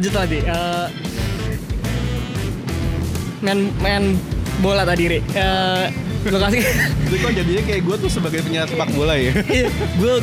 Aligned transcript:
lanjut 0.00 0.16
tadi. 0.16 0.40
Uh, 0.48 0.88
main 3.44 3.68
main 3.84 4.16
bola 4.64 4.88
tadi, 4.88 5.12
Ri. 5.12 5.20
Uh, 5.36 5.92
lo 6.32 6.40
kasih 6.40 6.64
Jadi 7.04 7.16
kok 7.20 7.32
jadinya 7.36 7.62
kayak 7.68 7.82
gue 7.84 7.96
tuh 8.00 8.10
sebagai 8.12 8.40
penyiar 8.40 8.64
sepak 8.64 8.92
bola 8.96 9.12
ya? 9.16 9.36
gue 10.00 10.14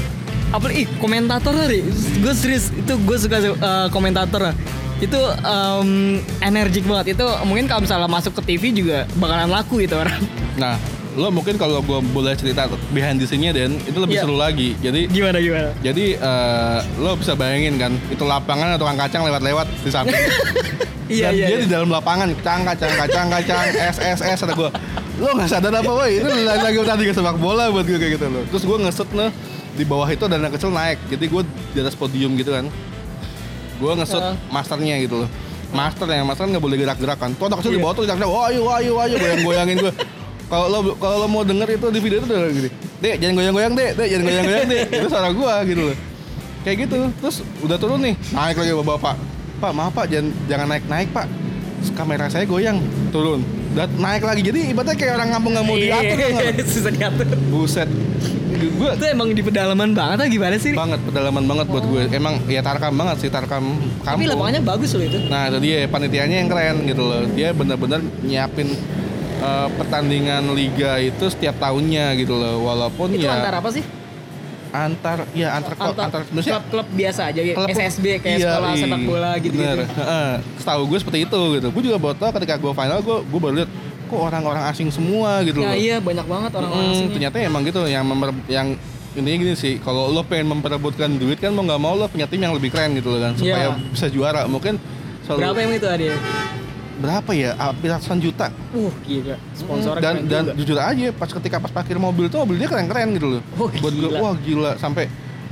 apa 0.50 0.66
ih 0.74 0.90
komentator 0.98 1.54
Ri. 1.70 1.86
Gue 2.26 2.34
serius 2.34 2.74
itu 2.74 2.90
gue 2.98 3.18
suka 3.22 3.38
uh, 3.38 3.88
komentator. 3.94 4.50
Itu 4.98 5.22
um, 5.46 6.18
energik 6.42 6.90
banget. 6.90 7.14
Itu 7.14 7.30
mungkin 7.46 7.70
kalau 7.70 7.86
misalnya 7.86 8.10
masuk 8.10 8.34
ke 8.42 8.50
TV 8.50 8.74
juga 8.74 9.06
bakalan 9.22 9.54
laku 9.54 9.86
itu 9.86 9.94
orang. 9.94 10.26
Nah, 10.58 10.74
lo 11.18 11.28
mungkin 11.28 11.58
kalau 11.58 11.82
gue 11.82 12.00
boleh 12.08 12.38
cerita 12.38 12.66
behind 12.90 13.18
the 13.18 13.26
scene-nya 13.26 13.50
Dan 13.50 13.82
itu 13.82 13.98
lebih 13.98 14.16
Iya. 14.16 14.24
seru 14.24 14.38
lagi. 14.38 14.78
Jadi 14.78 15.10
Gimana 15.10 15.38
gimana? 15.38 15.70
jadi 15.82 16.06
eh, 16.14 16.78
lo 16.96 17.18
bisa 17.18 17.34
bayangin 17.34 17.76
kan 17.76 17.92
itu 18.08 18.22
lapangan 18.22 18.78
atau 18.78 18.86
kacang 18.88 19.26
lewat-lewat 19.26 19.66
di 19.82 19.90
samping. 19.90 20.14
Iya 21.08 21.32
Dan 21.32 21.34
iya. 21.34 21.46
dia 21.48 21.56
iya. 21.56 21.64
di 21.64 21.70
dalam 21.72 21.88
lapangan 21.88 22.28
kacang 22.36 22.68
kacang 22.68 22.92
kacang 22.94 23.26
kacang 23.32 23.64
s 23.72 23.98
s 23.98 24.20
s 24.20 24.40
ada 24.44 24.52
gue 24.52 24.68
lo 25.18 25.30
nggak 25.34 25.48
sadar 25.48 25.72
apa 25.74 25.88
woi 25.88 26.20
itu 26.20 26.28
lagi 26.28 26.62
lagi 26.62 26.78
tadi 26.84 27.04
ke 27.08 27.14
sepak 27.16 27.40
bola 27.40 27.72
buat 27.72 27.88
gue 27.88 27.96
kayak 27.96 28.20
gitu 28.20 28.28
loh 28.28 28.44
terus 28.46 28.62
gue 28.62 28.78
ngeset 28.78 29.10
nih 29.10 29.32
di 29.74 29.84
bawah 29.88 30.04
itu 30.06 30.20
ada 30.22 30.36
anak 30.36 30.54
kecil 30.54 30.68
naik 30.70 31.00
jadi 31.08 31.26
gue 31.26 31.42
di 31.48 31.80
atas 31.80 31.96
podium 31.96 32.36
gitu 32.36 32.52
kan 32.52 32.68
gue 33.74 33.92
ngeset 33.96 34.20
Heeh. 34.20 34.36
masternya 34.52 34.96
gitu 35.00 35.24
loh 35.24 35.30
master 35.70 36.06
yang 36.08 36.28
master 36.28 36.44
kan 36.44 36.52
nggak 36.52 36.66
boleh 36.68 36.76
gerak-gerak 36.76 37.18
kan 37.18 37.32
tuh 37.34 37.48
anak 37.48 37.58
kecil 37.58 37.72
di 37.72 37.80
Iya. 37.80 37.84
bawah 37.84 37.96
tuh 37.96 38.04
gerak 38.04 38.28
wah 38.28 38.44
ayo 38.52 38.62
ayo 38.70 38.94
ayo 39.00 39.16
goyang 39.16 39.42
goyangin 39.42 39.78
gue 39.80 39.94
kalau 40.48 40.66
lo 40.70 40.80
kalau 40.96 41.16
lo 41.20 41.28
mau 41.28 41.44
denger 41.44 41.76
itu 41.76 41.88
di 41.90 42.00
video 42.00 42.18
itu 42.18 42.26
udah 42.26 42.50
gini. 42.50 42.70
Dek 42.98 43.16
jangan 43.20 43.34
goyang-goyang 43.36 43.74
dek. 43.74 43.92
Dek 43.94 44.08
jangan 44.08 44.26
goyang-goyang 44.26 44.66
dek. 44.66 44.86
Itu 44.98 45.08
suara 45.08 45.30
gue 45.30 45.54
gitu 45.68 45.82
loh. 45.84 45.96
Kayak 46.64 46.78
gitu. 46.84 46.98
Terus 47.18 47.36
udah 47.62 47.78
turun 47.78 48.00
nih. 48.02 48.16
Naik 48.32 48.56
lagi 48.56 48.72
bapak 48.74 49.16
pak 49.58 49.72
maaf 49.72 49.92
pak. 49.92 50.06
Jangan 50.08 50.28
jangan 50.48 50.68
naik 50.68 50.84
naik 50.88 51.10
pak 51.12 51.26
kamera 51.94 52.26
saya 52.28 52.44
goyang. 52.44 52.80
Turun. 53.12 53.44
Dan 53.72 53.92
naik 53.96 54.24
lagi. 54.24 54.42
Jadi 54.42 54.72
ibaratnya 54.72 54.96
kayak 54.96 55.14
orang 55.16 55.30
kampung 55.30 55.52
nggak 55.54 55.66
mau 55.66 55.78
diatur 55.78 56.18
ya? 56.18 56.28
Iya, 56.32 56.64
Susah 56.74 56.92
diatur. 56.92 57.28
buset. 57.48 57.90
Gue 58.58 58.90
Itu 58.90 59.06
emang 59.06 59.30
di 59.30 59.46
pedalaman 59.46 59.94
banget 59.94 60.18
atau 60.18 60.30
gimana 60.32 60.56
sih? 60.58 60.74
Banget 60.74 60.98
pedalaman 61.06 61.46
banget 61.46 61.68
buat 61.70 61.86
gue 61.86 62.02
emang 62.10 62.42
ya 62.50 62.66
tarkam 62.66 62.98
banget 62.98 63.22
sih 63.22 63.30
tarkam 63.30 63.78
Tapi 64.02 64.26
kampung. 64.26 64.34
lapangannya 64.34 64.62
bagus 64.66 64.98
loh 64.98 65.06
itu. 65.06 65.20
nah 65.30 65.46
itu 65.46 65.62
dia 65.62 65.86
panitianya 65.86 66.42
yang 66.42 66.50
keren 66.50 66.78
gitu 66.90 67.04
loh. 67.06 67.22
Dia 67.38 67.54
benar-benar 67.54 68.02
nyiapin 68.26 68.74
eh, 69.40 69.68
pertandingan 69.74 70.44
liga 70.52 70.98
itu 70.98 71.26
setiap 71.28 71.56
tahunnya 71.58 72.16
gitu 72.16 72.34
loh 72.34 72.64
walaupun 72.64 73.12
Itu 73.12 73.24
ya 73.24 73.38
antar 73.38 73.54
apa 73.58 73.70
sih? 73.70 73.84
antar 74.68 75.24
ya 75.32 75.56
antar 75.56 75.74
kok 75.74 75.96
antar 75.96 76.22
klub-klub 76.28 76.88
biasa 76.92 77.32
aja 77.32 77.40
gitu. 77.40 77.56
Klub- 77.56 77.72
SSB 77.72 78.06
kayak 78.20 78.38
Iya, 78.38 78.52
sekolah 78.52 78.70
iya. 78.70 78.82
sepak 78.84 79.02
bola 79.02 79.32
gitu-gitu. 79.40 79.64
Bener. 79.64 79.88
Heeh. 79.90 80.32
Setahu 80.60 80.82
gue 80.86 81.00
seperti 81.00 81.20
itu 81.24 81.42
gitu. 81.56 81.68
Gue 81.72 81.82
juga 81.82 81.98
tahu 82.14 82.30
ketika 82.36 82.56
gue 82.58 82.72
final 82.72 83.00
gue 83.00 83.18
gue 83.24 83.40
baru 83.40 83.56
lihat 83.58 83.72
kok 84.06 84.20
orang-orang 84.22 84.64
asing 84.68 84.88
semua 84.88 85.40
gitu 85.42 85.60
Ya 85.60 85.68
loh. 85.68 85.76
iya 85.76 85.96
banyak 86.00 86.26
banget 86.26 86.52
orang-orang 86.54 86.84
Hmm, 86.84 86.94
asing. 86.94 87.10
ternyata 87.12 87.36
emang 87.42 87.62
gitu 87.64 87.80
yang 87.86 88.04
memper, 88.04 88.30
yang 88.48 88.68
intinya 89.14 89.38
gini 89.40 89.54
sih 89.56 89.74
kalau 89.80 90.08
lo 90.08 90.22
pengen 90.22 90.48
memperebutkan 90.50 91.10
duit 91.12 91.40
kan 91.40 91.50
mau 91.50 91.64
nggak 91.64 91.82
mau 91.82 91.92
lo 91.92 92.06
punya 92.06 92.24
tim 92.24 92.38
yang 92.38 92.54
lebih 92.54 92.70
keren 92.70 92.94
gitu 92.94 93.10
loh 93.10 93.20
kan 93.20 93.34
supaya 93.34 93.72
Iya. 93.72 93.88
bisa 93.90 94.08
juara 94.08 94.46
mungkin 94.46 94.78
selalu 95.24 95.40
Berapa 95.42 95.60
emang 95.60 95.76
itu 95.76 95.88
ada? 95.90 96.08
Berapa 96.98 97.32
ya? 97.34 97.54
Hampir 97.56 97.90
ratusan 97.94 98.18
juta. 98.20 98.50
Uh, 98.74 98.92
gila. 99.06 99.36
Sponsornya 99.54 100.02
dan 100.02 100.16
keren 100.16 100.30
dan 100.30 100.44
juga. 100.44 100.58
jujur 100.58 100.78
aja 100.82 101.08
pas 101.14 101.30
ketika 101.30 101.58
pas 101.62 101.72
parkir 101.72 101.98
mobil 102.02 102.26
tuh 102.28 102.44
mobilnya 102.44 102.68
keren-keren 102.68 103.14
gitu 103.16 103.28
loh. 103.38 103.42
Oh, 103.58 103.70
buat 103.70 103.94
gue 103.94 104.10
wah 104.18 104.36
gila. 104.38 104.72
Sampai 104.82 105.08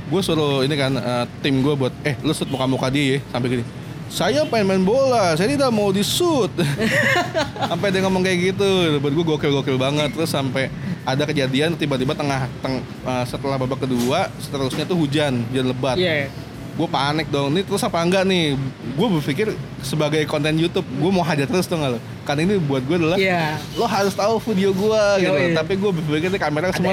gue 0.06 0.20
suruh 0.22 0.62
ini 0.62 0.74
kan 0.78 0.92
eh, 0.94 1.24
tim 1.42 1.62
gue 1.62 1.74
buat 1.74 1.94
eh 2.06 2.14
lu 2.22 2.30
shoot 2.30 2.46
muka-muka 2.50 2.90
dia 2.90 3.18
ya 3.18 3.20
sampai 3.30 3.48
gini. 3.58 3.64
Saya 4.06 4.46
pengen 4.46 4.70
main 4.70 4.84
bola 4.86 5.34
saya 5.34 5.50
tidak 5.50 5.66
mau 5.74 5.90
di 5.90 6.06
shoot 6.06 6.50
sampai 7.70 7.90
dia 7.90 8.02
ngomong 8.06 8.22
kayak 8.22 8.54
gitu. 8.54 9.00
Buat 9.02 9.12
gue 9.14 9.24
gokil-gokil 9.34 9.78
banget. 9.78 10.10
Terus 10.14 10.30
sampai 10.30 10.70
ada 11.06 11.22
kejadian 11.22 11.78
tiba-tiba 11.78 12.14
tengah 12.18 12.50
teng, 12.62 12.82
eh, 12.82 13.24
setelah 13.26 13.58
babak 13.58 13.86
kedua 13.86 14.30
seterusnya 14.42 14.86
tuh 14.86 14.98
hujan 14.98 15.46
hujan 15.50 15.66
lebat. 15.70 15.96
Iya. 15.98 16.30
Gue 16.76 16.84
panik 16.86 17.26
dong. 17.26 17.48
Ini 17.50 17.64
terus 17.64 17.80
apa 17.80 17.98
enggak 17.98 18.22
nih? 18.22 18.52
Gue 18.92 19.08
berpikir 19.10 19.48
sebagai 19.80 20.20
konten 20.24 20.52
YouTube 20.54 20.84
gue 20.84 21.10
mau 21.10 21.20
hajar 21.20 21.44
terus 21.44 21.64
tuh 21.64 21.74
nggak 21.74 21.90
lo? 21.90 22.00
Karena 22.22 22.44
ini 22.44 22.54
buat 22.58 22.82
gue 22.82 22.96
adalah 22.96 23.16
Iya. 23.16 23.56
lo 23.72 23.86
harus 23.86 24.12
tahu 24.12 24.36
video 24.44 24.70
gue 24.70 25.02
gitu. 25.18 25.32
Yoi. 25.32 25.54
tapi 25.54 25.72
gue 25.74 25.90
berpikir 25.90 26.28
nih 26.28 26.36
kamera 26.38 26.68
Ada 26.68 26.76
semua 26.76 26.92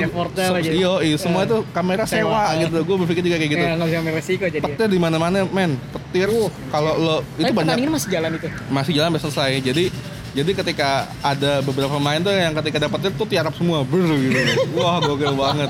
jadi. 0.57 0.71
iya 0.71 0.91
iya, 1.03 1.17
semua 1.17 1.41
Eh, 1.41 1.45
itu 1.45 1.57
kamera 1.69 2.03
sewa, 2.05 2.21
sewa 2.47 2.61
gitu. 2.61 2.77
Gue 2.81 2.97
berpikir 2.97 3.21
juga 3.23 3.37
kayak 3.37 3.51
gitu. 3.51 3.59
Kayak 3.61 3.75
nggak 3.75 3.89
bisa 3.89 3.99
ambil 3.99 4.13
resiko 4.15 4.43
jadi. 4.45 4.63
petir 4.63 4.87
di 4.87 4.99
mana 4.99 5.15
mana 5.17 5.37
men. 5.45 5.71
Petir 5.91 6.29
kalau 6.69 6.93
lo 6.95 7.15
Tapi 7.19 7.27
itu 7.35 7.43
banyak. 7.43 7.55
pertandingan 7.57 7.91
masih 7.91 8.09
jalan 8.09 8.29
itu. 8.33 8.47
masih 8.69 8.91
jalan 8.93 9.07
sampai 9.09 9.21
selesai. 9.21 9.51
Jadi 9.63 9.85
jadi 10.33 10.51
ketika 10.55 10.89
ada 11.21 11.61
beberapa 11.61 11.93
pemain 11.93 12.17
tuh 12.17 12.31
yang 12.31 12.57
ketika 12.57 12.77
dapat 12.81 12.97
petir 12.99 13.11
tuh 13.13 13.27
tiarap 13.27 13.53
semua. 13.53 13.83
Ber 13.83 13.99
gitu. 13.99 14.39
Wah 14.73 14.97
gokil 14.97 15.33
banget 15.33 15.69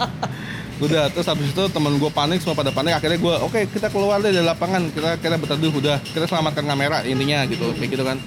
udah 0.84 1.08
terus 1.16 1.28
habis 1.32 1.48
itu 1.56 1.64
temen 1.72 1.96
gue 1.96 2.12
panik 2.12 2.44
semua 2.44 2.56
pada 2.60 2.72
panik. 2.76 3.00
Akhirnya 3.00 3.20
gue 3.20 3.36
oke 3.40 3.60
kita 3.72 3.88
keluar 3.88 4.20
deh 4.20 4.36
dari 4.36 4.44
lapangan. 4.44 4.92
Kita 4.92 5.16
kita 5.18 5.36
berteduh 5.40 5.72
udah. 5.72 5.98
Kita 6.04 6.28
selamatkan 6.28 6.68
kamera 6.68 7.02
intinya 7.08 7.48
gitu 7.48 7.72
kayak 7.80 7.90
gitu 7.96 8.04
kan. 8.04 8.18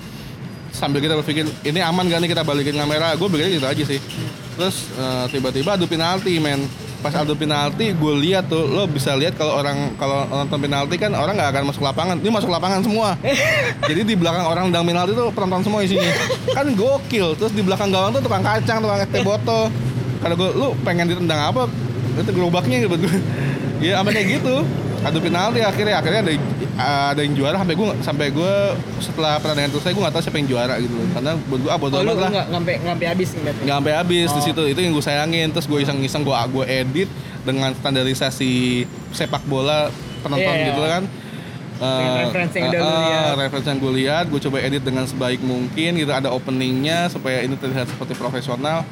Sambil 0.73 1.01
kita 1.01 1.17
berpikir 1.17 1.49
ini 1.65 1.81
aman 1.81 2.05
gak 2.09 2.21
nih 2.21 2.31
kita 2.33 2.43
balikin 2.45 2.77
kamera? 2.77 3.17
Gue 3.17 3.29
pikirnya 3.29 3.53
gitu 3.61 3.69
aja 3.69 3.83
sih. 3.85 4.01
Terus 4.57 4.89
eh, 4.97 5.25
tiba-tiba 5.33 5.77
adu 5.77 5.85
penalti 5.85 6.41
men. 6.41 6.65
Pas 7.05 7.13
adu 7.13 7.37
penalti 7.37 7.93
gue 7.93 8.15
lihat 8.25 8.49
tuh 8.49 8.65
lo 8.67 8.89
bisa 8.89 9.13
lihat 9.15 9.37
kalau 9.37 9.61
orang 9.61 9.95
kalau 10.01 10.25
nonton 10.27 10.59
penalti 10.59 10.97
kan 10.97 11.13
orang 11.13 11.37
nggak 11.37 11.51
akan 11.53 11.65
masuk 11.69 11.83
lapangan. 11.85 12.17
Ini 12.25 12.31
masuk 12.33 12.51
lapangan 12.51 12.81
semua. 12.81 13.17
Jadi 13.89 14.01
di 14.01 14.15
belakang 14.17 14.49
orang 14.49 14.73
nendang 14.73 14.85
penalti 14.89 15.13
tuh 15.13 15.29
penonton 15.33 15.61
semua 15.61 15.81
isinya. 15.85 16.13
Kan 16.57 16.73
gokil. 16.73 17.37
Terus 17.37 17.53
di 17.53 17.61
belakang 17.61 17.93
gawang 17.93 18.17
tuh 18.17 18.25
tukang 18.25 18.41
kacang 18.41 18.81
tukang 18.81 19.01
teh 19.13 19.21
botol. 19.21 19.69
Kalau 20.17 20.35
gue 20.35 20.51
lu 20.57 20.69
pengen 20.83 21.07
ditendang 21.07 21.53
apa 21.53 21.69
itu 22.17 22.31
gerobaknya 22.33 22.77
gitu 22.81 22.97
gue 22.97 23.15
ya 23.81 24.01
sampai 24.01 24.13
kayak 24.15 24.29
gitu. 24.41 24.57
Adu 25.05 25.19
penalti 25.21 25.61
akhirnya. 25.61 26.01
Akhirnya 26.01 26.21
ada 26.25 26.33
ada 26.77 27.21
yang 27.21 27.33
juara 27.33 27.57
sampai 27.57 27.75
gue 27.75 27.87
sampai 28.03 28.27
gue 28.29 28.55
setelah 28.99 29.39
pertandingan 29.39 29.71
selesai 29.73 29.93
gue 29.93 30.03
nggak 30.03 30.15
tahu 30.15 30.23
siapa 30.25 30.37
yang 30.37 30.49
juara 30.49 30.75
gitu 30.77 30.93
loh. 30.93 31.09
Karena 31.13 31.33
buat 31.39 31.61
gue 31.63 31.71
ah 31.71 31.79
bodo 31.79 31.95
Oh, 31.95 32.03
lu 32.03 32.11
amat 32.11 32.19
lah. 32.19 32.31
nggak 32.33 32.47
ngampe 32.83 33.05
habis 33.07 33.29
nggak 33.33 33.55
sampai 33.71 33.93
habis 33.93 34.29
di 34.29 34.41
Oh. 34.41 34.45
situ. 34.45 34.63
Itu 34.67 34.81
yang 34.81 34.93
gue 34.93 35.05
sayangin. 35.05 35.49
Terus 35.53 35.67
gue 35.67 35.79
iseng-iseng 35.79 36.23
gue 36.23 36.35
gue 36.35 36.65
edit 36.67 37.09
dengan 37.43 37.71
standarisasi 37.73 38.83
sepak 39.13 39.47
bola 39.47 39.93
penonton 40.21 40.43
Iya, 40.43 40.59
iya. 40.59 40.69
gitu 40.69 40.83
kan. 40.83 41.03
Eh, 41.77 42.25
referensi 42.25 42.57
yang 42.57 42.73
eh, 42.73 42.81
lu 42.81 42.89
eh, 42.89 43.01
lihat. 43.05 43.35
referensi 43.37 43.69
yang 43.69 43.79
gue 43.79 43.93
lihat 43.95 44.25
gue 44.27 44.41
coba 44.41 44.57
edit 44.59 44.83
dengan 44.83 45.05
sebaik 45.05 45.41
mungkin 45.41 45.91
gitu. 45.95 46.09
Ada 46.09 46.33
openingnya 46.33 47.13
supaya 47.13 47.45
ini 47.45 47.53
terlihat 47.55 47.87
seperti 47.87 48.17
profesional 48.17 48.83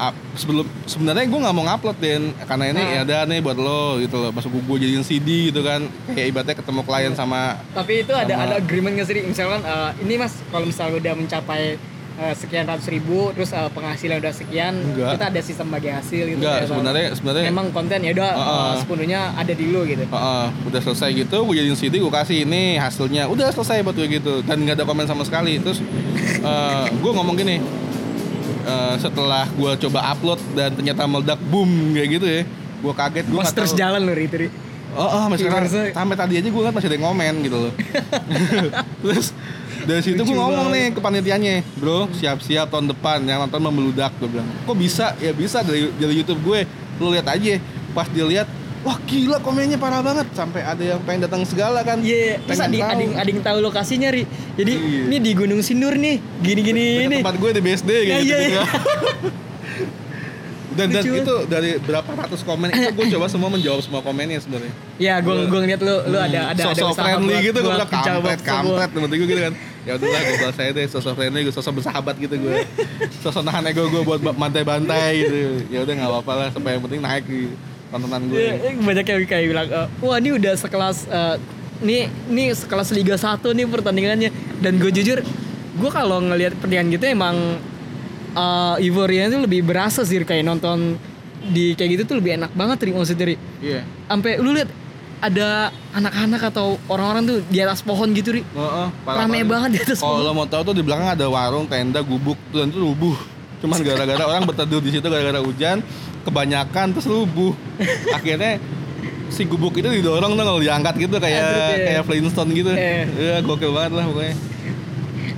Ah, 0.00 0.10
sebelum 0.32 0.62
sebenarnya 0.84 1.26
gue 1.26 1.40
nggak 1.40 1.50
mau 1.52 1.66
ngupload 1.66 1.98
din 1.98 2.22
karena 2.40 2.64
ini 2.66 2.78
Nah. 2.78 2.88
ya 2.88 3.00
ada 3.02 3.18
nih 3.24 3.38
buat 3.40 3.58
lo 3.58 3.98
gitu 3.98 4.14
loh 4.16 4.30
masuk 4.30 4.54
gue 4.56 4.78
jadiin 4.80 5.02
CD 5.02 5.50
gitu 5.50 5.60
kan 5.60 5.82
kayak 6.08 6.26
ibaratnya 6.28 6.54
ketemu 6.54 6.80
klien 6.82 7.12
sama 7.12 7.58
Tapi 7.72 8.06
itu 8.06 8.12
ada 8.12 8.30
Sama- 8.30 8.44
ada 8.44 8.54
agreement 8.56 8.94
nggak 8.94 9.06
sih? 9.06 9.18
Misalkan 9.20 9.60
eh, 9.60 9.90
ini 10.00 10.14
mas 10.16 10.32
kalau 10.48 10.64
misalnya 10.64 10.94
udah 10.96 11.14
mencapai 11.14 11.62
eh, 12.16 12.34
sekian 12.34 12.62
ratus 12.64 12.86
ribu, 12.88 13.30
terus 13.32 13.50
eh, 13.50 13.66
penghasilan 13.68 14.18
udah 14.18 14.30
sekian, 14.32 14.74
Enggak. 14.76 15.14
kita 15.14 15.24
ada 15.28 15.40
sistem 15.40 15.66
bagi 15.68 15.86
hasil 15.88 16.22
gitu. 16.28 16.38
enggak 16.38 16.54
kayak 16.56 16.68
sebenarnya 16.68 17.06
sebenarnya 17.12 17.44
Memang 17.48 17.66
konten 17.68 17.98
ya 18.00 18.10
udah 18.12 18.30
Uh-uh. 18.32 18.54
eh, 18.54 18.74
sepenuhnya 18.78 19.20
ada 19.34 19.52
di 19.52 19.64
lu 19.66 19.82
gitu. 19.84 20.02
Heeh, 20.04 20.44
udah 20.64 20.80
selesai 20.80 21.10
gitu, 21.16 21.36
gue 21.40 21.54
jadiin 21.56 21.74
CD, 21.74 21.94
gue 21.96 22.10
kasih 22.12 22.42
ini 22.42 22.74
hasilnya, 22.76 23.26
udah 23.26 23.50
selesai 23.50 23.82
buat 23.82 23.94
gue 23.94 24.06
gitu, 24.12 24.42
dan 24.42 24.58
nggak 24.60 24.78
ada 24.78 24.84
komen 24.84 25.06
sama 25.06 25.22
sekali. 25.22 25.58
Terus 25.58 25.82
gue 26.92 27.12
ngomong 27.12 27.34
gini, 27.34 27.58
eh, 28.68 28.94
setelah 29.00 29.48
gue 29.48 29.72
coba 29.88 30.12
upload 30.12 30.40
dan 30.52 30.76
ternyata 30.76 31.08
meledak 31.08 31.40
boom 31.48 31.96
kayak 31.96 32.08
gitu 32.20 32.26
ya, 32.28 32.42
gue 32.84 32.92
kaget, 32.92 33.24
gue 33.26 33.40
Mas 33.40 33.56
terus 33.56 33.72
jalan 33.72 34.04
Ri, 34.12 34.28
itu. 34.28 34.52
Oh, 34.96 35.04
oh 35.04 35.24
masih 35.28 35.52
Viewersnya- 35.52 35.92
sampai 35.92 36.16
tadi 36.16 36.34
aja 36.40 36.48
gue 36.48 36.62
kan 36.64 36.72
masih 36.72 36.88
ada 36.88 36.96
yang 36.96 37.04
ngomen 37.12 37.34
gitu 37.44 37.56
loh. 37.60 37.72
Terus 39.04 39.36
dari 39.84 40.00
situ 40.00 40.16
gue 40.16 40.36
ngomong 40.36 40.72
nih 40.72 40.96
ke 40.96 41.00
panitianya, 41.00 41.60
bro 41.76 42.08
siap-siap 42.16 42.72
tahun 42.72 42.88
depan 42.96 43.20
yang 43.28 43.44
nonton 43.44 43.60
memeludak 43.60 44.16
gue 44.16 44.28
bilang. 44.32 44.48
Kok 44.64 44.76
bisa? 44.80 45.12
Ya 45.20 45.36
bisa 45.36 45.60
dari 45.60 45.92
dari 45.92 46.14
YouTube 46.16 46.40
gue. 46.40 46.64
Lu 46.98 47.12
lihat 47.12 47.28
aja. 47.28 47.60
Pas 47.92 48.08
dilihat, 48.08 48.48
wah 48.88 48.98
gila 49.02 49.36
komennya 49.38 49.76
parah 49.76 50.00
banget. 50.00 50.24
Sampai 50.32 50.64
ada 50.64 50.80
yang 50.80 50.96
pengen 51.02 51.28
datang 51.28 51.44
segala 51.44 51.80
kan. 51.82 52.00
Iya, 52.00 52.40
terus 52.40 52.56
Pengen 52.56 52.64
ada 52.64 52.76
tahu. 52.78 52.88
ada 52.88 53.04
ada 53.14 53.28
yang 53.28 53.42
tahu 53.44 53.58
lokasinya 53.60 54.08
Ri. 54.08 54.24
Jadi 54.54 54.72
Iya. 54.74 55.02
ini 55.04 55.16
di 55.20 55.30
Gunung 55.32 55.60
Sindur 55.60 55.92
nih, 55.94 56.16
gini-gini 56.40 56.84
Dekat 56.96 57.04
ini. 57.04 57.16
tempat 57.20 57.36
gue 57.36 57.50
di 57.52 57.60
BSD 57.60 57.90
Ya, 57.90 58.00
kayak 58.00 58.22
iya, 58.22 58.36
gitu. 58.40 58.48
iya. 58.50 58.64
dan 60.70 60.94
dan 60.94 61.02
Lucu. 61.02 61.10
itu 61.18 61.34
dari 61.50 61.70
berapa 61.76 62.06
ratus 62.06 62.40
komen 62.40 62.70
itu 62.70 62.94
gue 62.94 63.06
coba 63.10 63.26
semua 63.26 63.50
menjawab 63.50 63.82
semua 63.82 63.98
komennya 63.98 64.38
sebenarnya. 64.38 64.70
Ya, 64.94 65.18
gua 65.18 65.42
gua 65.44 65.58
ngeliat 65.58 65.82
lu 65.82 65.90
lu 66.06 66.14
ada 66.16 66.54
ada 66.54 66.54
ada 66.54 66.62
sosok 66.70 66.86
usaha 66.88 67.02
friendly 67.02 67.26
buat- 67.28 67.42
gitu 67.44 67.58
gue 67.58 67.72
bilang 67.72 67.90
kampret 67.90 68.40
kampret 68.40 68.88
temen 68.88 69.08
gue 69.10 69.18
gitu 69.26 69.42
kan 69.42 69.54
ya 69.82 69.92
udahlah 69.92 70.20
gue 70.20 70.36
balas 70.38 70.54
saya 70.54 70.70
deh 70.70 70.86
sosok 70.86 71.12
friendly 71.12 71.40
gue 71.42 71.50
sosok 71.50 71.72
bersahabat 71.74 72.14
gitu 72.16 72.34
gue 72.38 72.54
sosok 73.18 73.42
nahan 73.42 73.66
ego 73.66 73.90
gue 73.90 74.02
buat 74.02 74.20
bantai-bantai 74.22 75.10
gitu 75.18 75.38
ya 75.66 75.82
udah 75.82 75.94
nggak 75.96 76.10
apa-apa 76.14 76.32
lah 76.36 76.48
supaya 76.54 76.72
yang 76.72 76.84
penting 76.84 77.00
naik 77.00 77.24
di 77.26 77.40
tontonan 77.88 78.20
gue 78.28 78.36
Iya, 78.36 78.52
iya, 78.60 78.70
banyak 78.76 79.04
yang 79.06 79.20
kayak 79.24 79.44
bilang, 79.48 79.68
eh, 79.68 79.86
wah 80.04 80.16
ini 80.20 80.30
udah 80.36 80.54
sekelas 80.56 81.08
eh, 81.08 81.36
nih 81.78 82.10
nih 82.30 82.48
kelas 82.66 82.90
Liga 82.90 83.14
1 83.14 83.38
nih 83.54 83.66
pertandingannya 83.70 84.30
dan 84.58 84.72
gue 84.82 84.90
jujur 84.90 85.22
gue 85.78 85.90
kalau 85.94 86.18
ngelihat 86.18 86.58
pertandingan 86.58 86.90
gitu 86.98 87.04
emang 87.06 87.36
uh, 88.34 88.74
euforia 88.82 89.30
itu 89.30 89.38
lebih 89.38 89.62
berasa 89.62 90.02
sih 90.02 90.18
kayak 90.26 90.42
nonton 90.42 90.98
di 91.54 91.78
kayak 91.78 91.90
gitu 91.98 92.02
tuh 92.14 92.16
lebih 92.18 92.34
enak 92.34 92.50
banget 92.52 92.82
nih 92.82 92.94
maksudnya 92.98 93.26
Ri. 93.30 93.36
Iya. 93.62 93.80
sampai 94.10 94.42
lu 94.42 94.50
lihat 94.58 94.66
ada 95.18 95.74
anak-anak 95.94 96.42
atau 96.54 96.78
orang-orang 96.86 97.22
tuh 97.26 97.38
di 97.50 97.58
atas 97.58 97.82
pohon 97.82 98.10
gitu 98.14 98.38
ri 98.38 98.42
Heeh, 98.42 98.86
parah 99.02 99.26
rame 99.26 99.42
banget 99.46 99.70
di 99.74 99.78
atas 99.82 99.98
Kalau 99.98 100.18
pohon 100.18 100.26
lo 100.26 100.32
mau 100.34 100.46
tahu 100.46 100.62
tuh 100.70 100.74
di 100.78 100.82
belakang 100.86 101.10
ada 101.10 101.26
warung, 101.26 101.66
tenda, 101.66 102.02
gubuk, 102.06 102.38
tuh 102.54 102.62
dan 102.62 102.70
itu 102.70 102.78
rubuh. 102.78 103.18
Cuman 103.58 103.82
gara-gara 103.82 104.22
orang 104.22 104.46
berteduh 104.46 104.78
di 104.78 104.94
situ 104.94 105.06
gara-gara 105.10 105.42
hujan, 105.42 105.82
kebanyakan 106.28 106.86
terus 106.92 107.06
rubuh. 107.06 107.56
Akhirnya 108.16 108.60
si 109.28 109.44
gubuk 109.44 109.72
itu 109.74 109.88
didorong 109.88 110.32
tuh 110.32 110.44
kalau 110.44 110.56
diangkat 110.56 110.94
gitu 110.98 111.16
kayak 111.16 111.40
Aduh, 111.40 111.56
iya. 111.58 111.84
kayak 111.84 112.02
Flintstone 112.04 112.50
gitu. 112.52 112.72
Iya. 112.72 113.04
Iya, 113.08 113.36
gokil 113.42 113.72
banget 113.72 113.92
lah 113.94 114.04
pokoknya. 114.06 114.34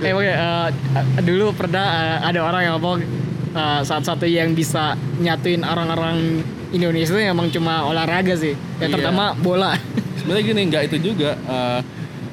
eh 0.01 0.11
oke 0.11 0.25
eh, 0.25 0.67
dulu 1.21 1.53
pernah 1.53 1.85
eh, 1.85 2.17
ada 2.25 2.39
orang 2.41 2.61
yang 2.63 2.73
ngomong 2.75 2.97
eh, 3.51 3.81
satu-satu 3.81 4.25
yang 4.25 4.51
bisa 4.51 4.93
nyatuin 5.17 5.61
orang-orang 5.61 6.41
Indonesia 6.71 7.11
itu 7.11 7.21
emang 7.21 7.51
cuma 7.51 7.85
olahraga 7.85 8.33
sih 8.33 8.57
yang 8.79 8.89
Iya. 8.89 8.95
terutama 8.97 9.35
bola 9.35 9.77
Sebenarnya 10.17 10.43
gini, 10.45 10.61
nggak 10.69 10.83
itu 10.87 10.97
juga 11.13 11.33
eh, 11.35 11.79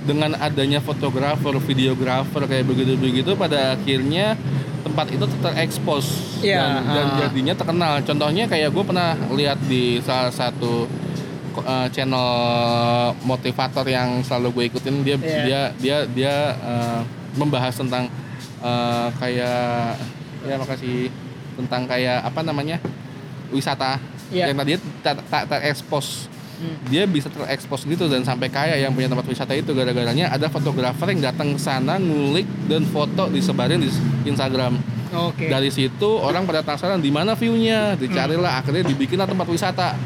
dengan 0.04 0.32
adanya 0.36 0.80
fotografer, 0.80 1.52
videografer 1.58 2.42
kayak 2.44 2.64
begitu-begitu 2.64 3.32
pada 3.34 3.76
akhirnya 3.76 4.36
tempat 4.80 5.06
itu 5.10 5.24
terekspos 5.42 6.06
Iya, 6.38 6.58
dan, 6.62 6.94
dan 6.94 7.06
ah. 7.06 7.16
jadinya 7.26 7.54
terkenal. 7.54 7.92
Contohnya 8.02 8.44
kayak 8.46 8.70
gue 8.70 8.84
pernah 8.86 9.12
lihat 9.34 9.58
di 9.66 9.98
salah 10.02 10.30
satu 10.30 10.86
eh, 11.58 11.88
channel 11.90 12.30
motivator 13.26 13.82
yang 13.84 14.22
selalu 14.22 14.48
gue 14.54 14.64
ikutin 14.74 14.94
dia 15.02 15.16
Iya. 15.18 15.42
dia 15.44 15.62
dia 15.76 15.96
dia 16.06 16.34
eh, 16.54 17.00
membahas 17.34 17.74
tentang 17.74 18.06
eh, 18.62 19.06
kayak 19.18 19.98
ya 20.46 20.54
makasih 20.54 21.10
tentang 21.58 21.82
kayak 21.90 22.22
apa 22.22 22.40
namanya 22.46 22.78
wisata 23.50 23.98
Iya. 24.30 24.52
yang 24.52 24.56
tadi 24.60 24.72
tak 25.02 25.24
tak 25.32 25.42
terekspos 25.48 26.28
Hmm. 26.58 26.74
dia 26.90 27.06
bisa 27.06 27.30
terekspos 27.30 27.86
gitu 27.86 28.10
dan 28.10 28.26
sampai 28.26 28.50
kaya 28.50 28.74
yang 28.74 28.90
punya 28.90 29.06
tempat 29.06 29.26
wisata 29.30 29.54
itu. 29.54 29.70
Gara-garanya 29.70 30.34
ada 30.34 30.50
fotografer 30.50 31.14
yang 31.14 31.22
datang 31.30 31.54
ke 31.54 31.60
sana 31.62 32.02
ngulik 32.02 32.44
dan 32.66 32.82
foto 32.90 33.30
disebarin 33.30 33.78
di 33.78 33.88
Instagram. 34.26 34.74
Oke. 35.08 35.48
Dari 35.48 35.70
situ 35.72 36.10
orang 36.18 36.44
pada 36.44 36.60
penasaran 36.60 37.00
di 37.00 37.08
mana 37.08 37.32
view-nya? 37.32 37.96
Dicarilah 37.96 38.60
akhirnya 38.60 38.84
dibikinlah 38.84 39.24
tempat 39.24 39.48
wisata. 39.48 39.96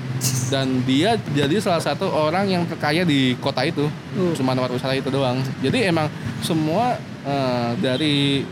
Dan 0.53 0.85
dia 0.87 1.19
jadi 1.35 1.59
salah 1.59 1.83
satu 1.83 2.07
orang 2.07 2.47
yang 2.47 2.63
terkaya 2.69 3.03
di 3.03 3.35
kota 3.41 3.67
itu. 3.67 3.89
Uh. 4.15 4.31
cuma 4.37 4.53
tempat 4.55 4.71
wisata 4.71 4.95
itu 4.95 5.11
doang. 5.11 5.41
Jadi 5.65 5.89
emang 5.89 6.07
semua 6.45 7.01
eh, 7.27 7.71
dari 7.81 8.45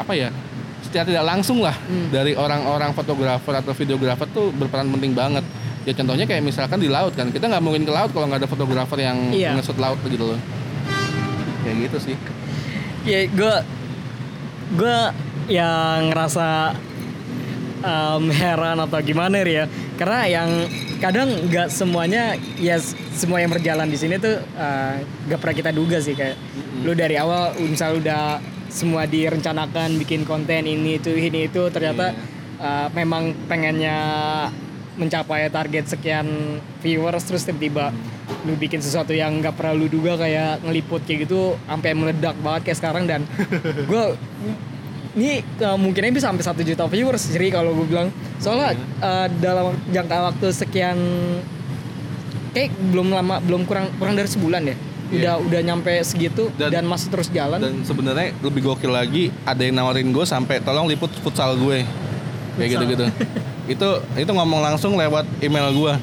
apa 0.00 0.16
ya 0.16 0.32
secara 0.80 1.04
tidak 1.06 1.24
langsung 1.28 1.60
lah 1.60 1.76
Hmm. 1.86 2.08
dari 2.08 2.32
orang-orang 2.32 2.90
fotografer 2.96 3.52
atau 3.52 3.76
videografer 3.76 4.26
tuh 4.32 4.48
berperan 4.50 4.88
penting 4.90 5.12
banget 5.12 5.44
ya 5.82 5.92
contohnya 5.96 6.28
kayak 6.28 6.44
misalkan 6.44 6.76
di 6.76 6.88
laut 6.92 7.16
kan 7.16 7.32
kita 7.32 7.48
nggak 7.48 7.64
mungkin 7.64 7.88
ke 7.88 7.92
laut 7.92 8.12
kalau 8.12 8.28
nggak 8.28 8.44
ada 8.44 8.50
fotografer 8.50 9.00
yang 9.00 9.32
Iya. 9.32 9.56
ngesut 9.56 9.80
laut 9.80 9.96
gitu 10.04 10.36
loh. 10.36 10.40
Kayak 11.64 11.76
gitu 11.88 11.98
sih. 12.12 12.16
Ya 13.08 13.24
gue 13.26 13.54
gue 14.76 14.98
yang 15.50 16.12
ngerasa 16.12 16.76
um, 17.82 18.28
heran 18.30 18.78
atau 18.78 18.98
gimana 19.00 19.40
ya 19.42 19.64
karena 19.96 20.20
yang 20.28 20.50
kadang 21.00 21.28
nggak 21.48 21.68
semuanya 21.72 22.36
ya 22.60 22.76
semua 23.16 23.40
yang 23.40 23.48
berjalan 23.52 23.88
di 23.88 23.96
sini 23.96 24.20
tuh 24.20 24.36
uh, 24.56 25.00
nggak 25.28 25.38
pernah 25.40 25.56
kita 25.56 25.70
duga 25.72 25.96
sih 26.00 26.12
kayak 26.12 26.36
lu 26.84 26.92
dari 26.92 27.16
awal 27.16 27.56
misal 27.60 27.96
udah 28.00 28.40
semua 28.70 29.04
direncanakan 29.04 29.98
bikin 29.98 30.22
konten 30.22 30.64
ini 30.64 31.00
itu 31.00 31.10
ini 31.12 31.50
itu 31.50 31.66
ternyata 31.72 32.14
uh, 32.60 32.86
memang 32.94 33.34
pengennya 33.50 33.98
mencapai 35.00 35.48
target 35.48 35.88
sekian 35.88 36.28
viewers 36.78 37.24
terus 37.24 37.42
tiba-tiba 37.42 37.88
lu 38.44 38.54
bikin 38.54 38.78
sesuatu 38.78 39.10
yang 39.10 39.40
nggak 39.40 39.56
pernah 39.56 39.72
lu 39.72 39.88
duga 39.88 40.14
kayak 40.14 40.60
ngeliput 40.62 41.02
kayak 41.02 41.24
gitu 41.24 41.56
sampai 41.64 41.96
meledak 41.96 42.36
banget 42.38 42.68
kayak 42.68 42.78
sekarang. 42.78 43.04
Dan 43.08 43.24
gue 43.90 44.04
ini 45.10 45.42
uh, 45.58 45.74
mungkinnya 45.74 46.14
bisa 46.14 46.30
sampai 46.30 46.44
satu 46.44 46.62
juta 46.62 46.84
viewers 46.86 47.24
jadi 47.26 47.50
kalau 47.50 47.72
gue 47.74 47.86
bilang. 47.88 48.08
Soalnya 48.38 48.76
uh, 49.00 49.26
dalam 49.40 49.72
jangka 49.88 50.16
waktu 50.30 50.46
sekian 50.52 50.96
kayak 52.50 52.70
belum 52.90 53.14
lama 53.14 53.38
belum 53.40 53.62
kurang 53.64 53.90
kurang 53.96 54.14
dari 54.14 54.28
sebulan 54.28 54.62
ya. 54.64 54.76
Udah 55.10 55.34
udah 55.42 55.60
nyampe 55.60 55.90
segitu 56.06 56.54
dan, 56.54 56.70
Dan- 56.70 56.86
masih 56.86 57.10
terus 57.10 57.26
jalan. 57.34 57.58
dan 57.58 57.82
sebenarnya 57.82 58.30
lebih 58.46 58.62
gokil 58.62 58.94
lagi 58.94 59.34
ada 59.42 59.58
yang 59.58 59.74
nawarin 59.74 60.14
gue 60.14 60.22
sampai 60.22 60.62
tolong 60.62 60.86
liput 60.86 61.10
futsal 61.18 61.58
gue. 61.58 61.82
Kayak 62.54 62.68
Futsal. 62.68 62.82
gitu-gitu 62.86 63.04
itu 63.70 63.88
itu 64.18 64.30
ngomong 64.34 64.60
langsung 64.60 64.98
lewat 64.98 65.22
email 65.38 65.70
gue 65.70 65.94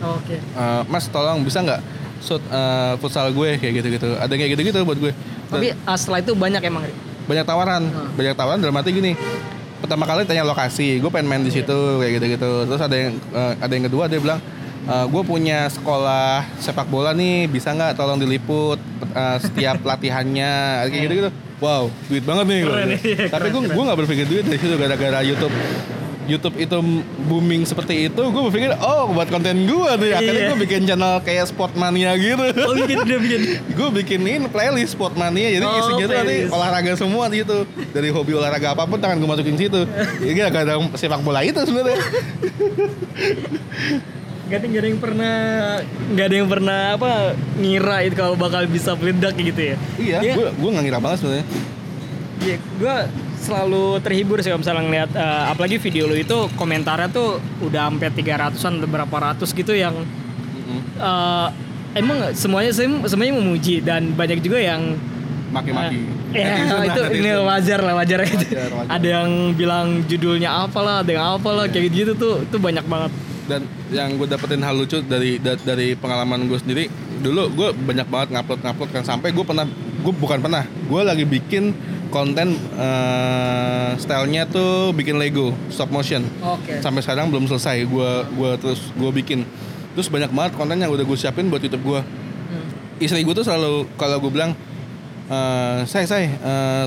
oke. 0.00 0.36
Eh, 0.36 0.80
mas 0.88 1.04
tolong 1.12 1.44
bisa 1.44 1.60
nggak 1.60 1.80
shoot 2.24 2.40
eh, 2.48 2.92
futsal 2.96 3.28
gue? 3.30 3.60
Kayak 3.60 3.84
gitu-gitu. 3.84 4.16
Ada 4.16 4.30
yang 4.32 4.40
kayak 4.40 4.52
gitu-gitu 4.56 4.78
buat 4.84 4.98
gue. 4.98 5.12
Tapi 5.50 5.76
uh, 5.76 5.96
setelah 5.98 6.24
itu 6.24 6.32
banyak 6.32 6.62
emang 6.64 6.84
banyak 7.28 7.44
tawaran. 7.46 7.82
Hmm. 7.86 8.10
banyak 8.16 8.34
tawaran 8.34 8.58
dalam 8.58 8.74
arti 8.74 8.90
gini 8.90 9.12
pertama 9.80 10.04
kali 10.04 10.28
tanya 10.28 10.44
lokasi 10.44 11.00
gue 11.00 11.08
pengen 11.08 11.30
main 11.30 11.40
di 11.40 11.52
situ 11.52 11.72
kayak 12.00 12.12
gitu-gitu. 12.20 12.50
Terus 12.68 12.82
ada 12.82 12.96
yang 12.96 13.14
eh, 13.16 13.52
ada 13.60 13.72
yang 13.72 13.84
kedua 13.88 14.04
dia 14.08 14.20
bilang 14.20 14.40
"Eh, 14.84 15.04
gue 15.08 15.22
punya 15.24 15.68
sekolah 15.72 16.44
sepak 16.60 16.88
bola 16.88 17.16
nih 17.16 17.48
bisa 17.48 17.72
nggak 17.72 17.96
tolong 17.96 18.20
diliput 18.20 18.76
eh, 19.12 19.36
setiap 19.40 19.80
latihannya? 19.88 20.88
Kayak 20.88 21.02
gitu-gitu. 21.08 21.30
Wow 21.60 21.88
duit 22.08 22.24
banget 22.24 22.44
nih. 22.48 22.60
Keren, 22.64 22.88
iya, 22.88 23.24
tapi 23.28 23.48
keren, 23.48 23.52
gue 23.52 23.62
keren. 23.68 23.76
gue 23.76 23.84
nggak 23.88 23.98
berpikir 24.04 24.26
duit 24.28 24.44
dari 24.48 24.58
situ 24.60 24.74
gara-gara 24.76 25.20
YouTube 25.24 25.54
YouTube 26.26 26.56
itu 26.56 26.76
booming 27.24 27.64
seperti 27.64 28.06
itu, 28.06 28.22
gue 28.22 28.42
berpikir, 28.42 28.70
oh 28.76 29.08
buat 29.10 29.26
konten 29.26 29.64
gue 29.64 29.90
nih. 29.96 30.10
Akhirnya 30.12 30.40
Iya. 30.40 30.48
gue 30.48 30.58
bikin 30.60 30.80
channel 30.84 31.14
kayak 31.20 31.44
Sportmania 31.46 32.12
gitu. 32.14 32.44
oh 32.60 32.74
bikin 32.76 32.98
udah 33.00 33.18
bikin. 33.18 33.40
Gue 33.78 33.88
bikinin 33.90 34.40
playlist 34.46 34.92
Sportmania 34.92 35.48
jadi 35.50 35.64
Oh, 35.64 35.74
isinya 35.74 36.04
tuh 36.04 36.16
nanti 36.16 36.36
olahraga 36.46 36.92
semua 36.94 37.24
di 37.26 37.40
situ. 37.40 37.58
Dari 37.90 38.08
hobi 38.08 38.32
olahraga 38.32 38.72
apa 38.72 38.84
pun 38.84 38.96
tangan 38.96 39.16
gue 39.16 39.26
masukin 39.26 39.56
situ. 39.56 39.80
Jadi 40.20 40.32
gak 40.36 40.52
ada 40.60 40.76
sepak 40.94 41.20
bola 41.20 41.40
itu 41.40 41.56
sebenarnya. 41.58 41.96
Gak 44.50 44.58
ada, 44.58 44.66
gak 44.66 44.82
ada 44.82 44.88
yang 44.88 44.98
pernah 44.98 45.36
nggak 46.10 46.26
ada 46.26 46.34
yang 46.34 46.50
pernah 46.50 46.80
apa 46.98 47.10
ngira 47.54 47.96
itu 48.02 48.14
kalau 48.18 48.34
bakal 48.34 48.66
bisa 48.66 48.98
meledak 48.98 49.38
gitu 49.38 49.62
ya? 49.62 49.76
Iya 49.94 50.18
gue 50.34 50.46
gue 50.50 50.68
nggak 50.68 50.84
ngira 50.84 50.98
banget 50.98 51.18
sebenarnya. 51.22 51.46
Iya, 52.40 52.56
gue 52.58 52.94
selalu 53.40 53.98
terhibur 53.98 54.38
sih 54.38 54.48
kalau 54.48 54.60
misalnya 54.60 54.82
ngeliat 54.82 55.10
eh, 55.10 55.44
apalagi 55.48 55.76
video 55.78 56.04
lu 56.04 56.14
itu 56.14 56.36
komentarnya 56.54 57.08
tuh 57.08 57.28
udah 57.60 57.88
sampai 57.88 58.08
300-an 58.12 58.52
atau 58.78 58.88
berapa 58.88 59.16
ratus 59.18 59.50
gitu 59.50 59.72
yang 59.72 59.96
eh, 60.96 61.48
emang 61.96 62.30
semuanya 62.32 62.70
sem- 62.70 63.04
semuanya 63.04 63.34
memuji 63.34 63.80
dan 63.80 64.12
banyak 64.12 64.38
juga 64.38 64.60
yang 64.60 64.94
maki-maki 65.50 65.98
eh, 66.30 66.46
ya 66.46 66.54
itu 66.88 67.02
ini 67.12 67.30
wajar 67.40 67.80
lah 67.80 67.94
wajar 67.96 68.22
itu. 68.22 68.46
Wajar, 68.46 68.70
wajar. 68.78 68.90
Ada 68.92 69.08
yang 69.18 69.28
bilang 69.52 69.86
judulnya 70.04 70.50
apalah, 70.62 71.02
ada 71.02 71.10
yang 71.10 71.26
apalah 71.34 71.66
kayak 71.66 71.90
gitu 71.90 72.12
tuh 72.14 72.34
itu 72.40 72.56
banyak 72.56 72.86
banget. 72.86 73.10
dan 73.42 73.66
yang 73.90 74.14
gue 74.14 74.30
dapetin 74.30 74.62
hal 74.62 74.78
lucu 74.78 75.02
dari 75.02 75.34
da- 75.36 75.58
dari 75.58 75.98
pengalaman 75.98 76.46
gue 76.46 76.54
sendiri 76.54 76.86
dulu 77.18 77.50
gue 77.50 77.68
banyak 77.74 78.06
banget 78.06 78.28
ngupload 78.30 78.62
ngupload 78.62 78.90
kan 78.92 79.02
sampai 79.02 79.34
gue 79.34 79.42
pernah 79.42 79.66
gue 80.00 80.12
bukan 80.12 80.38
pernah. 80.40 80.64
Gue 80.88 81.00
lagi 81.02 81.22
bikin 81.22 81.72
konten 82.10 82.58
eh, 82.74 83.90
stylenya 83.96 84.44
tuh 84.44 84.90
bikin 84.90 85.16
Lego 85.16 85.54
stop 85.68 85.88
motion. 85.88 86.26
Oke. 86.42 86.80
sampai 86.80 87.00
sekarang 87.00 87.30
belum 87.30 87.46
selesai 87.46 87.84
gue 87.84 88.10
gua 88.34 88.50
terus 88.56 88.80
gue 88.92 89.10
bikin. 89.14 89.46
Terus 89.94 90.06
banyak 90.06 90.30
banget 90.30 90.52
konten 90.54 90.78
yang 90.78 90.90
udah 90.90 91.02
gue 91.02 91.18
siapin 91.18 91.48
buat 91.48 91.60
YouTube 91.60 91.84
gue 91.86 92.00
Hmm. 92.50 92.66
istri 92.98 93.22
gue 93.22 93.30
tuh 93.30 93.46
selalu 93.46 93.86
kalau 93.94 94.18
gue 94.18 94.32
bilang 94.34 94.58
eh 95.30 95.86
say 95.86 96.02
say 96.02 96.26
eh, 96.26 96.84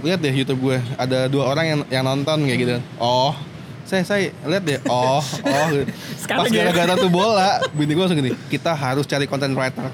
lihat 0.00 0.16
deh 0.20 0.32
YouTube 0.32 0.60
gue 0.62 0.76
ada 0.96 1.28
dua 1.28 1.52
orang 1.52 1.66
yang 1.68 1.80
yang 1.92 2.04
nonton 2.04 2.48
kayak 2.48 2.58
gitu. 2.58 2.76
Oh 2.96 3.36
saya 3.84 4.02
saya 4.02 4.32
lihat 4.48 4.64
deh 4.64 4.78
oh 4.88 5.20
oh. 5.20 5.68
Sekarang 6.16 6.48
pas 6.48 6.50
gara-gara 6.50 6.92
tuh 6.96 7.12
bola 7.12 7.60
bini 7.76 7.92
gue 7.92 8.00
langsung 8.00 8.16
gini 8.16 8.32
kita 8.48 8.72
harus 8.72 9.04
cari 9.04 9.28
content 9.28 9.52
writer 9.52 9.92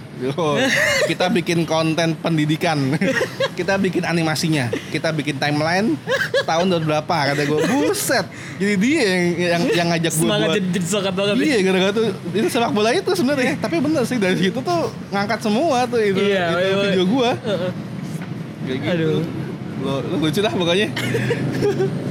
kita 1.11 1.27
bikin 1.27 1.67
konten 1.67 2.15
pendidikan 2.15 2.79
kita 3.59 3.75
bikin 3.83 4.07
animasinya 4.07 4.71
kita 4.95 5.11
bikin 5.11 5.43
timeline 5.43 5.99
tahun 6.47 6.71
berapa 6.87 7.35
kata 7.35 7.43
gue 7.51 7.61
buset 7.67 8.27
jadi 8.63 8.75
dia 8.79 9.01
yang 9.03 9.25
yang, 9.35 9.63
yang 9.75 9.87
ngajak 9.91 10.13
gue 10.15 10.23
Semangat 10.23 10.47
buat 10.47 10.55
jadi, 10.55 10.69
jadi 10.71 10.87
semangat 10.87 11.15
banget. 11.19 11.35
ya. 11.35 11.43
Iya 11.43 11.59
gara-gara 11.67 11.93
tuh 11.93 12.07
itu 12.31 12.47
sepak 12.47 12.71
bola 12.71 12.91
itu 12.95 13.11
sebenarnya 13.11 13.53
tapi 13.59 13.77
bener 13.83 14.03
sih 14.07 14.19
dari 14.23 14.37
situ 14.39 14.59
tuh 14.63 14.81
ngangkat 15.11 15.39
semua 15.43 15.79
tuh 15.91 15.99
itu, 15.99 16.21
Iya, 16.23 16.47
itu 16.47 16.59
iya, 16.63 16.75
video 16.79 17.03
iya. 17.03 17.11
gua 17.11 17.31
Heeh. 17.35 17.73
kayak 18.61 18.79
gitu 18.87 18.95
Aduh. 18.95 19.21
lo 19.81 19.93
lo 20.05 20.15
lucu 20.23 20.39
dah 20.39 20.53
pokoknya 20.55 20.89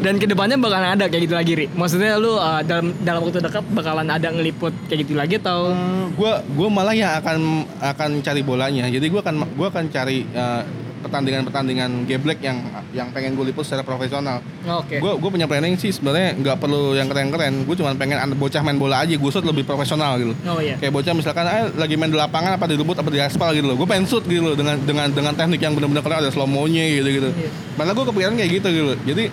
Dan 0.00 0.16
ke 0.16 0.24
depannya 0.24 0.56
bakalan 0.56 0.96
ada 0.96 1.04
kayak 1.06 1.22
gitu 1.28 1.34
lagi, 1.36 1.52
Ri. 1.54 1.66
Maksudnya 1.70 2.16
lu 2.16 2.34
uh, 2.34 2.64
dalam 2.64 2.96
dalam 3.04 3.20
waktu 3.20 3.40
dekat 3.40 3.64
bakalan 3.70 4.08
ada 4.08 4.32
ngeliput 4.32 4.72
kayak 4.88 5.04
gitu 5.04 5.12
lagi 5.12 5.36
atau? 5.36 5.76
Gue 6.16 6.32
gue 6.56 6.68
malah 6.72 6.96
yang 6.96 7.12
akan 7.20 7.38
akan 7.78 8.10
cari 8.20 8.40
bolanya. 8.40 8.88
Jadi 8.88 9.06
gue 9.06 9.20
akan 9.20 9.44
gue 9.44 9.66
akan 9.68 9.84
cari 9.92 10.24
uh, 10.32 10.64
pertandingan-pertandingan 11.00 12.04
geblek 12.04 12.44
yang 12.44 12.60
yang 12.92 13.08
pengen 13.08 13.32
gue 13.32 13.48
liput 13.48 13.64
secara 13.64 13.80
profesional. 13.80 14.44
Oke. 14.68 15.00
gue 15.00 15.12
gue 15.16 15.30
punya 15.32 15.48
planning 15.48 15.76
sih 15.76 15.92
sebenarnya 15.92 16.36
nggak 16.36 16.56
perlu 16.60 16.92
yang 16.92 17.08
keren-keren. 17.08 17.64
Gue 17.64 17.76
cuma 17.76 17.92
pengen 17.96 18.20
anak 18.20 18.36
bocah 18.36 18.60
main 18.60 18.76
bola 18.76 19.04
aja. 19.04 19.16
Gue 19.16 19.30
shoot 19.32 19.44
lebih 19.44 19.64
profesional 19.64 20.16
gitu. 20.16 20.32
Oh 20.44 20.60
iya. 20.60 20.76
kayak 20.76 20.92
bocah 20.92 21.12
misalkan 21.12 21.44
ah, 21.44 21.68
lagi 21.72 21.96
main 21.96 22.08
di 22.08 22.16
lapangan 22.16 22.56
apa 22.56 22.64
di 22.64 22.76
rumput 22.76 23.00
apa 23.00 23.08
di 23.08 23.20
aspal 23.20 23.52
gitu 23.52 23.68
loh. 23.68 23.76
Gue 23.80 23.88
pengen 23.88 24.04
shoot 24.04 24.24
gitu 24.24 24.44
loh 24.44 24.56
dengan 24.56 24.76
dengan 24.80 25.08
dengan 25.08 25.32
teknik 25.32 25.60
yang 25.60 25.72
benar-benar 25.72 26.04
keren 26.04 26.18
ada 26.24 26.30
slow 26.32 26.44
mo-nya 26.44 26.84
gitu 26.88 27.08
gitu 27.10 27.28
Iya. 27.32 27.50
malah 27.76 27.92
gue 27.96 28.04
kepikiran 28.04 28.34
kayak 28.36 28.50
gitu 28.60 28.68
gitu 28.68 28.92
jadi 29.08 29.24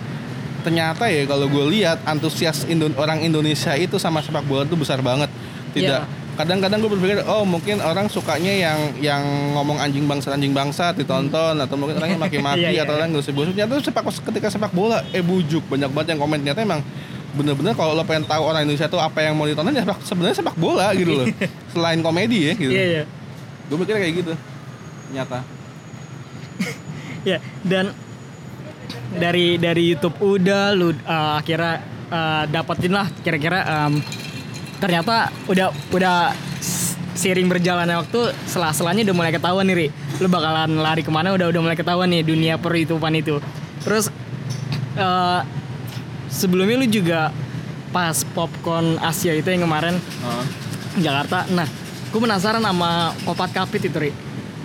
ternyata 0.58 1.06
ya 1.06 1.22
kalau 1.24 1.46
gue 1.46 1.64
lihat 1.72 2.02
antusias 2.02 2.64
Indo- 2.64 2.94
orang 2.94 3.20
Indonesia 3.20 3.72
itu 3.72 3.96
sama 3.96 4.18
sepak 4.18 4.42
bola 4.42 4.62
itu 4.62 4.74
besar 4.74 4.98
banget. 4.98 5.30
Tidak 5.70 6.00
Iya. 6.00 6.16
kadang-kadang 6.34 6.78
gue 6.78 6.90
berpikir 6.90 7.18
oh 7.24 7.42
mungkin 7.42 7.78
orang 7.78 8.06
sukanya 8.06 8.50
yang 8.50 8.78
yang 8.98 9.22
ngomong 9.52 9.74
anjing 9.76 10.06
bangsa 10.06 10.30
anjing 10.30 10.50
bangsa 10.50 10.90
ditonton 10.92 11.58
atau 11.58 11.74
mungkin 11.74 11.98
orangnya 11.98 12.18
maki-maki 12.24 12.62
Iya, 12.62 12.70
iya, 12.72 12.82
atau 12.82 12.94
orang 12.94 13.10
gosip-gosip. 13.10 13.52
Ternyata 13.52 13.82
sepak 13.82 14.02
ketika 14.24 14.48
sepak 14.48 14.70
bola 14.70 15.02
eh 15.10 15.20
bujuk. 15.20 15.66
Banyak 15.66 15.90
banget 15.90 16.14
yang 16.14 16.20
komen 16.20 16.38
ternyata 16.40 16.62
emang 16.62 16.80
bener-bener 17.28 17.74
kalau 17.74 17.92
lo 17.92 18.02
pengen 18.02 18.24
tahu 18.24 18.40
orang 18.40 18.64
Indonesia 18.64 18.88
tuh 18.88 18.98
apa 18.98 19.20
yang 19.20 19.36
mau 19.36 19.44
ditonton 19.44 19.70
ya 19.70 19.84
sebenarnya 20.00 20.36
sepak 20.36 20.56
bola 20.56 20.90
gitu 20.94 21.12
loh. 21.12 21.26
Selain 21.74 22.00
komedi 22.00 22.48
ya 22.48 22.52
gitu. 22.54 22.70
Iya, 22.70 22.84
iya. 22.84 23.04
gue 23.68 23.76
mikirnya 23.76 24.00
kayak 24.00 24.14
gitu 24.16 24.32
nyata. 25.10 25.38
Ya, 27.26 27.42
dan 27.60 27.92
dari 29.16 29.56
dari 29.56 29.94
YouTube 29.94 30.16
udah 30.20 30.76
lu 30.76 30.92
uh, 30.92 31.40
akhirnya 31.40 31.80
uh, 32.12 32.44
dapetin 32.48 32.92
lah 32.92 33.08
kira-kira 33.24 33.64
um, 33.64 34.00
ternyata 34.78 35.32
udah 35.50 35.72
udah 35.90 36.36
s- 36.60 36.94
seiring 37.18 37.50
berjalannya 37.50 37.98
waktu 37.98 38.30
selah-selahnya 38.46 39.02
udah 39.08 39.16
mulai 39.16 39.32
ketahuan 39.34 39.66
nih 39.66 39.76
Ri. 39.76 39.88
Lu 40.22 40.30
bakalan 40.30 40.78
lari 40.78 41.02
ke 41.02 41.10
mana 41.10 41.34
udah 41.34 41.50
udah 41.50 41.60
mulai 41.64 41.74
ketahuan 41.74 42.10
nih 42.12 42.22
dunia 42.22 42.54
per 42.62 42.78
YouTubean 42.78 43.14
itu. 43.18 43.42
Terus 43.82 44.12
uh, 44.94 45.42
sebelumnya 46.30 46.78
lu 46.78 46.86
juga 46.86 47.34
pas 47.88 48.14
popcorn 48.36 49.00
Asia 49.00 49.32
itu 49.32 49.48
yang 49.48 49.64
kemarin 49.64 49.96
Jakarta. 51.00 51.48
Nah, 51.50 51.66
gue 52.12 52.20
penasaran 52.20 52.62
sama 52.62 53.16
Kopat 53.24 53.50
Kapit 53.50 53.88
itu 53.88 53.98
Ri. 53.98 54.12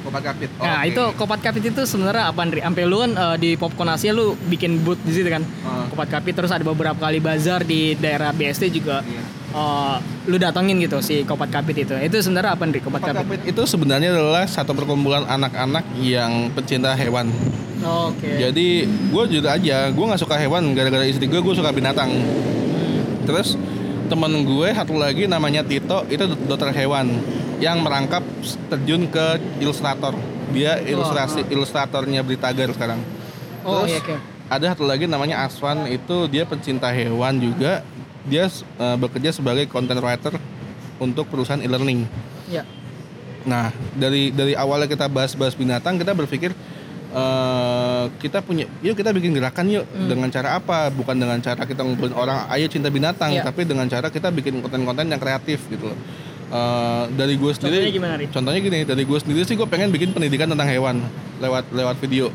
Kopat 0.03 0.21
kapit 0.21 0.49
Nah 0.59 0.83
itu 0.83 1.03
kopat 1.15 1.39
kapit 1.39 1.63
itu 1.63 1.81
sebenarnya 1.87 2.29
apa 2.29 2.43
Andri? 2.43 2.59
Sampai 2.59 2.83
lu 2.83 2.99
kan 2.99 3.11
eh, 3.15 3.35
di 3.39 3.49
Popcorn 3.55 3.95
Asia 3.95 4.11
lu 4.11 4.35
bikin 4.51 4.83
booth 4.83 4.99
di 5.01 5.15
situ 5.15 5.31
kan? 5.31 5.43
Ah. 5.63 5.87
Kopat 5.87 6.11
kapit 6.11 6.35
terus 6.35 6.51
ada 6.51 6.61
beberapa 6.61 6.99
kali 6.99 7.23
bazar 7.23 7.63
di 7.63 7.95
daerah 7.95 8.35
BSD 8.35 8.69
juga. 8.69 8.99
Iya. 9.01 9.23
eh, 9.53 9.97
lu 10.27 10.35
datengin 10.35 10.81
gitu 10.81 10.99
si 10.99 11.23
kopat 11.23 11.49
kapit 11.49 11.87
itu. 11.87 11.95
Itu 11.95 12.19
sebenarnya 12.19 12.53
apa 12.53 12.63
Andri 12.67 12.83
kopat 12.83 12.99
Kopat 12.99 13.15
kapit? 13.15 13.39
kapit 13.39 13.41
itu 13.55 13.61
sebenarnya 13.63 14.11
adalah 14.11 14.43
satu 14.43 14.75
perkumpulan 14.75 15.23
anak-anak 15.23 15.85
yang 15.97 16.51
pecinta 16.51 16.91
hewan 16.93 17.31
Oke. 17.83 18.39
Jadi 18.39 18.87
gue 18.87 19.23
jujur 19.27 19.43
aja, 19.43 19.91
gue 19.91 20.05
nggak 20.07 20.21
suka 20.23 20.39
hewan 20.39 20.71
gara-gara 20.71 21.03
istri 21.03 21.27
gue, 21.27 21.43
gue 21.43 21.51
suka 21.51 21.67
binatang. 21.75 22.15
Terus 23.27 23.59
temen 24.07 24.43
gue 24.43 24.67
satu 24.71 24.95
lagi 24.95 25.27
namanya 25.27 25.63
Tito, 25.63 26.07
itu 26.07 26.23
dokter 26.47 26.71
hewan 26.71 27.19
yang 27.59 27.81
merangkap 27.81 28.23
terjun 28.69 29.09
ke 29.09 29.41
ilustrator. 29.59 30.13
Dia 30.53 30.77
ilustrasi 30.79 31.49
ilustratornya 31.49 32.21
Britagar 32.21 32.69
sekarang. 32.71 33.01
Oh 33.63 33.81
Terus 33.83 33.97
iya 33.97 33.99
oke. 34.03 34.15
ada 34.51 34.65
satu 34.75 34.85
lagi 34.85 35.09
namanya 35.09 35.47
Aswan, 35.47 35.87
itu 35.89 36.29
dia 36.29 36.45
pencinta 36.45 36.93
hewan 36.93 37.41
juga. 37.41 37.81
Dia 38.23 38.47
eh, 38.47 38.97
bekerja 38.97 39.33
sebagai 39.33 39.65
content 39.67 39.99
writer 39.99 40.37
untuk 41.01 41.27
perusahaan 41.27 41.59
e-learning. 41.59 42.05
Ya. 42.47 42.63
Nah, 43.43 43.75
dari 43.97 44.31
dari 44.31 44.55
awalnya 44.55 44.87
kita 44.87 45.11
bahas-bahas 45.11 45.57
binatang, 45.57 45.99
kita 45.99 46.15
berpikir 46.15 46.55
eh 47.13 48.05
kita 48.17 48.41
punya, 48.41 48.65
yuk 48.81 48.97
kita 48.97 49.13
bikin 49.13 49.37
gerakan 49.37 49.69
yuk 49.69 49.85
dengan 50.09 50.31
cara 50.33 50.57
apa? 50.57 50.89
Bukan 50.89 51.13
dengan 51.13 51.37
cara 51.39 51.61
kita 51.61 51.85
ngumpulin 51.85 52.15
orang, 52.17 52.49
ayo 52.49 52.65
cinta 52.65 52.89
binatang, 52.89 53.37
Iya. 53.37 53.45
tapi 53.45 53.69
dengan 53.69 53.85
cara 53.85 54.09
kita 54.09 54.33
bikin 54.33 54.63
konten-konten 54.65 55.11
yang 55.13 55.21
kreatif 55.21 55.61
gitu 55.69 55.93
loh. 55.93 55.97
Eh, 56.53 57.03
dari 57.17 57.33
gue 57.33 57.49
sendiri, 57.49 57.81
Contohnya 57.81 57.97
gimana, 57.97 58.13
Ri? 58.13 58.25
contohnya 58.29 58.61
gini, 58.61 58.79
dari 58.85 59.03
gue 59.03 59.17
sendiri 59.17 59.41
sih 59.41 59.57
gue 59.57 59.65
pengen 59.65 59.89
bikin 59.89 60.13
pendidikan 60.13 60.45
tentang 60.45 60.69
hewan 60.69 61.01
lewat 61.41 61.73
lewat 61.73 61.97
video. 61.97 62.29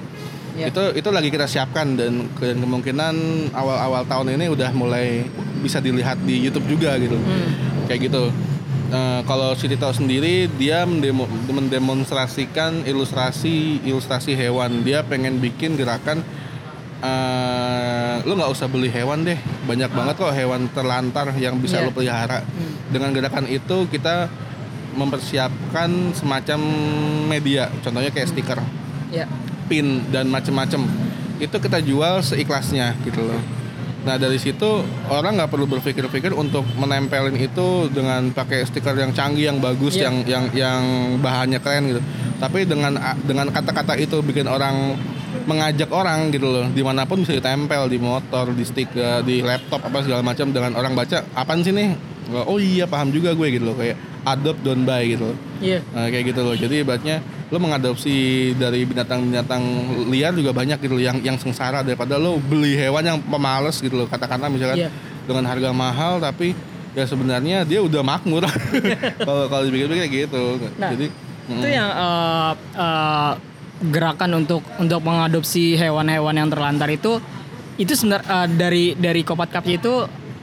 Iya. 0.58 0.75
Itu 0.75 0.82
itu 0.92 1.08
lagi 1.08 1.30
kita 1.30 1.46
siapkan 1.46 1.94
dan, 1.94 2.26
dan 2.34 2.58
kemungkinan 2.58 3.14
awal-awal 3.54 4.02
tahun 4.02 4.34
ini 4.34 4.50
udah 4.50 4.75
mulai 4.75 5.22
bisa 5.62 5.78
dilihat 5.78 6.18
di 6.20 6.34
YouTube 6.42 6.66
juga 6.66 6.98
gitu 6.98 7.14
Hmm. 7.14 7.87
kayak 7.87 8.10
gitu. 8.10 8.34
Eh, 8.88 9.20
kalau 9.22 9.54
si 9.54 9.70
Tito 9.70 9.87
sendiri 9.88 10.50
dia 10.50 10.82
mendemo- 10.82 11.30
mendemonstrasikan 11.46 12.82
ilustrasi 12.82 13.87
ilustrasi 13.87 14.34
hewan. 14.34 14.82
Dia 14.82 15.06
pengen 15.06 15.38
bikin 15.38 15.78
gerakan 15.78 16.26
eh 16.99 18.14
lu 18.26 18.35
nggak 18.35 18.50
usah 18.50 18.67
beli 18.67 18.90
hewan 18.90 19.23
deh. 19.23 19.38
Banyak 19.64 19.90
banget 19.90 20.14
kok 20.19 20.35
hewan 20.35 20.67
terlantar 20.71 21.31
yang 21.38 21.57
bisa 21.59 21.78
Iya. 21.78 21.87
lu 21.87 21.90
pelihara. 21.95 22.43
Hmm. 22.43 22.73
Dengan 22.90 23.11
gerakan 23.14 23.47
itu 23.47 23.87
kita 23.88 24.26
mempersiapkan 24.99 26.12
semacam 26.12 26.61
media. 27.31 27.71
Contohnya 27.81 28.11
kayak 28.11 28.28
stiker, 28.28 28.59
Ya. 29.14 29.31
pin 29.71 30.02
dan 30.11 30.26
macem-macem. 30.26 30.83
Itu 31.38 31.62
kita 31.62 31.78
jual 31.78 32.19
seikhlasnya 32.19 32.99
gitu 33.07 33.23
loh. 33.23 33.38
Nah 34.02 34.17
dari 34.17 34.40
situ 34.40 34.83
orang 35.07 35.38
nggak 35.38 35.50
perlu 35.52 35.69
berpikir-pikir 35.69 36.35
untuk 36.35 36.64
menempelin 36.75 37.37
itu 37.37 37.87
dengan 37.93 38.33
pakai 38.33 38.67
stiker 38.67 38.97
yang 38.97 39.14
canggih, 39.14 39.55
yang 39.55 39.59
bagus, 39.62 39.95
Iya. 39.95 40.11
yang 40.11 40.17
yang 40.26 40.45
yang 40.57 40.83
bahannya 41.23 41.62
keren 41.62 41.95
gitu. 41.95 42.02
Tapi 42.38 42.67
dengan 42.67 42.95
dengan 43.23 43.47
kata-kata 43.50 43.95
itu 43.95 44.19
bikin 44.19 44.50
orang 44.50 44.99
mengajak 45.44 45.88
orang 45.88 46.28
gitu 46.28 46.49
loh, 46.49 46.66
di 46.68 46.80
mana 46.80 47.04
pun 47.04 47.20
bisa 47.20 47.37
ditempel 47.37 47.88
di 47.88 47.97
motor, 47.97 48.52
di 48.52 48.64
stiker, 48.64 49.20
di 49.23 49.40
laptop 49.40 49.85
apa 49.85 50.00
segala 50.00 50.20
macam 50.20 50.49
dengan 50.49 50.73
orang 50.75 50.92
baca 50.92 51.25
apaan 51.32 51.61
sih 51.61 51.73
nih? 51.73 51.92
Oh 52.28 52.61
iya 52.61 52.85
paham 52.85 53.08
juga 53.08 53.32
gue 53.32 53.49
gitu 53.49 53.64
loh 53.64 53.73
kayak 53.73 53.97
adopt 54.25 54.61
don't 54.61 54.85
buy 54.85 55.00
gitu. 55.00 55.32
loh. 55.32 55.37
Iya. 55.64 55.80
Nah, 55.97 56.12
kayak 56.12 56.25
gitu 56.28 56.40
loh. 56.44 56.52
Jadi 56.52 56.85
ibaratnya 56.85 57.25
lo 57.49 57.56
mengadopsi 57.56 58.16
dari 58.52 58.85
binatang-binatang 58.85 59.62
liar 60.12 60.37
juga 60.37 60.52
banyak 60.52 60.76
gitu 60.78 61.00
loh 61.00 61.04
yang 61.04 61.16
yang 61.25 61.40
sengsara 61.40 61.80
daripada 61.80 62.20
lo 62.20 62.37
beli 62.37 62.76
hewan 62.76 63.00
yang 63.00 63.18
pemalas 63.25 63.80
gitu 63.80 63.97
loh. 63.97 64.06
Katakanlah 64.06 64.52
misalkan 64.52 64.85
Iya. 64.85 64.90
dengan 65.25 65.49
harga 65.49 65.73
mahal 65.73 66.20
tapi 66.20 66.52
ya 66.92 67.08
sebenarnya 67.08 67.64
dia 67.64 67.80
udah 67.80 68.04
makmur. 68.04 68.44
Kalau 69.25 69.49
kalau 69.49 69.62
dipikir-pikir 69.64 70.04
kayak 70.04 70.12
gitu. 70.28 70.42
Nah, 70.76 70.92
Jadi 70.92 71.06
Itu 71.49 71.64
mm, 71.64 71.73
yang 71.73 71.88
eh, 71.88 72.52
eh, 72.76 73.32
gerakan 73.78 74.42
untuk 74.42 74.62
untuk 74.82 75.00
mengadopsi 75.06 75.78
hewan-hewan 75.78 76.35
yang 76.35 76.50
terlantar 76.50 76.90
itu 76.90 77.23
itu 77.78 77.94
sebenarnya 77.94 78.26
eh, 78.26 78.49
dari 78.58 78.85
dari 78.99 79.23
Kopat 79.23 79.54
Kapnya 79.54 79.78
itu 79.78 79.94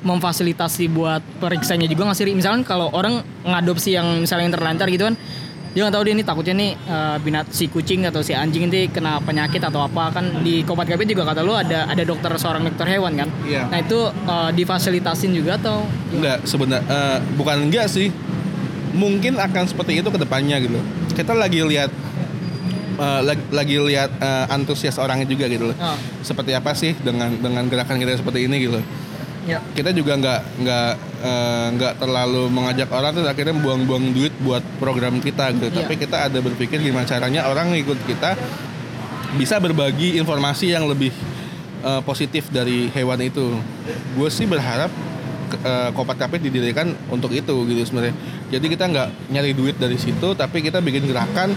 memfasilitasi 0.05 0.85
buat 0.93 1.21
periksanya 1.41 1.89
juga 1.89 2.07
nggak 2.07 2.17
sih? 2.17 2.31
Misalkan 2.31 2.63
kalau 2.63 2.93
orang 2.95 3.25
ngadopsi 3.43 3.97
yang 3.97 4.23
misalnya 4.23 4.47
yang 4.47 4.55
terlantar 4.55 4.87
gitu 4.87 5.09
kan 5.11 5.17
dia 5.75 5.83
nggak 5.83 5.95
tahu 5.99 6.03
dia 6.07 6.13
ini 6.15 6.23
takutnya 6.23 6.53
nih 6.55 6.71
eh, 6.79 7.17
binat 7.19 7.51
si 7.51 7.67
kucing 7.67 8.07
atau 8.07 8.23
si 8.23 8.31
anjing 8.31 8.71
ini 8.71 8.87
kena 8.87 9.19
penyakit 9.19 9.59
atau 9.59 9.83
apa 9.83 10.15
kan 10.15 10.39
di 10.39 10.63
Kopat 10.63 10.87
Kapnya 10.87 11.11
juga 11.11 11.35
kata 11.35 11.43
lu 11.43 11.51
ada 11.51 11.91
ada 11.91 12.03
dokter 12.07 12.31
seorang 12.39 12.63
dokter 12.63 12.87
hewan 12.87 13.19
kan? 13.19 13.27
Iya. 13.43 13.67
Nah 13.67 13.77
itu 13.83 13.99
eh, 14.07 14.49
difasilitasin 14.55 15.35
juga 15.35 15.59
atau 15.59 15.83
enggak 16.15 16.47
sebenarnya 16.47 17.19
bukan 17.35 17.67
enggak 17.67 17.91
sih. 17.91 18.07
Mungkin 18.95 19.35
akan 19.35 19.67
seperti 19.67 19.99
itu 19.99 20.07
ke 20.07 20.15
depannya 20.15 20.55
gitu. 20.63 20.79
Kita 21.11 21.35
lagi 21.35 21.59
lihat 21.67 21.91
eh, 22.95 23.21
lagi, 23.21 23.43
lagi 23.51 23.75
lihat 23.77 24.09
eh, 24.17 24.45
antusias 24.55 24.95
orangnya 24.97 25.27
juga 25.27 25.45
gitu 25.45 25.71
loh. 25.71 25.77
Oh, 25.77 25.97
Seperti 26.23 26.51
apa 26.55 26.71
sih 26.73 26.95
dengan 26.95 27.35
dengan 27.37 27.67
gerakan 27.67 27.99
kita 27.99 28.17
seperti 28.19 28.47
ini 28.47 28.57
gitu. 28.65 28.79
ya. 29.45 29.61
kita 29.77 29.93
juga 29.93 30.17
nggak 30.17 30.41
nggak 30.57 30.91
eh, 31.21 31.67
nggak 31.77 31.93
terlalu 32.01 32.49
mengajak 32.49 32.89
orang 32.89 33.13
terus 33.13 33.29
akhirnya 33.29 33.53
buang-buang 33.53 34.09
duit 34.09 34.33
buat 34.41 34.65
program 34.81 35.21
kita 35.21 35.53
gitu. 35.53 35.69
Iya. 35.69 35.85
Tapi 35.85 35.93
kita 36.01 36.17
ada 36.31 36.39
berpikir 36.41 36.81
gimana 36.81 37.05
caranya 37.05 37.45
orang 37.45 37.69
ngikut 37.77 37.99
kita 38.09 38.33
bisa 39.35 39.59
berbagi 39.59 40.17
informasi 40.17 40.73
yang 40.73 40.89
lebih 40.89 41.13
eh, 41.85 42.01
positif 42.01 42.49
dari 42.49 42.89
hewan 42.89 43.21
itu. 43.21 43.53
Gue 44.17 44.33
sih 44.33 44.49
berharap 44.49 44.89
eh, 45.61 45.89
Kopat 45.93 46.17
Kapit 46.17 46.41
didirikan 46.41 46.95
untuk 47.13 47.29
itu 47.29 47.53
gitu 47.69 47.81
sebenarnya. 47.85 48.15
Jadi 48.49 48.65
kita 48.65 48.89
nggak 48.89 49.29
nyari 49.29 49.51
duit 49.53 49.75
dari 49.77 49.97
situ, 50.01 50.33
tapi 50.33 50.65
kita 50.65 50.81
bikin 50.81 51.05
gerakan 51.05 51.53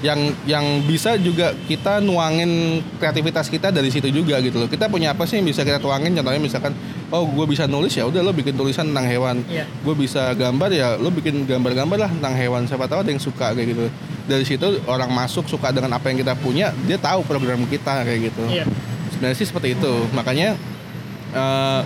yang 0.00 0.32
yang 0.48 0.64
bisa 0.88 1.20
juga 1.20 1.52
kita 1.68 2.00
nuangin 2.00 2.80
kreativitas 2.96 3.52
kita 3.52 3.68
dari 3.68 3.92
situ 3.92 4.08
juga 4.08 4.40
gitu 4.40 4.56
loh. 4.56 4.68
Kita 4.68 4.88
punya 4.88 5.12
apa 5.12 5.28
sih 5.28 5.36
yang 5.40 5.46
bisa 5.46 5.60
kita 5.60 5.76
tuangin? 5.76 6.16
Contohnya 6.16 6.40
misalkan, 6.40 6.72
oh 7.12 7.28
gue 7.28 7.44
bisa 7.44 7.68
nulis 7.68 7.92
ya 7.92 8.08
udah 8.08 8.24
lo 8.24 8.32
bikin 8.32 8.56
tulisan 8.56 8.88
tentang 8.92 9.04
hewan. 9.04 9.36
Iya. 9.44 9.68
Gue 9.84 9.92
bisa 9.92 10.32
gambar 10.32 10.70
ya 10.72 10.96
lo 10.96 11.12
bikin 11.12 11.44
gambar-gambar 11.44 12.08
lah 12.08 12.10
tentang 12.10 12.32
hewan. 12.32 12.64
Siapa 12.64 12.88
tahu 12.88 13.04
ada 13.04 13.10
yang 13.12 13.20
suka 13.20 13.52
kayak 13.52 13.76
gitu. 13.76 13.86
Dari 14.24 14.44
situ 14.46 14.66
orang 14.88 15.10
masuk 15.12 15.44
suka 15.44 15.68
dengan 15.68 15.92
apa 15.92 16.08
yang 16.08 16.22
kita 16.22 16.32
punya, 16.38 16.70
dia 16.88 16.96
tahu 16.96 17.20
program 17.26 17.66
kita 17.66 18.06
kayak 18.06 18.30
gitu 18.30 18.46
Iya. 18.46 18.64
sebenarnya 19.10 19.36
sih 19.36 19.48
seperti 19.50 19.74
itu 19.74 19.92
makanya 20.14 20.54
eh 21.30 21.80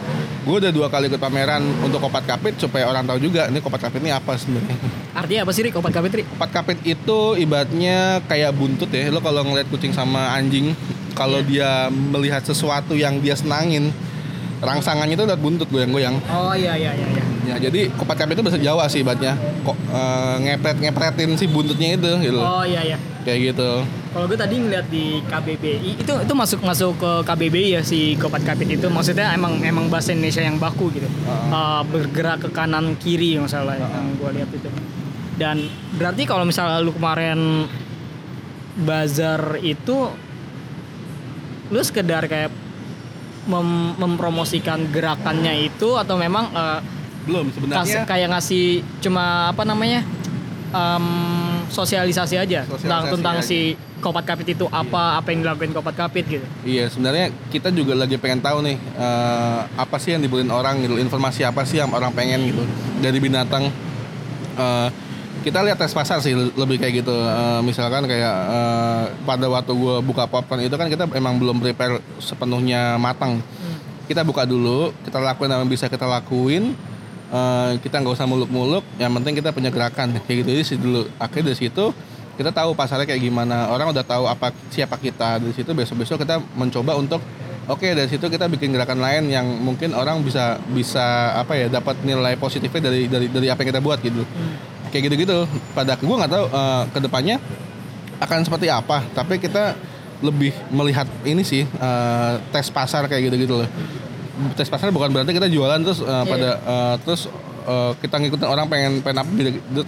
gue 0.44 0.56
udah 0.60 0.72
dua 0.72 0.92
kali 0.92 1.08
ikut 1.08 1.16
pameran 1.16 1.64
untuk 1.80 2.04
kopat 2.04 2.28
kapit 2.28 2.60
supaya 2.60 2.84
orang 2.84 3.08
tahu 3.08 3.16
juga 3.16 3.48
ini 3.48 3.58
kopat 3.64 3.88
kapit 3.88 4.04
ini 4.04 4.12
apa 4.12 4.36
sebenarnya. 4.36 4.76
Artinya 5.16 5.40
apa 5.48 5.52
sih 5.56 5.62
Rik? 5.64 5.74
Opat 5.80 5.92
kapit 5.96 6.12
Rik? 6.20 6.26
Kopat 6.36 6.50
kapit 6.52 6.78
itu 6.84 7.18
ibaratnya 7.40 8.20
kayak 8.28 8.52
buntut 8.52 8.92
ya. 8.92 9.08
Lo 9.08 9.24
kalau 9.24 9.40
ngeliat 9.42 9.66
kucing 9.72 9.96
sama 9.96 10.36
anjing, 10.36 10.76
kalau 11.16 11.40
dia 11.40 11.88
melihat 11.88 12.44
sesuatu 12.44 12.92
yang 12.92 13.24
dia 13.24 13.32
senangin, 13.32 13.88
rangsangannya 14.60 15.16
itu 15.16 15.24
udah 15.24 15.38
buntut 15.40 15.68
goyang-goyang. 15.72 16.20
Oh 16.28 16.52
iya 16.52 16.76
iya 16.76 16.92
iya. 16.92 17.06
iya. 17.08 17.24
Ya, 17.44 17.56
jadi 17.60 17.92
kopat 17.96 18.24
kapit 18.24 18.40
itu 18.40 18.44
bahasa 18.44 18.60
Jawa 18.60 18.84
sih 18.92 19.00
ibaratnya. 19.00 19.36
Kok 19.64 19.76
eh, 19.76 20.36
ngepret 20.44 20.76
ngepretin 20.80 21.40
si 21.40 21.48
buntutnya 21.48 21.96
itu 21.96 22.12
gitu. 22.20 22.40
Oh 22.40 22.64
iya 22.68 22.84
iya. 22.84 22.96
Kayak 23.24 23.56
gitu. 23.56 23.70
Kalau 24.14 24.30
gue 24.30 24.38
tadi 24.38 24.54
ngeliat 24.56 24.86
di 24.86 25.18
KBBI 25.20 25.98
itu 25.98 26.12
itu 26.14 26.32
masuk 26.32 26.62
masuk 26.62 26.94
ke 26.94 27.10
KBBI 27.26 27.68
ya 27.72 27.82
si 27.82 28.14
kopat 28.14 28.46
kapit 28.46 28.70
itu. 28.70 28.86
Maksudnya 28.86 29.34
emang 29.34 29.58
emang 29.58 29.90
bahasa 29.90 30.14
Indonesia 30.14 30.38
yang 30.38 30.54
baku 30.56 30.86
gitu. 30.94 31.10
Uh, 31.50 31.82
bergerak 31.84 32.38
ke 32.38 32.48
kanan 32.48 32.94
kiri 32.94 33.34
yang 33.34 33.44
salah 33.44 33.74
yang 33.74 34.14
gue 34.14 34.30
lihat 34.32 34.46
itu. 34.48 34.70
Dan 35.34 35.66
berarti 35.92 36.22
kalau 36.24 36.46
misalnya 36.46 36.78
lu 36.78 36.94
kemarin 36.94 37.66
bazar 38.76 39.58
itu 39.58 40.14
lu 41.68 41.80
sekedar 41.80 42.22
kayak 42.24 42.54
mem- 43.44 43.98
mempromosikan 43.98 44.86
gerakannya 44.88 45.66
itu 45.66 45.98
atau 45.98 46.14
memang 46.14 46.54
uh, 46.54 46.78
Belum 47.26 47.50
sebenarnya. 47.50 48.06
kayak 48.06 48.30
ngasih 48.30 48.64
cuma 49.00 49.48
apa 49.48 49.64
namanya 49.64 50.04
em, 50.70 51.06
sosialisasi 51.66 52.36
aja 52.36 52.62
tentang 52.62 52.76
Sosialisasi 52.78 53.10
tentang 53.10 53.36
aja. 53.40 53.48
si 53.48 53.60
kopat 54.04 54.24
kapit 54.28 54.52
itu 54.52 54.68
apa 54.68 55.16
apa 55.16 55.32
yang 55.32 55.40
dilakuin 55.40 55.72
kopat 55.72 55.96
kapit 55.96 56.28
gitu 56.28 56.44
Iya, 56.68 56.92
sebenarnya 56.92 57.32
kita 57.48 57.72
juga 57.72 57.96
lagi 57.96 58.20
pengen 58.20 58.44
tahu 58.44 58.60
nih 58.60 58.76
eh, 58.76 59.60
apa 59.80 59.96
sih 59.96 60.12
yang 60.12 60.20
dibutuhin 60.20 60.52
orang 60.52 60.84
gitu, 60.84 61.00
informasi 61.00 61.48
apa 61.48 61.64
sih 61.64 61.80
yang 61.80 61.88
orang 61.96 62.12
pengen 62.12 62.44
gitu 62.44 62.60
dari 63.00 63.16
binatang. 63.16 63.72
Eh, 64.60 64.88
kita 65.44 65.60
lihat 65.60 65.76
tes 65.76 65.92
pasar 65.92 66.24
sih 66.24 66.32
lebih 66.32 66.80
kayak 66.80 67.04
gitu. 67.04 67.12
Eh, 67.12 67.60
misalkan 67.64 68.04
kayak 68.04 68.36
eh, 68.48 69.04
pada 69.24 69.46
waktu 69.48 69.72
gue 69.72 69.96
buka 70.04 70.28
popcorn 70.28 70.60
itu 70.64 70.76
kan 70.76 70.88
kita 70.92 71.08
emang 71.16 71.40
belum 71.40 71.60
prepare 71.64 72.00
sepenuhnya 72.20 73.00
matang. 73.00 73.40
Kita 74.04 74.20
buka 74.20 74.44
dulu, 74.44 74.92
kita 75.04 75.16
lakuin 75.16 75.48
apa 75.52 75.64
yang 75.64 75.72
bisa 75.72 75.88
kita 75.88 76.04
lakuin. 76.04 76.76
Eh, 77.28 77.70
kita 77.80 78.00
nggak 78.04 78.14
usah 78.14 78.28
muluk-muluk, 78.28 78.84
yang 79.00 79.10
penting 79.16 79.36
kita 79.40 79.50
punya 79.52 79.68
gerakan 79.72 80.16
kayak 80.24 80.44
gitu. 80.44 80.48
Jadi 80.54 80.62
sih 80.64 80.78
dulu 80.80 81.08
akhirnya 81.20 81.52
dari 81.52 81.58
situ 81.60 81.92
kita 82.34 82.50
tahu 82.50 82.74
pasarnya 82.74 83.06
kayak 83.06 83.22
gimana. 83.22 83.70
Orang 83.70 83.94
udah 83.94 84.02
tahu 84.02 84.26
apa 84.26 84.50
siapa 84.70 84.98
kita 84.98 85.38
dari 85.38 85.54
situ. 85.54 85.70
Besok 85.70 86.02
besok 86.02 86.16
kita 86.22 86.42
mencoba 86.58 86.98
untuk 86.98 87.22
oke 87.70 87.86
dari 87.86 88.08
situ 88.10 88.26
kita 88.26 88.50
bikin 88.50 88.74
gerakan 88.74 89.00
lain 89.00 89.30
yang 89.30 89.46
mungkin 89.46 89.94
orang 89.94 90.20
bisa 90.20 90.58
bisa 90.74 91.34
apa 91.38 91.54
ya 91.56 91.66
dapat 91.70 92.02
nilai 92.02 92.36
positifnya 92.36 92.90
dari 92.90 93.06
dari 93.06 93.26
dari 93.30 93.46
apa 93.48 93.62
yang 93.62 93.70
kita 93.74 93.82
buat 93.82 93.98
gitu. 94.02 94.22
Kayak 94.90 95.02
gitu 95.10 95.14
gitu 95.26 95.36
pada 95.74 95.98
gue 95.98 96.16
nggak 96.16 96.30
tahu 96.30 96.44
eh, 96.50 96.82
ke 96.90 96.98
depannya 97.02 97.36
akan 98.18 98.38
seperti 98.46 98.66
apa. 98.70 99.06
Tapi 99.14 99.38
kita 99.38 99.74
lebih 100.22 100.54
melihat 100.74 101.06
ini 101.22 101.42
sih 101.46 101.62
eh, 101.66 102.32
tes 102.50 102.66
pasar 102.70 103.06
kayak 103.06 103.30
gitu 103.30 103.36
gitu 103.46 103.54
loh. 103.62 103.68
Tes 104.58 104.66
pasar 104.66 104.90
bukan 104.90 105.14
berarti 105.14 105.30
kita 105.30 105.46
jualan 105.46 105.78
terus 105.86 106.02
eh, 106.02 106.24
pada 106.26 106.50
eh, 106.58 106.94
terus 107.06 107.30
eh, 107.64 107.92
kita 107.98 108.20
ngikutin 108.20 108.48
orang 108.48 108.66
pengen 108.68 108.92
pengen 109.00 109.24
apa 109.24 109.30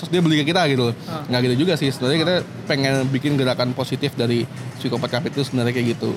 terus 0.00 0.10
dia 0.10 0.20
beli 0.24 0.40
ke 0.42 0.50
kita 0.50 0.64
gitu. 0.72 0.90
Loh 0.90 0.94
nggak 1.28 1.40
gitu 1.46 1.54
juga 1.68 1.72
sih 1.76 1.92
sebenarnya 1.92 2.18
kita 2.24 2.34
pengen 2.66 2.94
bikin 3.12 3.36
gerakan 3.36 3.76
positif 3.76 4.16
dari 4.16 4.48
psikopat 4.80 5.20
kapit 5.20 5.36
itu 5.36 5.44
sebenarnya 5.44 5.72
kayak 5.76 6.00
gitu. 6.00 6.16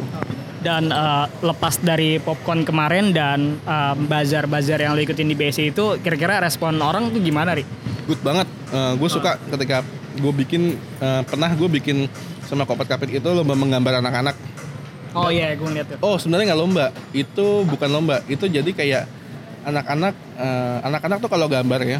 Dan 0.59 0.91
eh, 0.91 1.25
lepas 1.43 1.79
dari 1.79 2.19
popcorn 2.19 2.63
kemarin 2.63 3.11
dan 3.11 3.59
eh, 3.63 3.93
bazar-bazar 3.95 4.79
yang 4.79 4.95
lo 4.95 5.01
ikutin 5.03 5.27
di 5.27 5.35
BSC 5.35 5.75
itu 5.75 5.99
kira-kira 5.99 6.39
respon 6.39 6.79
orang 6.79 7.11
tuh 7.11 7.19
gimana 7.19 7.53
Ri? 7.55 7.63
good 8.09 8.25
banget. 8.25 8.49
Gue 8.97 9.05
suka 9.05 9.37
ketika 9.53 9.85
gue 10.19 10.33
bikin 10.33 10.75
eh, 10.99 11.21
pernah 11.25 11.53
gue 11.53 11.69
bikin 11.69 12.09
sama 12.49 12.65
kopat 12.65 12.89
kapit 12.89 13.21
itu 13.21 13.29
lomba 13.29 13.53
menggambar 13.53 14.01
anak-anak. 14.01 14.35
Oh 15.13 15.29
iya 15.29 15.53
gue 15.53 15.65
ngeliat 15.65 15.87
tuh. 15.93 15.97
Oh 16.01 16.17
sebenarnya 16.17 16.53
nggak 16.53 16.61
lomba, 16.61 16.85
itu 17.13 17.65
bukan 17.65 17.89
lomba, 17.89 18.21
itu 18.29 18.45
jadi 18.45 18.69
kayak 18.73 19.03
anak-anak, 19.65 20.13
eh, 20.39 20.77
anak-anak 20.87 21.17
tuh 21.19 21.29
kalau 21.29 21.47
gambar 21.47 21.81
ya, 21.83 21.99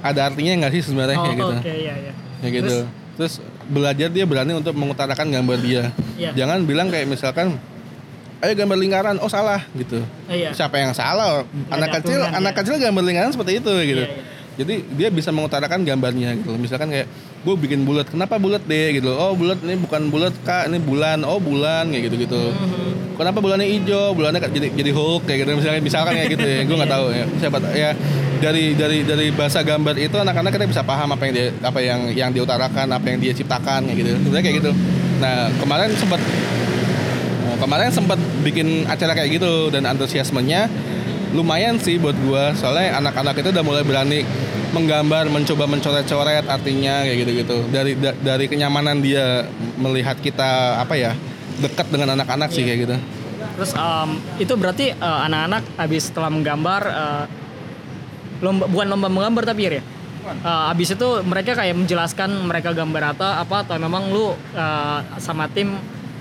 ada 0.00 0.20
artinya 0.32 0.64
nggak 0.64 0.72
sih 0.72 0.82
sebenarnya 0.88 1.16
Oh 1.20 1.24
kayak 1.28 1.36
gitu, 1.36 1.54
oke 1.60 1.72
iya 1.72 1.94
iya 2.00 2.12
kayak 2.40 2.52
gitu. 2.64 2.76
Terus 3.20 3.34
belajar 3.68 4.08
dia 4.08 4.24
berani 4.24 4.56
untuk 4.56 4.72
mengutarakan 4.72 5.28
gambar 5.28 5.58
dia, 5.60 5.82
Iya. 6.16 6.32
jangan 6.32 6.64
bilang 6.64 6.88
kayak 6.88 7.04
misalkan, 7.04 7.60
ayo 8.40 8.52
gambar 8.56 8.78
lingkaran, 8.80 9.16
oh 9.20 9.28
salah 9.28 9.60
gitu. 9.76 10.00
Iya. 10.26 10.56
Siapa 10.56 10.80
yang 10.80 10.96
salah? 10.96 11.44
anak 11.68 12.00
kecil, 12.00 12.24
anak 12.24 12.56
ya. 12.56 12.58
kecil 12.64 12.74
gambar 12.80 13.02
lingkaran 13.04 13.30
seperti 13.36 13.60
itu 13.60 13.72
gitu. 13.84 14.04
Iya, 14.04 14.16
iya. 14.16 14.39
Jadi 14.60 14.84
dia 14.92 15.08
bisa 15.08 15.32
mengutarakan 15.32 15.88
gambarnya 15.88 16.36
gitu. 16.36 16.52
Misalkan 16.60 16.92
kayak 16.92 17.08
gue 17.40 17.54
bikin 17.56 17.88
bulat, 17.88 18.12
kenapa 18.12 18.36
bulat 18.36 18.60
deh 18.68 19.00
gitu? 19.00 19.08
Oh 19.16 19.32
bulat 19.32 19.56
ini 19.64 19.80
bukan 19.80 20.12
bulat 20.12 20.36
kak, 20.44 20.68
ini 20.68 20.76
bulan. 20.76 21.24
Oh 21.24 21.40
bulan 21.40 21.88
kayak 21.88 22.12
gitu 22.12 22.28
gitu. 22.28 22.42
Kenapa 23.16 23.40
bulannya 23.40 23.64
hijau? 23.64 24.12
Bulannya 24.12 24.36
kayak 24.44 24.52
jadi 24.52 24.68
jadi 24.76 24.90
Hulk 24.92 25.24
kayak 25.24 25.38
gitu 25.44 25.50
misalkan 25.56 25.80
misalkan 25.80 26.12
kayak 26.12 26.30
gitu 26.36 26.44
ya. 26.44 26.60
Gue 26.68 26.76
nggak 26.76 26.92
tahu 26.92 27.06
ya. 27.08 27.24
Siapa 27.40 27.56
ya 27.72 27.90
dari 28.40 28.64
dari 28.76 28.98
dari 29.08 29.26
bahasa 29.32 29.64
gambar 29.64 29.96
itu 29.96 30.16
anak-anak 30.20 30.52
kita 30.52 30.66
bisa 30.68 30.82
paham 30.84 31.08
apa 31.16 31.24
yang 31.24 31.32
dia 31.32 31.48
apa 31.64 31.78
yang 31.80 32.00
yang 32.12 32.30
diutarakan, 32.36 32.86
apa 32.92 33.06
yang 33.08 33.18
dia 33.24 33.32
ciptakan 33.32 33.88
kayak 33.88 33.96
gitu. 33.96 34.10
Sebenarnya 34.28 34.44
kayak 34.44 34.56
gitu. 34.60 34.72
Nah 35.24 35.48
kemarin 35.56 35.88
sempat 35.96 36.20
kemarin 37.60 37.92
sempat 37.92 38.16
bikin 38.40 38.88
acara 38.88 39.12
kayak 39.12 39.36
gitu 39.36 39.68
dan 39.68 39.84
antusiasmenya 39.84 40.68
lumayan 41.30 41.78
sih 41.78 41.96
buat 41.96 42.16
gua 42.26 42.52
soalnya 42.58 42.98
anak-anak 42.98 43.38
itu 43.38 43.48
udah 43.54 43.64
mulai 43.64 43.84
berani 43.86 44.26
menggambar 44.70 45.26
mencoba 45.30 45.66
mencoret-coret 45.66 46.46
artinya 46.46 47.02
kayak 47.02 47.16
gitu-gitu. 47.26 47.56
Dari 47.70 47.92
da- 47.98 48.18
dari 48.18 48.46
kenyamanan 48.46 49.02
dia 49.02 49.46
melihat 49.78 50.18
kita 50.18 50.78
apa 50.78 50.94
ya 50.94 51.12
dekat 51.58 51.90
dengan 51.90 52.14
anak-anak 52.14 52.54
sih 52.54 52.62
kayak 52.62 52.78
gitu. 52.86 52.96
Terus 53.58 53.74
em, 53.74 54.10
itu 54.38 54.52
berarti 54.54 54.94
eh, 54.94 55.20
anak-anak 55.26 55.62
habis 55.74 56.08
setelah 56.10 56.30
menggambar 56.30 56.82
eh, 56.86 57.24
lomba 58.40 58.64
bukan 58.70 58.86
lomba 58.88 59.08
menggambar 59.10 59.44
tapi 59.50 59.62
ya. 59.66 59.72
Eh, 59.74 59.82
habis 60.44 60.94
itu 60.94 61.08
mereka 61.26 61.58
kayak 61.58 61.74
menjelaskan 61.74 62.30
mereka 62.46 62.70
gambar 62.70 63.18
apa 63.18 63.42
apa 63.42 63.56
atau 63.66 63.74
memang 63.78 64.10
lu 64.14 64.34
eh, 64.54 64.98
sama 65.18 65.50
tim 65.50 65.74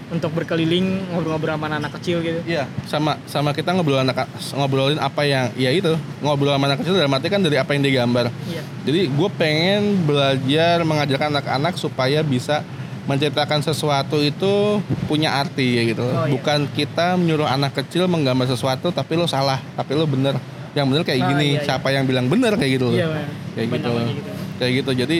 untuk 0.09 0.33
berkeliling 0.33 1.13
ngobrol-ngobrol 1.13 1.53
sama 1.53 1.69
anak 1.69 1.91
kecil 2.01 2.25
gitu. 2.25 2.41
Iya, 2.45 2.65
sama 2.89 3.21
sama 3.29 3.53
kita 3.53 3.77
ngobrol 3.77 4.01
anak 4.01 4.25
ngobrolin 4.57 4.97
apa 4.97 5.21
yang 5.21 5.53
ya 5.53 5.69
itu 5.69 5.93
ngobrol 6.19 6.57
sama 6.57 6.65
anak 6.65 6.81
kecil 6.81 6.97
dalam 6.97 7.13
arti 7.13 7.29
kan 7.29 7.41
dari 7.41 7.57
apa 7.61 7.77
yang 7.77 7.83
digambar. 7.85 8.33
Iya. 8.49 8.61
Jadi 8.89 9.01
gue 9.05 9.29
pengen 9.37 9.81
belajar 10.09 10.81
mengajarkan 10.81 11.29
anak-anak 11.37 11.77
supaya 11.77 12.25
bisa 12.25 12.65
menciptakan 13.05 13.61
sesuatu 13.61 14.21
itu 14.21 14.81
punya 15.05 15.33
arti 15.37 15.77
ya 15.77 15.83
gitu. 15.93 16.05
Oh, 16.05 16.25
iya. 16.25 16.33
Bukan 16.33 16.69
kita 16.73 17.17
menyuruh 17.17 17.45
anak 17.45 17.77
kecil 17.77 18.05
menggambar 18.05 18.49
sesuatu 18.49 18.89
tapi 18.89 19.13
lo 19.13 19.25
salah, 19.25 19.61
tapi 19.77 19.93
lo 19.93 20.09
bener. 20.09 20.37
Yang 20.77 20.85
bener 20.85 21.01
kayak 21.01 21.21
Ah, 21.21 21.27
gini, 21.33 21.47
iya, 21.49 21.57
iya. 21.57 21.65
siapa 21.65 21.89
yang 21.89 22.05
bilang 22.05 22.29
bener 22.29 22.53
kayak 22.53 22.81
gitu. 22.81 22.93
Iya, 22.93 23.09
kayak 23.57 23.67
Banyak 23.73 23.81
gitu. 23.81 24.13
gitu. 24.21 24.31
Kayak 24.57 24.71
gitu. 24.81 24.91
Jadi 25.05 25.17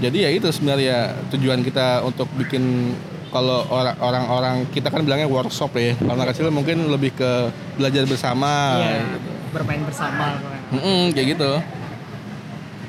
jadi 0.00 0.18
ya 0.24 0.30
itu 0.32 0.48
sebenarnya 0.48 0.96
tujuan 1.28 1.60
kita 1.60 2.00
untuk 2.00 2.24
bikin 2.32 2.96
kalau 3.30 3.64
orang- 3.70 3.98
orang-orang 3.98 4.56
kita 4.68 4.90
kan 4.90 5.00
bilangnya 5.00 5.26
workshop 5.26 5.72
ya. 5.74 5.94
Kalau 5.96 6.14
anak 6.14 6.34
kecil 6.34 6.50
mungkin 6.50 6.86
lebih 6.86 7.14
ke 7.14 7.48
belajar 7.74 8.04
bersama. 8.04 8.76
Iya, 8.78 9.06
bermain 9.50 9.82
bersama. 9.86 10.36
Mm-mm, 10.70 11.14
kayak 11.14 11.38
gitu. 11.38 11.50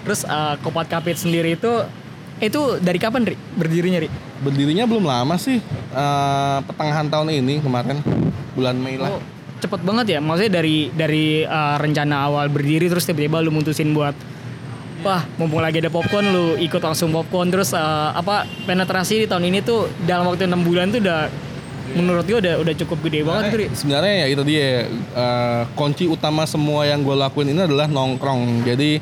Terus 0.02 0.22
eh, 0.26 0.54
Kopat 0.62 0.90
Kapit 0.90 1.18
sendiri 1.18 1.54
itu 1.56 1.72
itu 2.42 2.62
dari 2.82 2.98
kapan 2.98 3.22
Ri? 3.22 3.38
Berdirinya 3.54 4.02
Ri? 4.02 4.10
Berdirinya 4.42 4.90
belum 4.90 5.06
lama 5.06 5.38
sih, 5.38 5.62
eh, 5.94 6.58
pertengahan 6.66 7.06
tahun 7.06 7.30
ini 7.38 7.62
kemarin 7.62 8.02
bulan 8.58 8.76
Mei 8.82 8.98
lah. 8.98 9.14
Oh, 9.14 9.22
cepet 9.62 9.82
banget 9.86 10.18
ya. 10.18 10.20
Maksudnya 10.20 10.58
dari 10.58 10.90
dari 10.90 11.46
eh, 11.46 11.76
rencana 11.78 12.26
awal 12.26 12.50
berdiri 12.50 12.90
terus 12.90 13.06
tiba-tiba 13.06 13.42
lu 13.46 13.54
mutusin 13.54 13.94
buat 13.94 14.18
wah 15.02 15.26
mumpung 15.36 15.60
lagi 15.60 15.78
ada 15.78 15.90
popcorn 15.90 16.26
lu 16.26 16.46
ikut 16.58 16.78
langsung 16.78 17.10
popcorn 17.10 17.50
terus 17.50 17.74
eh, 17.74 17.82
apa 18.12 18.46
penetrasi 18.64 19.26
di 19.26 19.28
tahun 19.28 19.50
ini 19.50 19.60
tuh 19.62 19.90
dalam 20.02 20.26
waktu 20.26 20.46
enam 20.46 20.62
bulan 20.62 20.90
tuh 20.90 21.02
udah 21.02 21.28
menurut 21.92 22.24
gue 22.24 22.40
udah 22.40 22.56
udah 22.58 22.74
cukup 22.78 22.98
gede 23.04 23.20
banget 23.22 23.44
tuh 23.52 23.58
Ri. 23.60 23.66
Sebenarnya 23.74 24.14
ya 24.16 24.28
itu 24.30 24.44
dia 24.46 24.88
eh, 24.88 25.62
kunci 25.74 26.08
utama 26.08 26.46
semua 26.46 26.88
yang 26.88 27.02
gue 27.02 27.12
lakuin 27.12 27.52
ini 27.52 27.62
adalah 27.62 27.90
nongkrong. 27.90 28.64
Jadi 28.64 29.02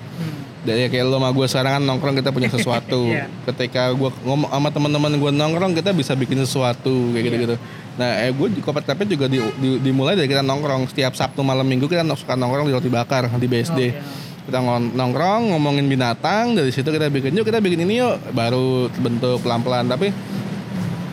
dari 0.59 0.91
kayak 0.91 1.07
lo 1.07 1.15
sama 1.17 1.29
gue 1.31 1.45
sekarang 1.45 1.71
kan 1.79 1.83
nongkrong 1.85 2.15
kita 2.17 2.29
punya 2.33 2.49
sesuatu. 2.55 3.05
Iya. 3.05 3.29
Ketika 3.45 3.93
gue 3.93 4.09
ngomong 4.25 4.49
sama 4.49 4.69
teman-teman 4.71 5.11
gue 5.13 5.31
nongkrong 5.31 5.77
kita 5.77 5.93
bisa 5.93 6.17
bikin 6.17 6.41
sesuatu 6.41 7.13
kayak 7.13 7.23
gitu-gitu. 7.27 7.55
Nah, 7.99 8.25
eh, 8.25 8.31
gue 8.31 8.47
di 8.49 8.61
Kapit 8.63 9.05
juga 9.05 9.27
di- 9.27 9.43
di- 9.59 9.79
dimulai 9.83 10.15
dari 10.15 10.25
kita 10.25 10.41
nongkrong 10.41 10.87
setiap 10.89 11.13
Sabtu 11.13 11.43
malam 11.43 11.67
Minggu 11.67 11.85
kita 11.85 12.01
suka 12.15 12.33
nongkrong 12.33 12.65
di 12.65 12.73
roti 12.73 12.89
bakar 12.89 13.27
di 13.29 13.45
BSD. 13.45 13.79
Oke. 13.91 14.28
Kita 14.49 14.65
nongkrong 14.65 15.53
ngomongin 15.53 15.85
binatang 15.85 16.57
dari 16.57 16.73
situ 16.73 16.89
kita 16.89 17.13
bikin 17.13 17.37
yuk 17.37 17.45
kita 17.45 17.61
bikin 17.61 17.85
ini 17.85 18.01
yuk. 18.01 18.17
Baru 18.33 18.89
bentuk 18.97 19.45
pelan-pelan 19.45 19.85
tapi 19.85 20.09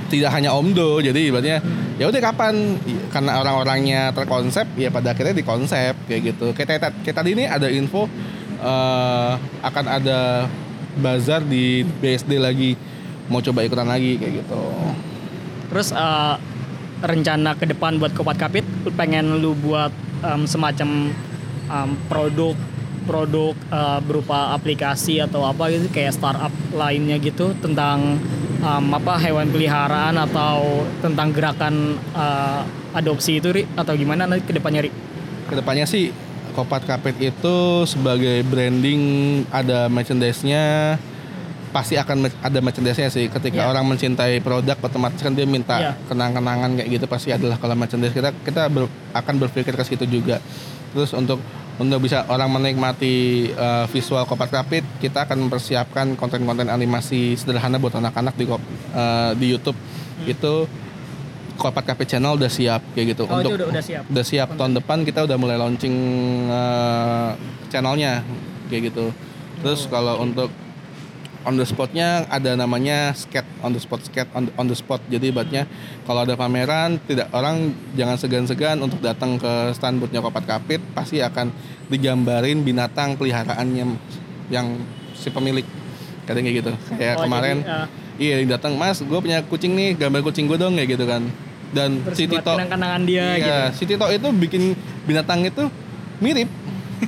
tidak 0.07 0.31
hanya 0.38 0.55
omdo 0.55 1.03
jadi 1.03 1.18
ibaratnya 1.29 1.59
ya 2.01 2.09
udah 2.09 2.20
kapan? 2.22 2.81
Karena 3.12 3.40
orang-orangnya 3.40 4.12
terkonsep 4.16 4.64
ya 4.81 4.88
pada 4.88 5.12
akhirnya 5.12 5.37
dikonsep 5.37 5.94
kayak 6.09 6.20
gitu. 6.33 6.46
Kayak, 6.57 6.68
kayak, 6.81 6.92
kayak 7.05 7.16
tadi 7.16 7.31
ini 7.37 7.44
ada 7.44 7.68
info 7.68 8.09
eh, 8.61 9.33
akan 9.61 9.85
ada 9.85 10.49
bazar 10.96 11.44
di 11.44 11.85
BSD 11.85 12.40
lagi 12.40 12.72
mau 13.29 13.44
coba 13.44 13.66
ikutan 13.66 13.87
lagi 13.87 14.16
kayak 14.16 14.44
gitu. 14.44 14.62
Terus 15.68 15.92
eh, 15.92 16.35
rencana 17.05 17.53
ke 17.59 17.68
depan 17.68 18.01
buat 18.01 18.16
Kopat 18.16 18.40
Kapit 18.40 18.64
pengen 18.96 19.44
lu 19.44 19.53
buat 19.53 19.92
em, 20.25 20.49
semacam 20.49 21.12
em, 21.68 21.90
produk 22.09 22.57
produk 23.07 23.55
eh, 23.55 24.01
berupa 24.03 24.53
aplikasi 24.53 25.19
atau 25.19 25.42
apa 25.42 25.71
gitu 25.71 25.87
kayak 25.88 26.12
startup 26.12 26.51
lainnya 26.73 27.16
gitu 27.16 27.55
tentang 27.57 28.19
em, 28.59 28.85
apa 28.90 29.14
hewan 29.16 29.47
peliharaan 29.47 30.19
atau 30.21 30.83
tentang 30.99 31.31
gerakan 31.31 31.75
eh, 32.12 32.61
adopsi 32.92 33.38
itu 33.38 33.49
Ri 33.51 33.62
atau 33.73 33.95
gimana 33.95 34.27
nanti 34.27 34.42
ke 34.42 34.53
depannya 34.53 34.83
Ri? 34.83 34.90
ke 35.47 35.55
depannya 35.55 35.87
sih 35.87 36.11
Kopat 36.53 36.83
Kapit 36.83 37.21
itu 37.21 37.57
sebagai 37.85 38.40
branding 38.42 39.01
ada 39.51 39.87
merchandise-nya 39.87 40.97
pasti 41.69 41.95
akan 41.95 42.33
ada 42.40 42.59
merchandise-nya 42.59 43.07
sih 43.07 43.29
ketika 43.29 43.61
Iya. 43.61 43.69
orang 43.69 43.85
mencintai 43.87 44.40
produk 44.40 44.81
otomatis 44.81 45.21
kan 45.21 45.31
dia 45.31 45.45
minta 45.45 45.77
Iya. 45.77 45.92
kenang-kenangan 46.09 46.73
kayak 46.75 46.88
gitu 46.90 47.05
pasti 47.05 47.29
adalah 47.31 47.61
kalau 47.61 47.77
merchandise 47.77 48.11
kita 48.11 48.33
kita 48.40 48.66
ber- 48.66 48.88
akan 49.12 49.35
berpikir 49.38 49.71
ke 49.71 49.85
situ 49.85 50.09
juga 50.09 50.40
terus 50.90 51.12
untuk 51.12 51.37
untuk 51.76 52.08
bisa 52.08 52.24
orang 52.32 52.48
menikmati 52.48 53.48
uh, 53.52 53.84
visual 53.92 54.24
Kopat 54.24 54.48
Kapit 54.48 54.84
kita 54.96 55.28
akan 55.28 55.48
mempersiapkan 55.48 56.16
konten-konten 56.16 56.72
animasi 56.72 57.36
sederhana 57.36 57.76
buat 57.76 57.92
anak-anak 58.00 58.34
di 58.36 58.44
uh, 58.48 58.58
di 59.36 59.46
YouTube. 59.52 59.76
Itu 60.24 60.64
Kopat 61.56 61.84
Kapit 61.88 62.16
channel 62.16 62.36
udah 62.36 62.48
siap 62.48 62.80
kayak 62.96 63.16
gitu. 63.16 63.28
Oh 63.28 63.40
untuk 63.40 63.56
udah, 63.56 63.68
udah 63.68 63.84
siap. 63.84 64.04
udah 64.08 64.24
siap. 64.24 64.48
Tahun 64.56 64.72
depan 64.76 65.04
kita 65.04 65.24
udah 65.28 65.36
mulai 65.36 65.56
launching 65.60 65.96
uh, 66.48 67.36
channelnya 67.68 68.24
kayak 68.72 68.92
gitu. 68.92 69.12
Terus 69.60 69.88
kalau 69.88 70.20
untuk 70.20 70.48
on 71.46 71.54
the 71.54 71.62
spotnya 71.62 72.26
ada 72.26 72.59
namanya 72.59 73.14
skate 73.14 73.46
on 73.62 73.70
the 73.70 73.78
spot 73.78 74.02
skate 74.02 74.26
on 74.35 74.50
the, 74.50 74.52
on 74.59 74.66
the 74.66 74.74
spot. 74.74 74.98
Jadi 75.06 75.30
ibaratnya 75.30 75.70
kalau 76.02 76.26
ada 76.26 76.35
pameran 76.35 76.98
tidak 77.06 77.30
orang 77.30 77.70
jangan 77.94 78.18
segan-segan 78.18 78.82
untuk 78.82 78.98
datang 78.98 79.38
ke 79.38 79.70
stand 79.72 80.02
boothnya 80.02 80.18
Kopat 80.18 80.42
Kapit 80.44 80.82
pasti 80.90 81.22
akan 81.22 81.54
digambarin 81.87 82.66
binatang 82.66 83.14
peliharaannya 83.14 83.94
yang 84.50 84.66
si 85.14 85.30
pemilik. 85.30 85.62
Kadang 86.26 86.42
kayak 86.42 86.56
gitu. 86.66 86.72
Kayak 86.98 87.22
Oh, 87.22 87.30
kemarin 87.30 87.62
jadi, 87.62 87.87
eh, 88.18 88.42
iya 88.42 88.59
datang 88.59 88.74
mas 88.74 88.98
gue 88.98 89.18
punya 89.22 89.38
kucing 89.46 89.78
nih 89.78 89.94
gambar 89.94 90.26
kucing 90.26 90.50
gue 90.50 90.59
dong 90.59 90.74
kayak 90.74 90.98
gitu 90.98 91.06
kan. 91.06 91.22
Dan 91.70 92.02
si 92.11 92.26
Tito 92.26 92.59
kenang-kenangan 92.59 93.02
dia 93.06 93.26
Iya, 93.38 93.70
gitu. 93.70 93.78
si 93.78 93.82
Tito 93.87 94.06
itu 94.11 94.28
bikin 94.35 94.74
binatang 95.06 95.46
itu 95.46 95.70
mirip 96.18 96.50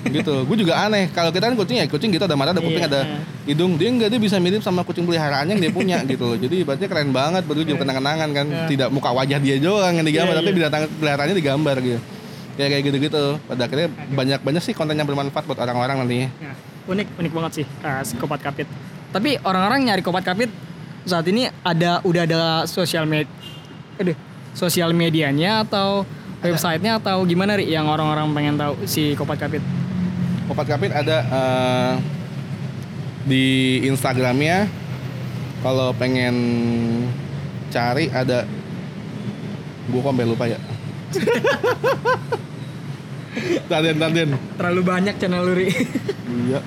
gitu. 0.08 0.44
Gue 0.44 0.56
juga 0.58 0.78
aneh. 0.84 1.08
Kalau 1.10 1.30
kita 1.30 1.48
kan 1.50 1.56
kucing 1.56 1.76
ya 1.80 1.86
kucing 1.86 2.10
gitu 2.10 2.24
ada 2.24 2.36
mata, 2.36 2.52
ada 2.52 2.60
kuping, 2.60 2.84
Iya. 2.84 2.90
ada 2.90 3.00
hidung. 3.44 3.76
Dia 3.76 3.88
enggak 3.88 4.08
dia 4.12 4.20
bisa 4.20 4.36
mirip 4.38 4.60
sama 4.60 4.82
kucing 4.82 5.04
peliharaannya 5.04 5.56
yang 5.56 5.62
dia 5.62 5.72
punya 5.72 5.96
gitu 6.10 6.24
loh. 6.34 6.36
Jadi 6.36 6.64
berarti 6.64 6.84
keren 6.86 7.10
banget 7.10 7.42
baru 7.44 7.60
juga 7.64 7.84
kenang-kenangan 7.84 8.28
kan. 8.32 8.46
Iya. 8.46 8.66
Tidak 8.68 8.88
muka 8.90 9.10
wajah 9.12 9.38
dia 9.40 9.56
doang 9.58 9.94
yang 9.96 10.06
digambar, 10.06 10.34
Iya, 10.34 10.40
tapi 10.40 10.50
iya. 10.50 10.56
binatang 10.56 10.82
peliharaannya 10.98 11.36
digambar 11.36 11.76
gitu. 11.80 12.00
Kayak 12.58 12.68
kayak 12.74 12.82
gitu-gitu. 12.90 13.24
Pada 13.46 13.62
akhirnya 13.70 13.88
banyak-banyak 14.12 14.62
sih 14.62 14.74
konten 14.74 14.98
yang 14.98 15.06
bermanfaat 15.06 15.44
buat 15.46 15.58
orang-orang 15.58 16.02
nantinya. 16.02 16.28
Ya, 16.42 16.52
unik 16.88 17.06
unik 17.16 17.32
banget 17.32 17.52
sih 17.62 17.66
uh, 17.84 18.02
si 18.02 18.18
Kopat 18.18 18.42
Kapit. 18.42 18.66
Tapi 19.08 19.38
orang-orang 19.40 19.88
nyari 19.88 20.02
Kopat 20.02 20.26
Kapit 20.26 20.50
saat 21.08 21.24
ini 21.30 21.48
ada 21.64 22.02
udah 22.04 22.22
ada 22.28 22.40
sosial 22.68 23.08
media 23.08 23.30
aduh, 23.96 24.12
sosial 24.52 24.92
medianya 24.92 25.64
atau 25.64 26.04
websitenya 26.42 27.02
atau 27.02 27.26
gimana 27.26 27.58
Ri 27.58 27.66
yang 27.66 27.90
orang-orang 27.90 28.30
pengen 28.34 28.54
tahu 28.58 28.74
si 28.86 29.14
Kopat 29.18 29.38
Kapit. 29.42 29.62
Kopat 30.46 30.66
Kapit 30.70 30.90
ada 30.94 31.16
eh, 31.26 31.92
di 33.26 33.44
Instagramnya. 33.86 34.70
Kalau 35.58 35.90
pengen 35.90 36.34
cari 37.74 38.06
ada 38.14 38.46
gue 39.88 40.00
kok 40.00 40.14
lupa 40.14 40.46
ya. 40.46 40.58
Tarden, 43.68 43.96
tarden. 44.00 44.30
Terlalu 44.58 44.80
banyak 44.82 45.14
channel 45.20 45.42
lu 45.46 45.54
Ri. 45.54 45.68
Iya. 46.48 46.60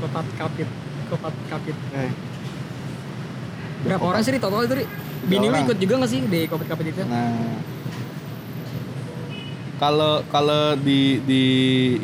Kopat 0.00 0.26
Kapit. 0.36 0.68
Kopat 1.08 1.34
Kapit. 1.48 1.76
Eh, 1.96 2.10
Berapa 3.80 4.04
orang 4.04 4.20
sih 4.20 4.32
Ri 4.36 4.40
total 4.42 4.68
itu 4.68 4.74
Ri? 4.80 4.86
Bini 5.20 5.46
lu 5.46 5.56
ikut 5.58 5.76
juga 5.76 5.94
gak 6.00 6.10
sih 6.10 6.20
di 6.24 6.40
Kopat 6.46 6.66
Kapit 6.70 6.86
itu? 6.92 7.02
Nah, 7.04 7.60
kalau 9.76 10.20
kalau 10.28 10.76
di 10.76 11.24
di 11.24 11.42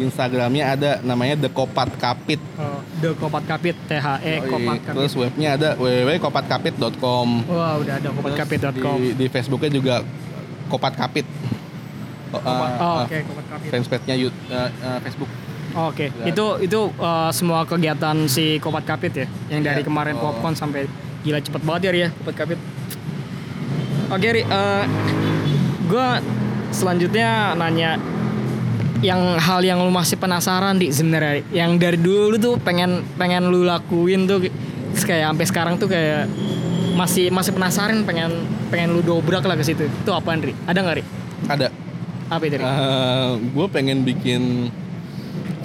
Instagramnya 0.00 0.64
ada 0.72 0.90
namanya 1.04 1.36
The 1.36 1.50
Kopat 1.52 1.92
Kapit. 1.96 2.40
Oh, 2.56 2.80
The 3.00 3.12
Kopat 3.12 3.44
Kapit, 3.44 3.76
T 3.84 3.92
H 3.92 4.08
E 4.24 4.40
Kopat. 4.42 4.80
Kapit. 4.80 4.96
Terus 4.96 5.12
webnya 5.12 5.48
ada 5.60 5.68
www.kopatkapit.com. 5.76 7.28
Wah, 7.46 7.76
udah 7.76 7.94
ada 8.00 8.08
kopatkapit.com. 8.08 8.96
Di, 8.96 9.08
di 9.12 9.26
Facebooknya 9.28 9.70
juga 9.70 9.94
Kopat 10.68 10.96
Kapit. 10.96 11.28
Oh, 12.32 12.40
Kopat- 12.40 12.76
uh, 12.76 12.80
oh, 12.80 12.94
uh, 12.96 13.04
oke, 13.04 13.18
Kopat 13.28 13.46
Kapit. 13.46 13.68
fanspage-nya 13.68 14.14
uh, 14.16 14.30
uh, 14.56 14.98
Facebook. 15.04 15.28
Oh, 15.76 15.92
Oke, 15.92 16.08
Ya. 16.08 16.32
itu 16.32 16.46
itu 16.64 16.80
uh, 16.96 17.28
semua 17.28 17.68
kegiatan 17.68 18.16
si 18.24 18.56
Kopat 18.56 18.88
Kapit 18.88 19.12
ya, 19.12 19.26
yang 19.52 19.60
dari 19.60 19.84
Iya. 19.84 19.86
kemarin 19.86 20.16
Oh. 20.16 20.32
popcorn 20.32 20.56
sampai 20.56 20.88
gila 21.20 21.36
cepet 21.36 21.60
banget 21.60 21.92
ya 21.92 22.08
ya 22.08 22.08
Kopat 22.16 22.34
Kapit. 22.40 22.58
Oke 24.06 24.28
Ri, 24.30 24.42
gue 25.86 26.08
selanjutnya 26.70 27.58
nanya 27.58 27.98
yang 29.02 29.34
hal 29.34 29.60
yang 29.66 29.82
lu 29.82 29.90
masih 29.90 30.14
penasaran 30.14 30.78
di 30.78 30.94
sebenarnya, 30.94 31.42
yang 31.50 31.74
dari 31.74 31.98
dulu 31.98 32.32
lu 32.32 32.36
tuh 32.38 32.54
pengen 32.62 33.02
pengen 33.18 33.50
lu 33.50 33.66
lakuin 33.66 34.30
tuh 34.30 34.46
kayak 34.94 35.34
sampai 35.34 35.46
sekarang 35.46 35.74
tuh 35.76 35.90
kayak 35.90 36.30
masih 36.94 37.34
masih 37.34 37.52
penasaran 37.52 38.06
pengen 38.06 38.46
pengen 38.70 38.94
lu 38.94 39.02
dobrak 39.02 39.42
lah 39.42 39.58
ke 39.58 39.66
situ. 39.66 39.90
Itu 39.90 40.14
apaan 40.14 40.38
Ri? 40.38 40.54
Ada 40.64 40.78
nggak 40.80 40.96
Ri? 40.96 41.04
Ada. 41.50 41.68
Apa 42.30 42.42
itu 42.46 42.56
Ri? 42.62 42.64
gue 43.42 43.66
pengen 43.74 44.06
bikin 44.06 44.70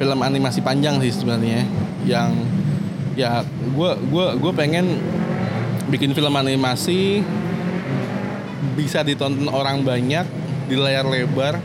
film 0.02 0.20
animasi 0.26 0.66
panjang 0.66 0.98
sih 0.98 1.14
sebenarnya 1.14 1.62
yang 2.10 2.34
ya 3.14 3.46
gue 3.46 3.92
gua 4.10 4.34
gue 4.34 4.52
pengen 4.58 4.98
bikin 5.94 6.18
film 6.18 6.34
animasi 6.34 7.22
bisa 8.82 9.00
ditonton 9.02 9.46
orang 9.48 9.82
banyak 9.82 10.26
di 10.66 10.76
layar 10.76 11.06
lebar 11.06 11.62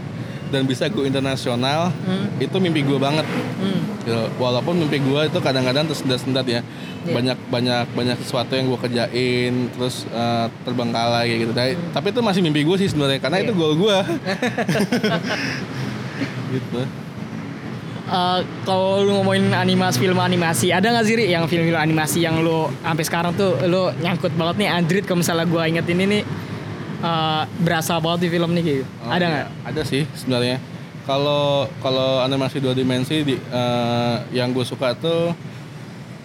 dan 0.46 0.62
bisa 0.62 0.86
go 0.86 1.02
internasional 1.02 1.90
Hmm. 1.96 2.28
itu 2.38 2.54
mimpi 2.56 2.80
gue 2.80 2.94
banget 2.96 3.24
Hmm. 3.24 3.80
gitu. 3.98 4.14
walaupun 4.36 4.76
mimpi 4.76 5.00
gue 5.00 5.20
itu 5.26 5.38
kadang-kadang 5.40 5.84
tersendat-sendat 5.84 6.46
ya 6.46 6.60
Iya. 7.02 7.12
banyak 7.12 7.38
banyak 7.48 7.86
banyak 7.92 8.16
sesuatu 8.20 8.52
yang 8.52 8.68
gue 8.68 8.78
kerjain 8.78 9.52
terus 9.72 10.06
eh, 10.06 10.46
terbengkalai 10.62 11.26
gitu 11.40 11.50
Tapi- 11.50 11.78
tapi 11.90 12.06
itu 12.10 12.20
masih 12.20 12.40
mimpi 12.40 12.62
gue 12.62 12.76
sih 12.76 12.86
sebenarnya 12.86 13.18
karena 13.18 13.38
itu 13.40 13.50
Iya. 13.50 13.58
goal 13.58 13.74
gue 13.74 13.96
gitu 16.52 16.82
Eh, 18.06 18.38
kalau 18.62 19.02
lu 19.02 19.18
ngomongin 19.18 19.50
animasi 19.50 19.98
film 19.98 20.14
animasi 20.16 20.70
ada 20.70 20.94
nggak 20.94 21.02
sih 21.02 21.14
Ri, 21.16 21.24
yang 21.26 21.50
film-film 21.50 21.74
animasi 21.74 22.22
yang 22.22 22.38
lu 22.38 22.70
sampai 22.78 23.02
sekarang 23.02 23.34
tuh 23.34 23.58
lu 23.66 23.90
nyangkut 23.98 24.30
banget 24.30 24.62
nih 24.62 24.68
Android 24.70 25.02
kalau 25.02 25.26
misalnya 25.26 25.42
gua 25.42 25.66
inget 25.66 25.82
ini 25.90 26.06
nih 26.06 26.22
eh, 27.06 27.42
berasa 27.58 27.96
banget 27.96 28.20
di 28.20 28.30
film 28.30 28.50
nih 28.52 28.62
gitu. 28.64 28.84
Oh, 29.00 29.08
ada 29.08 29.20
iya. 29.20 29.28
nggak? 29.30 29.48
ada 29.64 29.82
sih 29.82 30.02
sebenarnya 30.12 30.56
kalau 31.02 31.44
kalau 31.78 32.18
animasi 32.20 32.58
dua 32.58 32.72
dimensi 32.72 33.22
di, 33.22 33.34
eh, 33.34 34.16
yang 34.32 34.50
gue 34.50 34.62
suka 34.62 34.92
tuh 34.92 35.30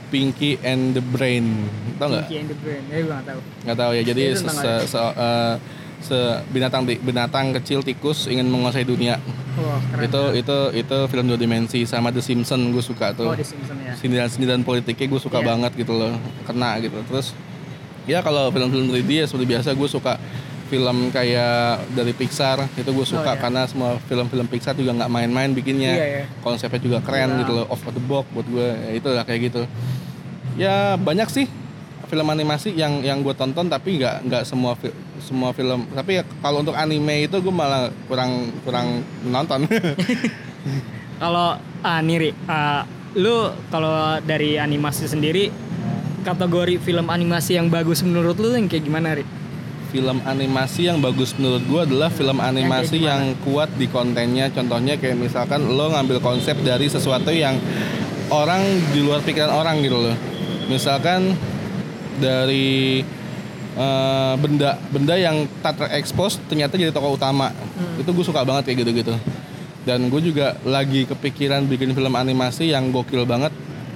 Pinky 0.07 0.59
and 0.59 0.91
the 0.91 1.03
Brain 1.05 1.69
tau 1.95 2.09
nggak 2.09 2.25
Pinky 2.25 2.37
and 2.37 2.49
the 2.49 2.57
Brain. 2.57 2.83
Ya 2.85 2.97
gua 2.99 3.13
nggak 3.13 3.27
tahu. 3.27 3.39
nggak 3.63 3.77
tahu 3.77 3.91
ya 3.93 4.01
jadi 4.03 4.23
se, 4.33 4.47
se, 4.49 4.71
se- 4.89 5.15
eh, 5.15 5.53
se- 6.01 6.39
binatang 6.49 6.83
binatang 6.83 7.55
kecil 7.55 7.79
tikus 7.79 8.25
ingin 8.25 8.43
menguasai 8.45 8.83
dunia 8.83 9.21
keren. 9.87 10.03
itu 10.03 10.21
itu 10.35 10.57
itu 10.75 10.97
film 11.05 11.25
dua 11.25 11.37
dimensi 11.37 11.85
sama 11.85 12.09
The 12.09 12.19
Simpsons 12.19 12.71
gue 12.71 12.81
suka 12.81 13.13
tuh 13.13 13.29
Oh, 13.29 13.37
di 13.37 13.45
Simpson 13.45 13.77
ya. 13.77 13.93
sindiran-sindiran 13.93 14.63
politiknya 14.63 15.07
gue 15.07 15.21
suka 15.21 15.39
Iya. 15.39 15.47
banget 15.47 15.71
gitu 15.77 15.93
loh 15.93 16.11
kena 16.43 16.75
gitu 16.79 16.97
terus 17.05 17.31
ya 18.03 18.19
kalau 18.19 18.49
film-film 18.49 18.89
3D 18.89 19.11
ya 19.13 19.25
seperti 19.25 19.45
biasa 19.47 19.69
gue 19.71 19.87
suka 19.87 20.17
film 20.71 21.11
kayak 21.11 21.51
dari 21.91 22.15
Pixar 22.15 22.63
itu 22.71 22.87
gue 22.87 23.03
suka 23.05 23.21
Oh, 23.21 23.35
iya. 23.35 23.41
karena 23.41 23.61
semua 23.65 23.99
film-film 24.01 24.47
Pixar 24.47 24.71
juga 24.73 24.95
nggak 24.95 25.11
main-main 25.11 25.51
bikinnya 25.51 25.91
Iya, 25.91 26.07
iya. 26.07 26.23
konsepnya 26.39 26.79
juga 26.79 26.97
keren 26.99 27.29
Iya. 27.29 27.39
gitu 27.43 27.51
loh 27.51 27.65
off 27.67 27.83
the 27.83 27.99
box 28.01 28.23
buat 28.31 28.47
gue 28.47 28.63
ya, 28.63 28.91
itu 28.93 29.07
lah 29.07 29.23
kayak 29.23 29.41
gitu 29.45 29.61
ya 30.55 30.95
banyak 30.95 31.27
sih 31.27 31.45
film 32.07 32.27
animasi 32.27 32.71
yang 32.71 32.99
yang 33.01 33.19
gue 33.19 33.31
tonton 33.31 33.67
tapi 33.67 33.95
nggak 33.95 34.15
nggak 34.25 34.43
semua 34.43 34.73
fi- 34.73 34.91
semua 35.17 35.51
film 35.51 35.87
tapi 35.89 36.19
ya 36.19 36.23
kalau 36.39 36.59
untuk 36.59 36.73
anime 36.73 37.23
itu 37.23 37.35
gue 37.37 37.53
malah 37.53 37.87
kurang 38.05 38.31
kurang 38.61 38.87
nonton 39.23 39.67
Kalau 41.17 41.53
ah, 41.81 41.99
nih 41.99 42.17
Ri, 42.17 42.29
ah, 42.45 42.81
lu 43.13 43.35
kalau 43.69 43.93
dari 44.21 44.57
animasi 44.57 45.05
sendiri 45.05 45.53
kategori 46.21 46.77
film 46.77 47.05
animasi 47.07 47.57
yang 47.57 47.67
bagus 47.67 48.01
menurut 48.01 48.37
lu 48.37 48.49
yang 48.51 48.65
kayak 48.65 48.83
gimana 48.83 49.13
Ri? 49.13 49.25
Film 49.91 50.23
animasi 50.23 50.87
yang 50.87 51.03
bagus 51.03 51.35
menurut 51.35 51.63
gua 51.67 51.81
adalah 51.83 52.07
film 52.07 52.39
animasi 52.39 53.03
gimana? 53.03 53.11
yang, 53.11 53.23
kuat 53.43 53.69
di 53.75 53.91
kontennya. 53.91 54.47
Contohnya 54.55 54.95
kayak 54.95 55.19
misalkan 55.19 55.67
lo 55.67 55.91
ngambil 55.91 56.23
konsep 56.23 56.55
dari 56.63 56.87
sesuatu 56.87 57.29
yang 57.35 57.59
orang 58.31 58.63
di 58.95 59.03
luar 59.03 59.19
pikiran 59.19 59.51
orang 59.51 59.83
gitu 59.83 59.99
loh. 59.99 60.15
Misalkan 60.71 61.35
dari 62.23 63.03
eh, 63.75 64.33
benda 64.39 64.79
benda 64.87 65.15
yang 65.19 65.43
tak 65.59 65.83
terekspos 65.83 66.39
ternyata 66.47 66.79
jadi 66.79 66.95
tokoh 66.95 67.19
utama. 67.19 67.51
Itu 67.99 68.15
gue 68.15 68.23
suka 68.23 68.47
banget 68.47 68.71
kayak 68.71 68.87
gitu-gitu. 68.87 69.13
Dan 69.83 70.07
gue 70.07 70.21
juga 70.23 70.55
lagi 70.63 71.03
kepikiran 71.03 71.67
bikin 71.67 71.91
film 71.91 72.15
animasi 72.15 72.71
yang 72.71 72.95
gokil 72.95 73.27
banget. 73.27 73.51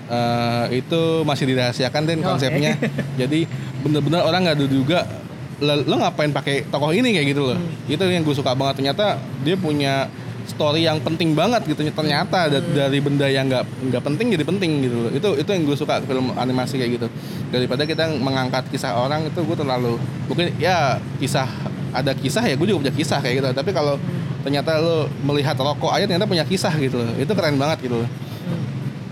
Eh, 0.06 0.84
itu 0.84 1.24
masih 1.26 1.50
dirahasiakan 1.50 2.04
dan 2.04 2.20
Oke. 2.20 2.28
konsepnya. 2.28 2.76
Jadi 3.22 3.48
bener-bener 3.82 4.22
orang 4.22 4.44
nggak 4.44 4.60
juga 4.68 5.25
lo 5.64 5.96
ngapain 5.96 6.32
pakai 6.36 6.68
tokoh 6.68 6.92
ini 6.92 7.16
kayak 7.16 7.28
gitu 7.32 7.42
loh. 7.48 7.58
Itu 7.88 8.04
yang 8.04 8.28
gue 8.28 8.36
suka 8.36 8.52
banget. 8.52 8.84
Ternyata 8.84 9.20
dia 9.46 9.56
punya 9.56 10.12
story 10.46 10.86
yang 10.86 11.00
penting 11.00 11.32
banget 11.34 11.64
gitu. 11.66 11.82
Ternyata 11.96 12.52
da- 12.52 12.70
dari 12.90 13.00
benda 13.00 13.26
yang 13.32 13.48
nggak 13.48 13.64
nggak 13.92 14.04
penting 14.04 14.28
jadi 14.36 14.44
penting 14.44 14.72
gitu 14.84 14.98
loh. 15.08 15.12
Itu 15.16 15.30
itu 15.40 15.50
yang 15.50 15.64
gue 15.64 15.78
suka 15.78 16.04
film 16.04 16.36
animasi 16.36 16.76
kayak 16.76 16.92
gitu. 17.00 17.08
Daripada 17.56 17.88
kita 17.88 18.12
mengangkat 18.20 18.68
kisah 18.70 19.00
orang 19.00 19.32
itu 19.32 19.40
gue 19.40 19.58
terlalu 19.58 19.96
mungkin 20.28 20.52
ya 20.60 21.00
kisah 21.24 21.48
ada 21.96 22.12
kisah 22.12 22.44
ya 22.44 22.60
gue 22.60 22.68
juga 22.68 22.88
punya 22.88 22.96
kisah 22.96 23.20
kayak 23.24 23.36
gitu. 23.40 23.48
Tapi 23.56 23.72
kalau 23.72 23.96
ternyata 24.44 24.78
lo 24.78 25.10
melihat 25.26 25.58
rokok 25.58 25.90
aja 25.90 26.06
ternyata 26.06 26.28
punya 26.28 26.44
kisah 26.44 26.76
gitu 26.78 27.00
loh. 27.00 27.16
Itu 27.16 27.32
keren 27.32 27.56
banget 27.56 27.88
gitu 27.88 28.04
loh. 28.04 28.10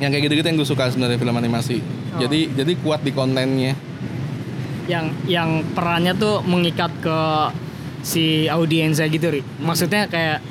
Yang 0.03 0.10
kayak 0.19 0.23
gitu-gitu 0.27 0.47
yang 0.51 0.58
gue 0.60 0.67
suka 0.67 0.91
sebenarnya 0.91 1.15
film 1.15 1.36
animasi. 1.39 1.79
Oh. 1.79 2.19
Jadi 2.19 2.51
jadi 2.51 2.71
kuat 2.84 2.99
di 3.01 3.15
kontennya. 3.15 3.92
Yang 4.87 5.11
yang 5.25 5.63
perannya 5.71 6.13
tuh 6.15 6.43
mengikat 6.43 6.91
ke 6.99 7.19
si 8.03 8.47
audiensnya 8.51 9.07
gitu 9.07 9.31
ri. 9.31 9.41
Maksudnya 9.63 10.11
kayak 10.11 10.43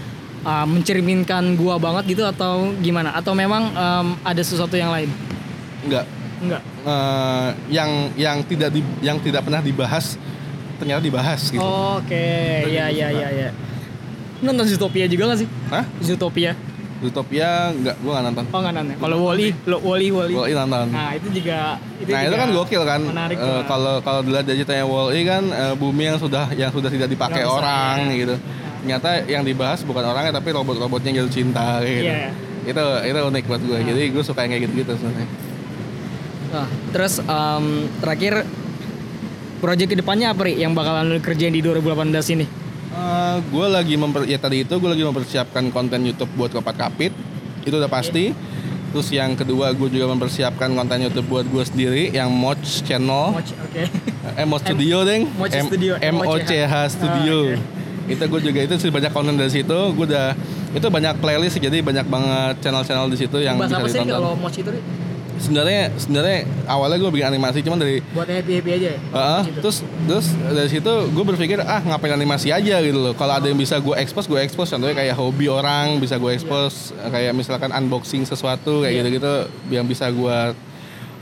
uh, 0.44 0.64
mencerminkan 0.64 1.56
gua 1.56 1.76
banget 1.76 2.16
gitu 2.16 2.24
atau 2.24 2.72
gimana? 2.80 3.12
Atau 3.12 3.36
memang 3.36 3.72
um, 3.72 4.06
ada 4.24 4.40
sesuatu 4.40 4.74
yang 4.76 4.92
lain? 4.92 5.08
Enggak. 5.84 6.06
enggak. 6.42 6.62
Eh, 6.82 7.48
yang 7.70 7.90
yang 8.18 8.42
tidak 8.42 8.74
di, 8.74 8.82
yang 8.98 9.22
tidak 9.22 9.46
pernah 9.46 9.62
dibahas 9.62 10.18
ternyata 10.82 10.98
dibahas 10.98 11.40
gitu. 11.54 11.62
oke. 11.62 12.26
Ya 12.66 12.90
ya 12.90 13.14
ya 13.14 13.28
ya 13.30 13.50
nonton 14.42 14.66
Zootopia 14.66 15.06
juga 15.06 15.32
gak 15.32 15.46
sih? 15.46 15.48
Hah? 15.70 15.84
Zootopia 16.02 16.52
Utopia 17.02 17.74
enggak 17.74 17.96
gua 17.98 18.10
enggak 18.14 18.24
nonton. 18.30 18.44
oh 18.48 18.60
nggak 18.62 18.74
nonton 18.78 18.96
kalau 19.02 19.16
Wally 19.26 19.48
lo 19.66 19.76
Wally 19.82 20.08
Wally 20.14 20.34
Wall-E 20.38 20.54
nonton. 20.54 20.86
nah 20.94 21.10
itu 21.18 21.28
juga 21.34 21.58
itu 21.98 22.10
nah, 22.10 22.20
itu 22.22 22.30
juga 22.30 22.38
kan 22.38 22.50
gokil 22.54 22.82
kan. 22.86 23.00
menarik 23.02 23.36
Eh, 23.42 23.62
kalau 23.66 23.94
kalau 24.06 24.20
dilihat 24.22 24.44
dari 24.46 24.58
ceritanya 24.62 24.86
Wall-E 24.86 25.20
kan 25.26 25.44
eh, 25.50 25.74
bumi 25.74 26.02
yang 26.08 26.18
sudah 26.22 26.46
yang 26.54 26.70
sudah 26.70 26.90
tidak 26.90 27.08
dipakai 27.10 27.42
Nggak 27.42 27.50
bisa, 27.50 27.58
orang 27.58 27.96
iya. 27.98 28.20
gitu. 28.22 28.34
Ternyata 28.82 29.08
yang 29.30 29.42
dibahas 29.46 29.80
bukan 29.86 30.02
orangnya 30.02 30.32
tapi 30.34 30.48
robot-robotnya 30.50 31.08
yang 31.14 31.18
jatuh 31.26 31.34
cinta 31.34 31.66
gitu. 31.82 32.10
Iya. 32.10 32.30
Itu 32.66 32.84
itu 33.06 33.18
unik 33.18 33.44
buat 33.50 33.62
gue. 33.62 33.78
Jadi 33.82 34.02
gue 34.10 34.22
suka 34.22 34.46
yang 34.46 34.50
kayak 34.54 34.62
gitu-gitu 34.70 34.92
sebenarnya. 34.98 35.28
Nah, 36.52 36.68
terus 36.92 37.14
em, 37.22 37.66
terakhir 38.02 38.34
proyek 39.62 39.94
ke 39.94 39.96
depannya 39.98 40.34
apa 40.34 40.42
ri 40.46 40.58
yang 40.58 40.74
bakalan 40.74 41.06
lu 41.14 41.22
kerjain 41.22 41.54
di 41.54 41.62
2018 41.62 42.34
ini 42.34 42.62
gue 43.48 43.66
lagi 43.68 43.94
memper 43.96 44.28
ya 44.28 44.37
tadi 44.37 44.62
itu 44.64 44.74
gue 44.76 44.90
lagi 44.90 45.05
mempersiapkan 45.05 45.72
konten 45.72 46.00
YouTube 46.05 46.31
buat 46.37 46.52
kopat 46.52 46.76
kapit. 46.76 47.12
Itu 47.64 47.78
udah 47.78 47.88
pasti. 47.88 48.33
Terus 48.92 49.09
yang 49.09 49.33
kedua 49.33 49.72
gue 49.72 49.88
juga 49.88 50.05
mempersiapkan 50.12 50.68
konten 50.76 51.00
YouTube 51.00 51.28
buat 51.33 51.48
gue 51.48 51.64
sendiri 51.64 52.12
yang 52.12 52.28
Moch 52.28 52.61
Channel. 52.61 53.33
Watch, 53.33 53.57
oke. 53.57 53.83
Eh 54.40 54.46
Moch 54.46 54.61
Studio 54.61 55.05
deng. 55.09 55.28
Moch 55.40 55.48
Studio, 55.48 55.96
M 56.00 56.16
O 56.20 56.35
C 56.40 56.50
H. 56.64 56.74
Studio. 57.00 57.57
Ah, 57.57 58.11
itu 58.12 58.24
gue 58.28 58.40
juga 58.44 58.61
itu 58.64 58.74
sih 58.76 58.92
banyak 58.92 59.12
konten 59.12 59.35
dari 59.40 59.48
situ. 59.48 59.78
Gue 59.96 60.05
udah 60.05 60.37
itu 60.72 60.87
banyak 60.88 61.20
playlist 61.20 61.57
jadi 61.61 61.85
banyak 61.85 62.07
banget 62.09 62.55
channel-channel 62.64 63.09
di 63.12 63.16
situ 63.20 63.37
yang 63.44 63.61
Bahasa 63.61 63.76
bisa 63.76 63.81
apa 63.81 63.88
sih 63.88 64.00
ditonton. 64.00 64.16
kalau 64.16 64.33
Moch 64.37 64.57
itu? 64.57 64.72
Sebenarnya 65.34 65.92
sebenarnya 65.94 66.38
awalnya 66.64 66.98
gue 66.98 67.10
bikin 67.10 67.28
animasi 67.28 67.60
cuman 67.60 67.78
dari 67.78 68.04
buat 68.10 68.24
happy 68.24 68.52
happy 68.58 68.70
aja 68.72 68.88
ya 68.92 68.98
Heeh, 69.00 69.40
Moch 69.40 69.48
itu. 69.48 69.60
terus 69.60 69.76
terus 70.04 70.26
dari 70.34 70.68
situ 70.68 70.92
gue 71.08 71.24
berpikir 71.26 71.58
ah 71.58 71.80
ngapain 71.80 72.12
animasi 72.12 72.48
aja 72.48 72.76
gitu 72.78 72.98
loh. 72.98 73.12
Kalau 73.12 73.34
ada 73.34 73.44
yang 73.44 73.56
bisa 73.56 73.76
gue 73.76 73.94
expose, 73.96 74.26
gue 74.26 74.38
expose. 74.38 74.68
Contohnya 74.68 74.92
kayak 74.94 75.14
hobi 75.14 75.46
orang 75.46 75.96
bisa 75.96 76.16
gue 76.16 76.30
expose, 76.30 76.90
kayak 76.92 77.32
misalkan 77.32 77.70
unboxing 77.70 78.22
sesuatu 78.22 78.80
kayak 78.80 78.92
Iya. 78.92 79.00
gitu-gitu, 79.02 79.32
yang 79.70 79.84
bisa 79.84 80.08
gue 80.08 80.38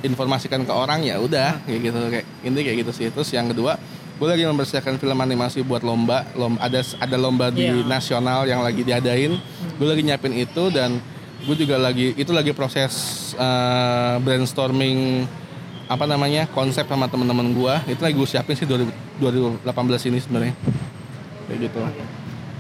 informasikan 0.01 0.65
ke 0.65 0.73
orang 0.73 1.03
ya 1.03 1.17
udah 1.17 1.61
kayak 1.63 1.81
gitu 1.83 1.99
kayak 2.09 2.27
ini 2.43 2.59
kayak 2.59 2.77
gitu 2.81 2.93
sih. 2.95 3.07
Terus 3.11 3.29
yang 3.31 3.47
kedua, 3.47 3.77
gue 4.17 4.27
lagi 4.27 4.45
mempersiapkan 4.45 4.97
film 4.97 5.17
animasi 5.17 5.61
buat 5.61 5.81
lomba, 5.81 6.25
lomba 6.33 6.57
ada 6.59 6.81
ada 6.97 7.17
lomba 7.17 7.49
di 7.49 7.69
Iya. 7.69 7.85
nasional 7.85 8.45
yang 8.45 8.61
lagi 8.61 8.81
diadain. 8.81 9.37
Gue 9.77 9.87
lagi 9.87 10.03
nyiapin 10.03 10.33
itu 10.35 10.69
dan 10.69 11.01
gue 11.41 11.57
juga 11.65 11.77
lagi 11.81 12.13
itu 12.17 12.31
lagi 12.31 12.53
proses 12.53 12.93
eh, 13.37 14.15
brainstorming 14.21 15.25
apa 15.91 16.07
namanya 16.07 16.47
konsep 16.55 16.87
sama 16.87 17.11
teman-teman 17.11 17.51
gua. 17.51 17.83
Itu 17.91 18.07
lagi 18.07 18.15
gue 18.15 18.29
siapin 18.29 18.55
sih 18.55 18.63
2000 18.63 19.19
2018 19.19 20.09
ini 20.09 20.19
sebenarnya. 20.23 20.55
Kayak 21.51 21.59
gitu. 21.67 21.79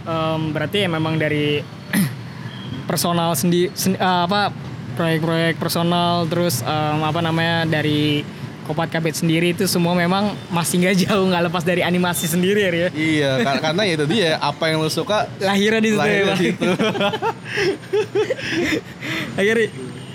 Em, 0.02 0.40
berarti 0.50 0.76
ya 0.82 0.88
memang 0.90 1.14
dari 1.14 1.62
personal 2.90 3.38
sendiri 3.38 3.70
apa 4.02 4.50
proyek-proyek 4.98 5.62
personal 5.62 6.26
terus 6.26 6.60
em, 6.66 7.00
apa 7.06 7.22
namanya 7.22 7.70
dari 7.70 8.26
Kopat 8.62 8.88
Kapit 8.88 9.14
sendiri 9.14 9.50
itu 9.50 9.64
semua 9.64 9.92
memang 9.92 10.30
masih 10.48 10.78
nggak 10.78 10.96
jauh 11.02 11.24
nggak 11.24 11.42
lepas 11.46 11.62
dari 11.62 11.80
animasi 11.80 12.24
sendiri 12.24 12.60
ya 12.60 12.70
ya 12.70 12.88
iya 12.92 13.30
kar- 13.40 13.62
karena 13.64 13.82
ya 13.84 13.92
itu 13.94 14.06
dia 14.06 14.30
apa 14.36 14.64
yang 14.66 14.78
lo 14.78 14.88
suka 14.88 15.26
lahirnya 15.38 15.78
di 15.78 15.90
situ 15.90 16.00
lahir 16.00 16.12
ya, 16.12 16.18
dari 16.18 16.28
Bang. 16.28 16.38
situ 16.38 16.68
Akhirnya, 19.32 19.68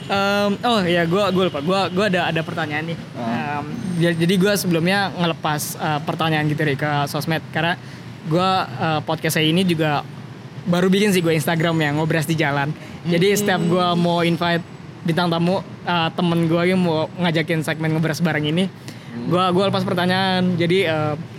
em, 0.08 0.52
oh 0.62 0.82
ya 0.84 1.04
gue 1.04 1.24
gue 1.26 1.44
lupa. 1.46 1.60
Gue 1.60 1.80
gue 1.92 2.06
ada 2.08 2.30
ada 2.30 2.42
pertanyaan 2.42 2.86
nih. 2.86 2.98
Em, 3.16 3.66
ja- 4.00 4.18
jadi 4.18 4.34
gue 4.36 4.54
sebelumnya 4.56 5.10
ngelepas 5.12 5.62
eh, 5.76 6.00
pertanyaan 6.04 6.46
gitu 6.46 6.62
Ri, 6.62 6.76
ke 6.76 6.90
sosmed. 7.08 7.42
Karena 7.50 7.74
gue 8.26 8.50
eh, 8.76 9.00
podcast 9.02 9.36
saya 9.36 9.48
ini 9.48 9.64
juga 9.64 10.04
baru 10.66 10.90
bikin 10.90 11.10
sih 11.10 11.22
gue 11.22 11.34
Instagram 11.34 11.76
ya 11.78 11.90
ngobras 11.94 12.26
di 12.26 12.36
jalan. 12.36 12.70
Jadi 13.06 13.28
setiap 13.36 13.62
gue 13.62 13.88
mau 13.96 14.22
invite 14.22 14.66
bintang 15.06 15.30
tamu 15.30 15.62
eh, 15.86 16.10
temen 16.18 16.50
gue 16.50 16.62
yang 16.66 16.82
mau 16.82 17.08
ngajakin 17.22 17.62
segmen 17.62 17.94
ngobras 17.94 18.20
bareng 18.20 18.50
ini, 18.50 18.66
gue 19.30 19.44
gue 19.54 19.64
lepas 19.70 19.86
pertanyaan. 19.86 20.58
Jadi 20.58 20.90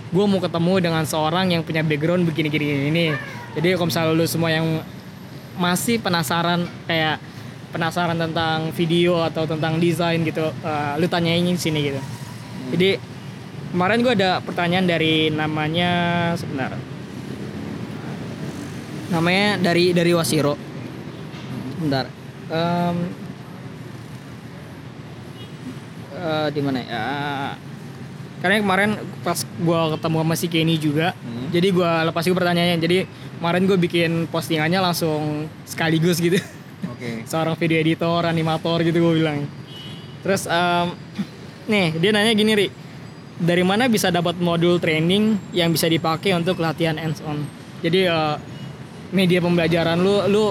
gue 0.06 0.24
mau 0.24 0.38
ketemu 0.38 0.72
dengan 0.80 1.02
seorang 1.02 1.50
yang 1.50 1.66
punya 1.66 1.82
background 1.82 2.24
begini-gini 2.30 2.88
ini. 2.88 3.06
Jadi 3.58 3.74
kalau 3.74 3.88
misalnya 3.90 4.12
lu 4.14 4.24
semua 4.28 4.54
yang 4.54 4.66
masih 5.56 5.98
penasaran 5.98 6.68
kayak 6.84 7.16
penasaran 7.72 8.16
tentang 8.16 8.72
video 8.72 9.20
atau 9.24 9.44
tentang 9.44 9.76
desain 9.76 10.20
gitu, 10.22 10.48
eh, 10.64 10.92
lu 10.96 11.06
tanyain 11.10 11.44
sini 11.58 11.92
gitu. 11.92 12.00
Jadi 12.72 12.90
kemarin 13.72 14.00
gue 14.00 14.12
ada 14.16 14.40
pertanyaan 14.40 14.86
dari 14.86 15.28
namanya 15.28 15.90
sebentar. 16.38 16.72
Namanya 19.12 19.58
dari 19.60 19.92
dari 19.92 20.10
Wasiro. 20.14 20.56
Bentar. 21.76 22.08
Em, 22.46 22.96
eh, 26.26 26.48
di 26.50 26.60
mana 26.60 26.78
ya? 26.82 27.04
Karena 28.42 28.60
kemarin 28.60 28.90
pas 29.24 29.38
gue 29.42 29.80
ketemu 29.96 30.18
sama 30.20 30.34
si 30.36 30.46
Kenny 30.46 30.76
juga, 30.76 31.16
jadi 31.50 31.72
gue 31.72 31.90
lepas 32.12 32.22
juga 32.26 32.44
pertanyaannya. 32.44 32.78
Jadi 32.78 32.96
kemarin 33.40 33.62
gue 33.64 33.78
bikin 33.80 34.10
postingannya 34.28 34.80
langsung 34.82 35.48
sekaligus 35.64 36.20
gitu. 36.20 36.36
oke 36.84 37.10
Seorang 37.30 37.56
video 37.56 37.80
editor, 37.80 38.22
animator 38.28 38.84
gitu 38.84 38.98
gue 39.00 39.14
bilang. 39.24 39.48
Terus 40.20 40.44
em, 40.50 40.86
nih 41.70 41.96
dia 41.96 42.10
nanya 42.12 42.32
gini 42.36 42.52
ri, 42.52 42.66
dari 43.40 43.64
mana 43.64 43.88
bisa 43.88 44.12
dapat 44.12 44.36
modul 44.36 44.76
training 44.82 45.40
yang 45.56 45.72
bisa 45.72 45.88
dipakai 45.88 46.36
untuk 46.36 46.60
latihan 46.60 47.00
hands 47.00 47.24
on? 47.24 47.40
Jadi 47.80 48.04
eh, 48.04 48.36
media 49.14 49.38
pembelajaran 49.38 49.96
lu 49.96 50.26
lu 50.28 50.44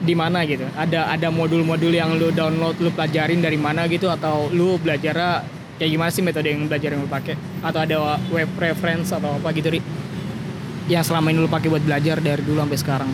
di 0.00 0.14
mana 0.14 0.42
gitu? 0.42 0.64
Ada 0.72 1.12
ada 1.12 1.28
modul-modul 1.28 1.92
yang 1.92 2.16
lu 2.16 2.32
download, 2.32 2.80
lu 2.80 2.88
pelajarin 2.88 3.38
dari 3.38 3.56
mana 3.56 3.84
gitu 3.84 4.08
atau 4.08 4.48
lu 4.48 4.80
belajar 4.80 5.44
kayak 5.76 5.90
gimana 5.90 6.10
sih 6.10 6.20
metode 6.20 6.48
yang 6.48 6.64
belajar 6.64 6.92
yang 6.92 7.04
lu 7.04 7.10
pakai? 7.10 7.36
Atau 7.60 7.80
ada 7.80 7.96
web 8.28 8.48
reference 8.56 9.12
atau 9.12 9.36
apa 9.36 9.52
gitu 9.52 9.70
ri? 9.70 9.80
Yang 10.86 11.04
selama 11.06 11.30
ini 11.30 11.38
lu 11.38 11.46
pakai 11.46 11.68
buat 11.68 11.80
belajar 11.80 12.16
dari 12.18 12.40
dulu 12.40 12.58
sampai 12.58 12.80
sekarang. 12.80 13.12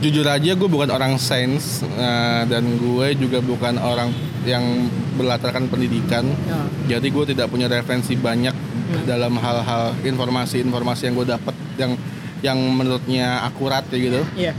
jujur 0.00 0.24
aja 0.24 0.56
gue 0.56 0.64
bukan 0.64 0.88
orang 0.88 1.20
sains 1.20 1.84
eh, 1.84 2.42
dan 2.48 2.64
gue 2.80 3.20
juga 3.20 3.44
bukan 3.44 3.76
orang 3.76 4.08
yang 4.48 4.88
berlatarkan 5.12 5.68
pendidikan 5.68 6.24
Ya. 6.48 6.96
jadi 6.96 7.04
gue 7.04 7.24
tidak 7.28 7.52
punya 7.52 7.68
referensi 7.68 8.16
banyak 8.16 8.56
dalam 9.04 9.36
hal-hal 9.36 9.92
informasi-informasi 10.00 11.02
yang 11.04 11.14
gue 11.14 11.28
dapat 11.28 11.52
yang 11.76 11.92
yang 12.40 12.56
menurutnya 12.56 13.44
akurat 13.44 13.84
ya 13.92 13.98
gitu 14.00 14.20
Iya. 14.40 14.52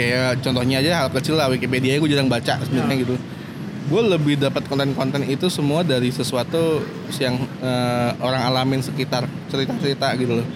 Kayak 0.00 0.40
contohnya 0.40 0.80
aja 0.80 1.04
hal 1.04 1.08
kecil 1.12 1.36
lah 1.36 1.52
Wikipedia 1.52 2.00
gue 2.00 2.08
jarang 2.08 2.32
baca 2.32 2.56
sebenarnya 2.64 3.04
gitu. 3.04 3.14
Gue 3.92 4.02
lebih 4.06 4.40
dapat 4.40 4.64
konten-konten 4.64 5.28
itu 5.28 5.52
semua 5.52 5.84
dari 5.84 6.08
sesuatu 6.08 6.80
yang 7.20 7.36
eh, 7.60 8.10
orang 8.24 8.42
alamin 8.48 8.80
sekitar 8.80 9.28
cerita-cerita 9.52 10.16
gitu 10.16 10.40
loh. 10.40 10.46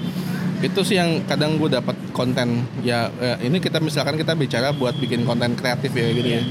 Itu 0.65 0.81
sih 0.81 0.97
yang 0.97 1.29
kadang 1.29 1.61
gue 1.61 1.69
dapat 1.69 1.93
konten. 2.17 2.65
Ya 2.81 3.13
eh, 3.21 3.45
ini 3.45 3.61
kita 3.61 3.85
misalkan 3.85 4.17
kita 4.17 4.33
bicara 4.33 4.73
buat 4.73 4.97
bikin 4.97 5.29
konten 5.29 5.53
kreatif 5.61 5.93
ya 5.93 6.09
gitu 6.15 6.29
ya. 6.41 6.43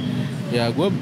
Ya 0.53 0.65
gue 0.69 0.93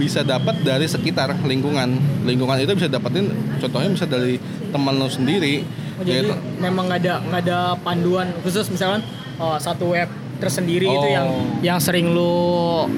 bisa 0.00 0.26
dapat 0.26 0.66
dari 0.66 0.90
sekitar 0.90 1.30
lingkungan. 1.46 1.94
Lingkungan 2.26 2.58
itu 2.58 2.74
bisa 2.74 2.90
dapetin 2.90 3.30
contohnya 3.62 3.90
bisa 3.94 4.06
dari 4.08 4.42
teman 4.74 4.98
lo 4.98 5.06
sendiri. 5.06 5.62
Oh, 5.96 6.04
jadi 6.04 6.28
memang 6.60 6.90
nggak 6.90 7.00
ada 7.06 7.14
nggak 7.24 7.42
ada 7.48 7.58
panduan 7.80 8.28
khusus 8.44 8.68
misalkan 8.68 9.00
oh, 9.40 9.56
satu 9.56 9.96
web 9.96 10.08
tersendiri 10.36 10.86
itu 10.86 11.06
Oh. 11.06 11.12
yang 11.12 11.28
yang 11.64 11.78
sering 11.80 12.12
lu 12.12 12.24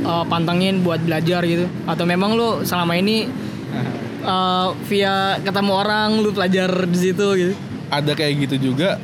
uh, 0.05 0.25
pantengin 0.27 0.83
buat 0.83 0.99
belajar 1.03 1.43
gitu. 1.47 1.67
Atau 1.87 2.05
memang 2.05 2.35
lu 2.35 2.63
selama 2.67 2.99
ini 2.99 3.31
uh, 4.27 4.75
via 4.91 5.39
ketemu 5.43 5.73
orang 5.73 6.19
lu 6.21 6.31
belajar 6.35 6.71
di 6.87 6.99
situ 6.99 7.27
gitu? 7.39 7.55
Ada 7.89 8.13
kayak 8.13 8.33
gitu 8.49 8.73
juga 8.73 9.01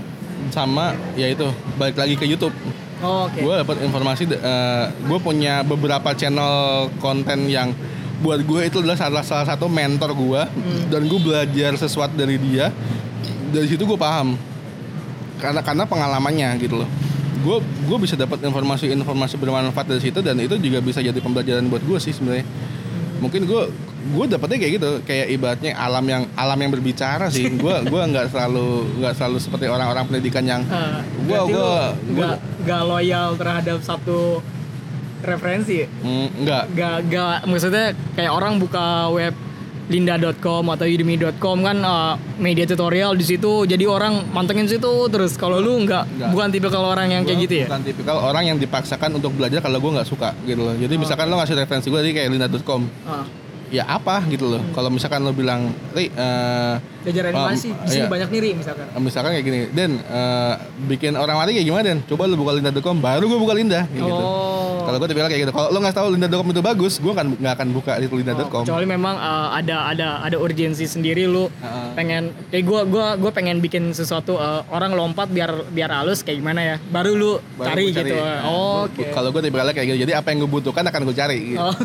sama 0.52 0.92
ya 1.16 1.30
itu 1.32 1.46
balik 1.80 1.96
lagi 1.96 2.14
ke 2.18 2.26
YouTube. 2.28 2.52
Oh, 3.04 3.28
oke. 3.28 3.36
Gue 3.40 3.54
dapat 3.58 3.76
informasi 3.84 4.24
gue 5.04 5.18
punya 5.20 5.60
beberapa 5.60 6.16
channel 6.16 6.88
konten 7.00 7.48
yang 7.52 7.72
buat 8.24 8.40
gue 8.40 8.72
itu 8.72 8.80
adalah 8.80 8.96
salah 8.96 9.20
salah 9.20 9.44
satu 9.44 9.68
mentor 9.68 10.16
gue 10.16 10.42
dan 10.88 11.02
gue 11.04 11.20
belajar 11.20 11.76
sesuatu 11.76 12.16
dari 12.16 12.40
dia. 12.40 12.72
Dari 13.52 13.66
situ 13.68 13.84
gue 13.84 13.98
paham. 13.98 14.36
Karena 15.36 15.60
karena 15.60 15.84
pengalamannya 15.84 16.56
gitu 16.56 16.80
loh 16.80 16.88
gue 17.44 17.56
gue 17.60 17.98
bisa 18.00 18.16
dapat 18.16 18.40
informasi-informasi 18.40 19.36
bermanfaat 19.36 19.86
dari 19.86 20.00
situ 20.00 20.18
dan 20.18 20.40
itu 20.40 20.56
juga 20.56 20.80
bisa 20.80 20.98
jadi 20.98 21.14
pembelajaran 21.14 21.68
buat 21.68 21.84
gue 21.84 21.98
sih 22.00 22.10
sebenarnya. 22.10 22.48
Mungkin 23.20 23.44
gue 23.44 23.62
gue 24.04 24.24
dapetnya 24.26 24.58
kayak 24.58 24.72
gitu 24.74 24.90
kayak 25.02 25.26
ibaratnya 25.30 25.72
alam 25.74 26.04
yang 26.04 26.22
alam 26.34 26.58
yang 26.58 26.68
berbicara 26.70 27.28
sih. 27.28 27.48
Gue 27.56 27.72
gue 27.82 28.02
nggak 28.04 28.28
selalu 28.28 28.68
nggak 29.00 29.14
selalu 29.14 29.36
seperti 29.40 29.64
orang-orang 29.64 30.04
pendidikan 30.04 30.44
yang 30.44 30.60
berarti 31.24 31.48
lu 31.48 31.56
gua- 31.56 31.96
nggak 32.04 32.36
nggak 32.64 32.82
loyal 32.84 33.28
terhadap 33.32 33.78
satu 33.80 34.44
referensi? 35.22 35.88
Mm, 36.04 36.28
nggak. 36.38 36.62
Nggak 36.76 36.96
nggak 37.08 37.36
maksudnya 37.48 37.86
kayak 38.12 38.28
orang 38.30 38.60
buka 38.60 39.08
web 39.08 39.32
linda.com 39.84 40.64
atau 40.72 40.86
udemy.com 40.88 41.56
kan 41.60 41.76
uh, 41.84 42.14
media 42.40 42.64
tutorial 42.64 43.12
di 43.14 43.24
situ 43.24 43.68
jadi 43.68 43.84
orang 43.84 44.32
mantengin 44.32 44.64
situ 44.64 45.08
terus 45.12 45.36
kalau 45.36 45.60
lu 45.60 45.84
nggak 45.84 46.32
bukan 46.32 46.48
tipe 46.48 46.68
kalau 46.72 46.92
orang 46.92 47.12
yang 47.12 47.22
kayak 47.22 47.36
Gua 47.36 47.44
gitu 47.44 47.54
ya 47.60 47.66
Bukan 47.68 47.82
tipikal 47.84 48.16
orang 48.20 48.44
yang 48.48 48.56
dipaksakan 48.56 49.10
untuk 49.16 49.32
belajar 49.36 49.60
kalau 49.60 49.78
gue 49.80 49.90
nggak 49.94 50.08
suka 50.08 50.30
gitu 50.44 50.62
loh. 50.64 50.74
Jadi 50.76 50.94
misalkan 50.96 51.26
lo 51.28 51.36
ngasih 51.40 51.56
referensi 51.58 51.88
gue 51.88 52.00
tadi 52.00 52.12
kayak 52.14 52.28
linda.com, 52.32 52.82
Ah, 53.04 53.24
ya 53.68 53.84
apa 53.88 54.24
gitu 54.30 54.46
loh. 54.48 54.62
Kalau 54.72 54.88
misalkan 54.88 55.20
lo 55.24 55.32
bilang, 55.34 55.72
Ri, 55.92 56.08
eh, 56.08 56.74
belajar 57.04 57.24
animasi 57.32 57.68
Um, 57.72 57.82
di 57.84 57.88
sini 57.90 58.04
iya. 58.06 58.12
banyak 58.12 58.28
nih 58.30 58.40
Ri, 58.40 58.50
misalkan 58.56 58.86
misalkan 59.00 59.30
kayak 59.36 59.44
gini, 59.44 59.60
Den, 59.72 59.92
eh, 60.00 60.54
bikin 60.88 61.12
orang 61.16 61.36
mati 61.36 61.56
kayak 61.56 61.66
gimana 61.66 61.84
Den? 61.84 61.98
Coba 62.08 62.28
lo 62.28 62.36
buka 62.38 62.52
linda.com, 62.56 62.96
baru 63.00 63.24
gue 63.28 63.38
buka 63.40 63.54
linda. 63.56 63.80
Kayak 63.90 64.04
gitu. 64.08 64.24
oh 64.24 64.63
Kalau 64.84 64.96
gue 64.96 65.08
tipikal 65.08 65.26
kayak 65.26 65.42
gitu. 65.42 65.52
Kalau 65.52 65.68
lo 65.68 65.78
nggak 65.78 65.94
tahu 65.94 66.06
linda.com 66.12 66.48
itu 66.48 66.62
bagus, 66.62 66.94
gue 66.96 67.12
kan 67.12 67.26
nggak 67.30 67.54
akan 67.54 67.68
buka 67.70 67.92
itu 67.96 68.08
Oh, 68.08 68.18
linda.com. 68.18 68.62
kecuali 68.62 68.86
memang 68.86 69.14
uh, 69.14 69.48
ada 69.50 69.76
ada 69.86 70.08
ada 70.20 70.36
urgensi 70.36 70.84
sendiri 70.84 71.24
lu 71.24 71.48
Heeh. 71.50 71.88
pengen 71.94 72.22
kayak 72.48 72.62
gua 72.62 72.80
gua 72.84 73.06
gua 73.14 73.30
pengen 73.30 73.58
bikin 73.58 73.90
sesuatu 73.90 74.34
uh, 74.34 74.62
orang 74.68 74.92
lompat 74.92 75.26
biar 75.26 75.50
biar 75.68 75.90
halus 75.92 76.20
kayak 76.20 76.38
gimana 76.38 76.60
ya 76.62 76.76
baru 76.84 77.12
lu 77.12 77.32
Baru 77.54 77.68
cari, 77.68 77.84
gua 77.86 77.96
gitu 77.96 78.14
Nah, 78.14 78.40
oh, 78.44 78.86
oke 78.86 79.02
Kalau 79.10 79.28
gue 79.30 79.40
tipikalnya 79.42 79.72
kayak 79.72 79.86
gitu, 79.88 79.98
jadi 80.00 80.12
apa 80.14 80.26
yang 80.28 80.38
gue 80.40 80.50
butuhkan 80.50 80.84
akan 80.84 81.00
gue 81.02 81.14
cari. 81.14 81.38
Gitu. 81.50 81.60
Oh. 81.60 81.74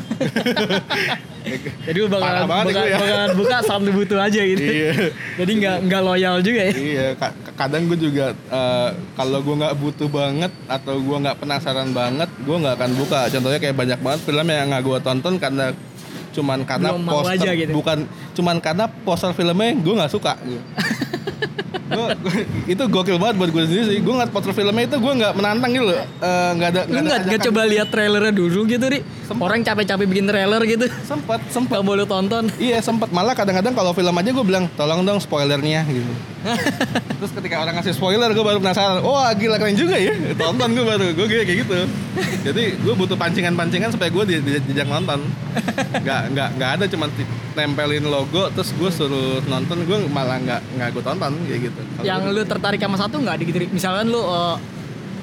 Jadi 1.88 1.97
lu 1.97 2.07
bakalan, 2.12 2.45
gue 2.67 2.83
ya. 2.85 2.97
bakalan 2.99 3.31
buka 3.33 3.57
saat 3.63 3.81
butuh 3.81 4.19
aja 4.21 4.41
gitu. 4.43 4.62
Iya. 4.62 4.91
Jadi 5.39 5.51
nggak 5.57 5.77
nggak 5.88 6.01
loyal 6.03 6.35
juga 6.43 6.62
ya. 6.62 6.73
Iya, 6.75 7.07
ka- 7.17 7.35
kadang 7.57 7.89
gue 7.89 7.97
juga 7.97 8.25
eh, 8.35 8.89
kalau 9.15 9.39
gue 9.41 9.55
nggak 9.57 9.75
butuh 9.79 10.09
banget 10.12 10.51
atau 10.67 10.95
gue 10.99 11.17
nggak 11.17 11.38
penasaran 11.39 11.89
banget, 11.89 12.29
gue 12.38 12.55
nggak 12.55 12.75
akan 12.77 12.88
buka. 12.93 13.28
Contohnya 13.28 13.58
kayak 13.58 13.75
banyak 13.75 13.99
banget 13.99 14.19
film 14.23 14.45
yang 14.45 14.67
nggak 14.67 14.84
gue 14.84 14.97
tonton 14.99 15.34
karena 15.36 15.65
cuman 16.30 16.62
karena 16.62 16.93
Belum 16.93 17.10
poster 17.10 17.36
aja 17.36 17.52
gitu. 17.54 17.71
bukan 17.73 17.97
cuman 18.32 18.56
karena 18.58 18.86
poster 19.04 19.34
filmnya 19.34 19.73
gue 19.75 19.93
nggak 19.95 20.12
suka. 20.12 20.34
Gua- 21.89 22.13
gua- 22.15 22.45
itu 22.67 22.84
gokil 22.86 23.17
banget 23.17 23.36
buat 23.36 23.49
gue 23.49 23.63
sendiri 23.65 23.84
sih. 23.88 23.97
Gue 23.99 24.13
ngeliat 24.13 24.30
poster 24.30 24.54
filmnya 24.54 24.86
itu 24.86 24.93
gue 24.95 25.13
nggak 25.15 25.34
menantang 25.34 25.73
gitu 25.73 25.89
loh. 25.89 25.97
Eh, 25.97 26.49
nggak 26.54 26.69
ada 26.69 26.82
Lu 26.86 26.99
nggak 27.02 27.19
nggak 27.25 27.41
coba 27.49 27.62
lihat 27.65 27.88
trailernya 27.89 28.30
dulu 28.30 28.60
gitu 28.67 28.86
ri? 28.86 29.02
Orang 29.32 29.65
capek-capek 29.65 30.06
bikin 30.06 30.30
trailer 30.30 30.62
gitu. 30.65 30.86
sempet 31.04 31.41
sempet 31.49 31.75
Gak 31.75 31.86
boleh 31.86 32.06
tonton. 32.06 32.45
Iya 32.58 32.78
sempet 32.80 33.10
malah 33.10 33.34
kadang-kadang 33.34 33.73
kalau 33.73 33.91
film 33.91 34.13
aja 34.13 34.30
gue 34.30 34.45
bilang 34.45 34.69
tolong 34.75 35.02
dong 35.02 35.17
spoilernya 35.17 35.82
gitu. 35.88 36.06
Terus 37.19 37.32
ketika 37.36 37.56
orang 37.60 37.75
ngasih 37.75 37.91
spoiler 37.91 38.32
gue 38.32 38.41
baru 38.41 38.58
penasaran. 38.58 39.04
Wah 39.04 39.32
gila 39.36 39.60
keren 39.60 39.75
juga 39.75 39.99
ya. 39.99 40.15
Tonton 40.36 40.71
gue 40.71 40.86
baru 40.88 41.06
gue 41.12 41.25
kayak 41.28 41.67
gitu. 41.67 41.80
Jadi 42.47 42.63
gue 42.80 42.93
butuh 42.95 43.19
pancingan-pancingan 43.19 43.91
supaya 43.91 44.08
gue 44.08 44.23
di- 44.25 44.41
di- 44.41 44.63
dijak 44.71 44.88
nonton. 44.88 45.19
Nggak 45.99 46.21
nggak 46.32 46.49
nggak 46.56 46.69
ada 46.80 46.86
cuman 46.88 47.10
ti- 47.12 47.28
tempelin 47.54 48.06
logo 48.08 48.47
terus 48.56 48.71
gue 48.71 48.88
suruh 48.88 49.43
nonton 49.45 49.84
gue 49.84 49.97
malah 50.08 50.39
nggak 50.39 50.62
nggak 50.80 50.89
gue 50.95 51.04
tonton 51.04 51.32
kayak 51.43 51.62
gitu. 51.67 51.80
Yang 52.02 52.21
lu 52.32 52.41
tertarik 52.47 52.80
sama 52.80 52.95
satu 52.95 53.19
nggak 53.19 53.36
gitu? 53.43 53.58
Ri? 53.60 53.67
Misalkan 53.69 54.08
lu 54.08 54.23
uh, 54.23 54.56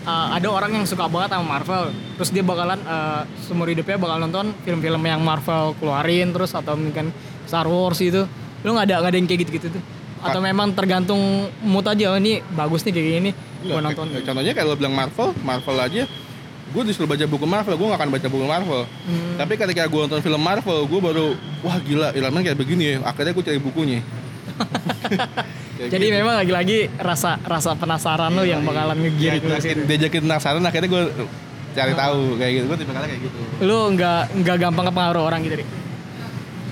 uh, 0.04 0.28
ada 0.36 0.48
orang 0.52 0.76
yang 0.76 0.84
suka 0.84 1.08
banget 1.08 1.32
sama 1.32 1.58
Marvel, 1.58 1.90
terus 2.20 2.28
dia 2.28 2.44
bakalan 2.44 2.76
uh, 2.84 3.24
seumur 3.40 3.72
hidupnya 3.72 3.96
bakal 3.96 4.20
nonton 4.20 4.52
film-film 4.62 5.00
yang 5.00 5.24
Marvel 5.24 5.72
keluarin 5.80 6.28
terus 6.30 6.52
atau 6.52 6.76
mungkin 6.76 7.08
Star 7.48 7.64
Wars 7.64 7.96
gitu. 7.96 8.28
Lu 8.60 8.76
nggak 8.76 8.92
ada 8.92 8.94
nggak 9.00 9.10
ada 9.10 9.18
yang 9.18 9.28
kayak 9.28 9.40
gitu-gitu 9.48 9.68
tuh? 9.72 9.82
Atau 10.30 10.40
memang 10.42 10.74
tergantung 10.74 11.50
mood 11.62 11.86
aja 11.86 12.12
oh, 12.12 12.18
ini 12.18 12.42
bagus 12.54 12.82
nih 12.82 12.92
kayak 12.92 13.08
gini 13.22 13.30
gua 13.66 13.80
nonton. 13.82 14.06
Contohnya 14.22 14.52
kayak 14.54 14.66
lo 14.66 14.74
bilang 14.78 14.94
Marvel, 14.94 15.34
Marvel 15.42 15.78
aja 15.82 16.04
gue 16.66 16.82
disuruh 16.82 17.08
baca 17.08 17.24
buku 17.30 17.46
Marvel, 17.46 17.78
gue 17.78 17.86
gak 17.88 18.00
akan 18.04 18.10
baca 18.10 18.26
buku 18.26 18.44
Marvel. 18.44 18.82
Hmm. 18.84 19.38
Tapi 19.38 19.54
ketika 19.54 19.86
gue 19.86 20.00
nonton 20.02 20.20
film 20.20 20.42
Marvel, 20.42 20.84
gue 20.84 21.00
baru 21.00 21.26
wah 21.62 21.78
gila, 21.78 22.10
filmnya 22.10 22.42
kayak 22.42 22.58
begini 22.58 22.84
ya. 22.84 22.96
Akhirnya 23.06 23.32
gue 23.32 23.44
cari 23.46 23.60
bukunya. 23.62 24.00
Jadi 25.92 26.06
gitu. 26.10 26.16
memang 26.18 26.42
lagi-lagi 26.42 26.90
rasa 26.98 27.38
rasa 27.44 27.76
penasaran 27.78 28.32
lu 28.32 28.42
yang 28.42 28.64
bakalan 28.66 28.96
ngegiring 28.98 29.44
diajakin, 29.44 29.62
situ. 29.62 29.86
diajakin 29.86 30.20
penasaran, 30.26 30.62
akhirnya 30.64 30.88
gue 30.90 31.02
cari 31.76 31.92
tahu 31.94 32.20
kayak 32.40 32.52
gitu. 32.58 32.64
Gue 32.66 32.76
tipe 32.82 32.92
kayak 32.92 33.20
gitu. 33.20 33.38
Lu 33.62 33.78
nggak 33.94 34.22
nggak 34.42 34.56
gampang 34.58 34.84
kepengaruh 34.90 35.22
orang 35.22 35.40
gitu, 35.46 35.56
Ri. 35.62 35.64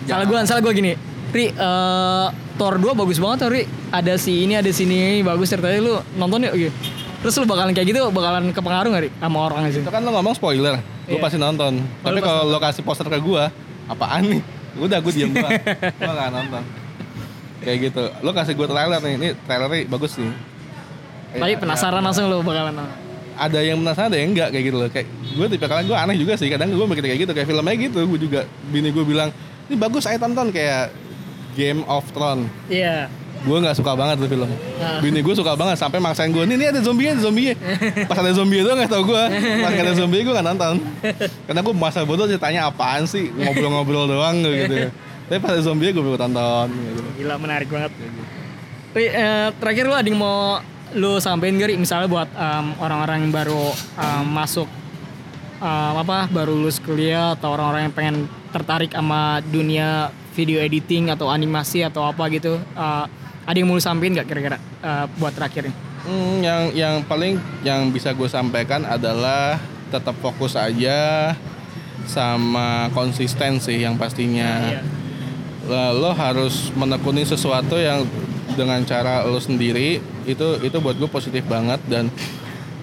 Salah 0.05 0.27
gua, 0.29 0.45
salah 0.45 0.61
gua 0.61 0.73
gini. 0.77 0.93
Ri, 1.35 1.51
eh, 1.51 2.27
Thor 2.55 2.75
2 2.79 2.95
bagus 2.95 3.19
banget 3.19 3.39
tuh, 3.43 3.51
Ri. 3.51 3.63
Ada 3.91 4.15
si 4.15 4.47
ini, 4.47 4.55
ada 4.55 4.71
sini 4.71 5.19
bagus 5.21 5.51
ceritanya 5.51 5.83
lu 5.83 5.95
nonton 6.15 6.47
yuk 6.47 6.55
gitu. 6.57 6.75
Terus 7.21 7.35
lu 7.37 7.47
bakalan 7.49 7.73
kayak 7.73 7.91
gitu 7.91 7.99
bakalan 8.09 8.55
kepengaruh 8.55 8.89
gak, 8.89 9.03
Ri? 9.03 9.11
Sama 9.13 9.39
orang 9.43 9.67
sih. 9.69 9.83
Itu 9.83 9.91
kan 9.91 10.01
lo 10.01 10.13
ngomong 10.13 10.33
spoiler, 10.33 10.79
gue 11.05 11.11
Iya. 11.11 11.19
pasti 11.19 11.37
nonton. 11.37 11.83
Oh, 11.83 12.07
Tapi 12.07 12.15
lu 12.15 12.21
kalau 12.23 12.43
lo 12.47 12.59
kasih 12.59 12.83
poster 12.83 13.07
ke 13.09 13.19
gue, 13.19 13.43
apaan 13.85 14.23
nih? 14.25 14.43
Udah 14.77 14.99
gue 14.99 15.13
diem 15.13 15.31
doang, 15.31 15.51
gue 15.99 16.13
gak 16.13 16.31
nonton. 16.31 16.63
Kayak 17.61 17.79
gitu. 17.83 18.05
Lo 18.21 18.31
kasih 18.31 18.55
gue 18.55 18.67
trailer 18.67 19.01
nih, 19.01 19.13
ini 19.17 19.29
trailernya 19.41 19.79
bagus 19.89 20.13
nih. 20.15 20.31
Tapi 21.35 21.51
Iya, 21.51 21.59
penasaran 21.59 21.99
langsung 22.01 22.29
lu 22.29 22.39
bakalan 22.41 22.71
nonton. 22.73 22.99
ada 23.35 23.59
yang 23.59 23.83
penasaran 23.83 24.07
ada 24.07 24.19
yang 24.21 24.31
enggak 24.31 24.49
kayak 24.49 24.65
gitu 24.65 24.77
loh 24.79 24.87
kayak 24.87 25.07
gue 25.11 25.47
tipe 25.51 25.67
kalian 25.67 25.87
gue 25.91 25.99
aneh 25.99 26.15
juga 26.15 26.39
sih 26.39 26.47
kadang 26.47 26.71
gue 26.71 26.87
mikir 26.87 27.03
kayak 27.03 27.19
gitu 27.19 27.33
kayak 27.35 27.51
filmnya 27.51 27.75
gitu 27.75 27.99
gue 28.07 28.21
juga 28.21 28.41
bini 28.65 28.95
gue 28.95 29.03
bilang 29.03 29.35
ini 29.67 29.75
bagus 29.75 30.07
ayo 30.07 30.15
tonton 30.17 30.55
kayak 30.55 30.95
Game 31.55 31.87
of 31.87 32.05
Thrones 32.11 32.51
Iya. 32.67 33.07
gue 33.41 33.57
nggak 33.61 33.77
suka 33.77 33.93
banget 33.93 34.17
tuh 34.19 34.27
film 34.27 34.49
Ah. 34.81 34.99
bini 34.99 35.21
gue 35.21 35.35
suka 35.35 35.53
banget 35.53 35.77
sampai 35.77 35.99
maksain 35.99 36.29
gue 36.29 36.43
ini, 36.43 36.57
ini 36.57 36.67
ada 36.67 36.81
zombie 36.81 37.07
ada 37.07 37.21
zombie 37.21 37.53
pas 38.09 38.17
ada 38.17 38.33
zombie 38.33 38.59
itu 38.59 38.69
nggak 38.69 38.89
tau 38.89 39.05
gue 39.05 39.23
pas 39.61 39.71
ada 39.71 39.93
zombie 40.01 40.21
gue 40.21 40.33
nggak 40.33 40.47
nonton 40.47 40.75
karena 41.45 41.61
gue 41.61 41.75
masa 41.75 42.03
bodoh 42.03 42.25
ceritanya 42.25 42.67
apaan 42.67 43.05
sih 43.05 43.29
ngobrol-ngobrol 43.31 44.07
doang 44.07 44.41
gitu 44.41 44.89
tapi 45.29 45.39
pas 45.39 45.53
ada 45.53 45.63
zombie 45.63 45.89
gue 45.89 46.01
baru 46.01 46.17
tonton 46.17 46.69
gitu. 46.69 47.01
Gila 47.17 47.37
menarik 47.37 47.69
banget. 47.69 47.93
Ri, 48.93 49.07
eh, 49.07 49.49
terakhir 49.57 49.85
lu 49.85 49.95
ada 49.95 50.05
yang 50.05 50.17
mau 50.17 50.61
lu 50.93 51.17
sampein 51.17 51.57
gak 51.57 51.67
Ri? 51.67 51.75
Misalnya 51.75 52.07
buat 52.07 52.29
em, 52.29 52.67
orang-orang 52.79 53.25
yang 53.25 53.33
baru 53.33 53.65
em, 53.73 54.25
masuk 54.29 54.69
em, 55.59 55.95
apa 55.97 56.29
baru 56.29 56.55
lulus 56.55 56.77
kuliah 56.79 57.33
atau 57.33 57.53
orang-orang 57.53 57.89
yang 57.89 57.95
pengen 57.95 58.17
tertarik 58.53 58.93
sama 58.93 59.41
dunia 59.43 60.13
video 60.35 60.59
editing 60.59 61.09
atau 61.09 61.31
animasi 61.31 61.81
atau 61.81 62.05
apa 62.05 62.27
gitu. 62.29 62.59
Eh, 62.59 63.05
ada 63.45 63.57
yang 63.57 63.69
mau 63.69 63.79
sampein 63.79 64.13
nggak 64.13 64.27
kira-kira 64.27 64.59
eh, 64.59 65.05
buat 65.17 65.33
terakhir 65.33 65.71
nih? 65.71 65.77
Hmm, 66.05 66.37
yang 66.39 66.63
yang 66.75 66.95
paling 67.03 67.35
yang 67.63 67.89
bisa 67.89 68.13
gue 68.13 68.27
sampaikan 68.27 68.85
adalah 68.85 69.57
tetap 69.89 70.13
fokus 70.19 70.53
aja 70.53 71.33
sama 72.05 72.93
konsisten 72.93 73.57
sih 73.57 73.81
yang 73.81 73.97
pastinya. 73.97 74.69
Iya. 74.71 74.83
Lo- 75.65 75.95
Lo 75.99 76.11
harus 76.13 76.69
menekuni 76.75 77.25
sesuatu 77.25 77.81
yang 77.81 78.05
dengan 78.53 78.85
cara 78.85 79.25
lo 79.25 79.41
sendiri 79.41 79.99
itu 80.25 80.47
itu 80.61 80.77
buat 80.79 80.95
gue 80.95 81.09
positif 81.09 81.43
banget 81.45 81.81
dan 81.89 82.13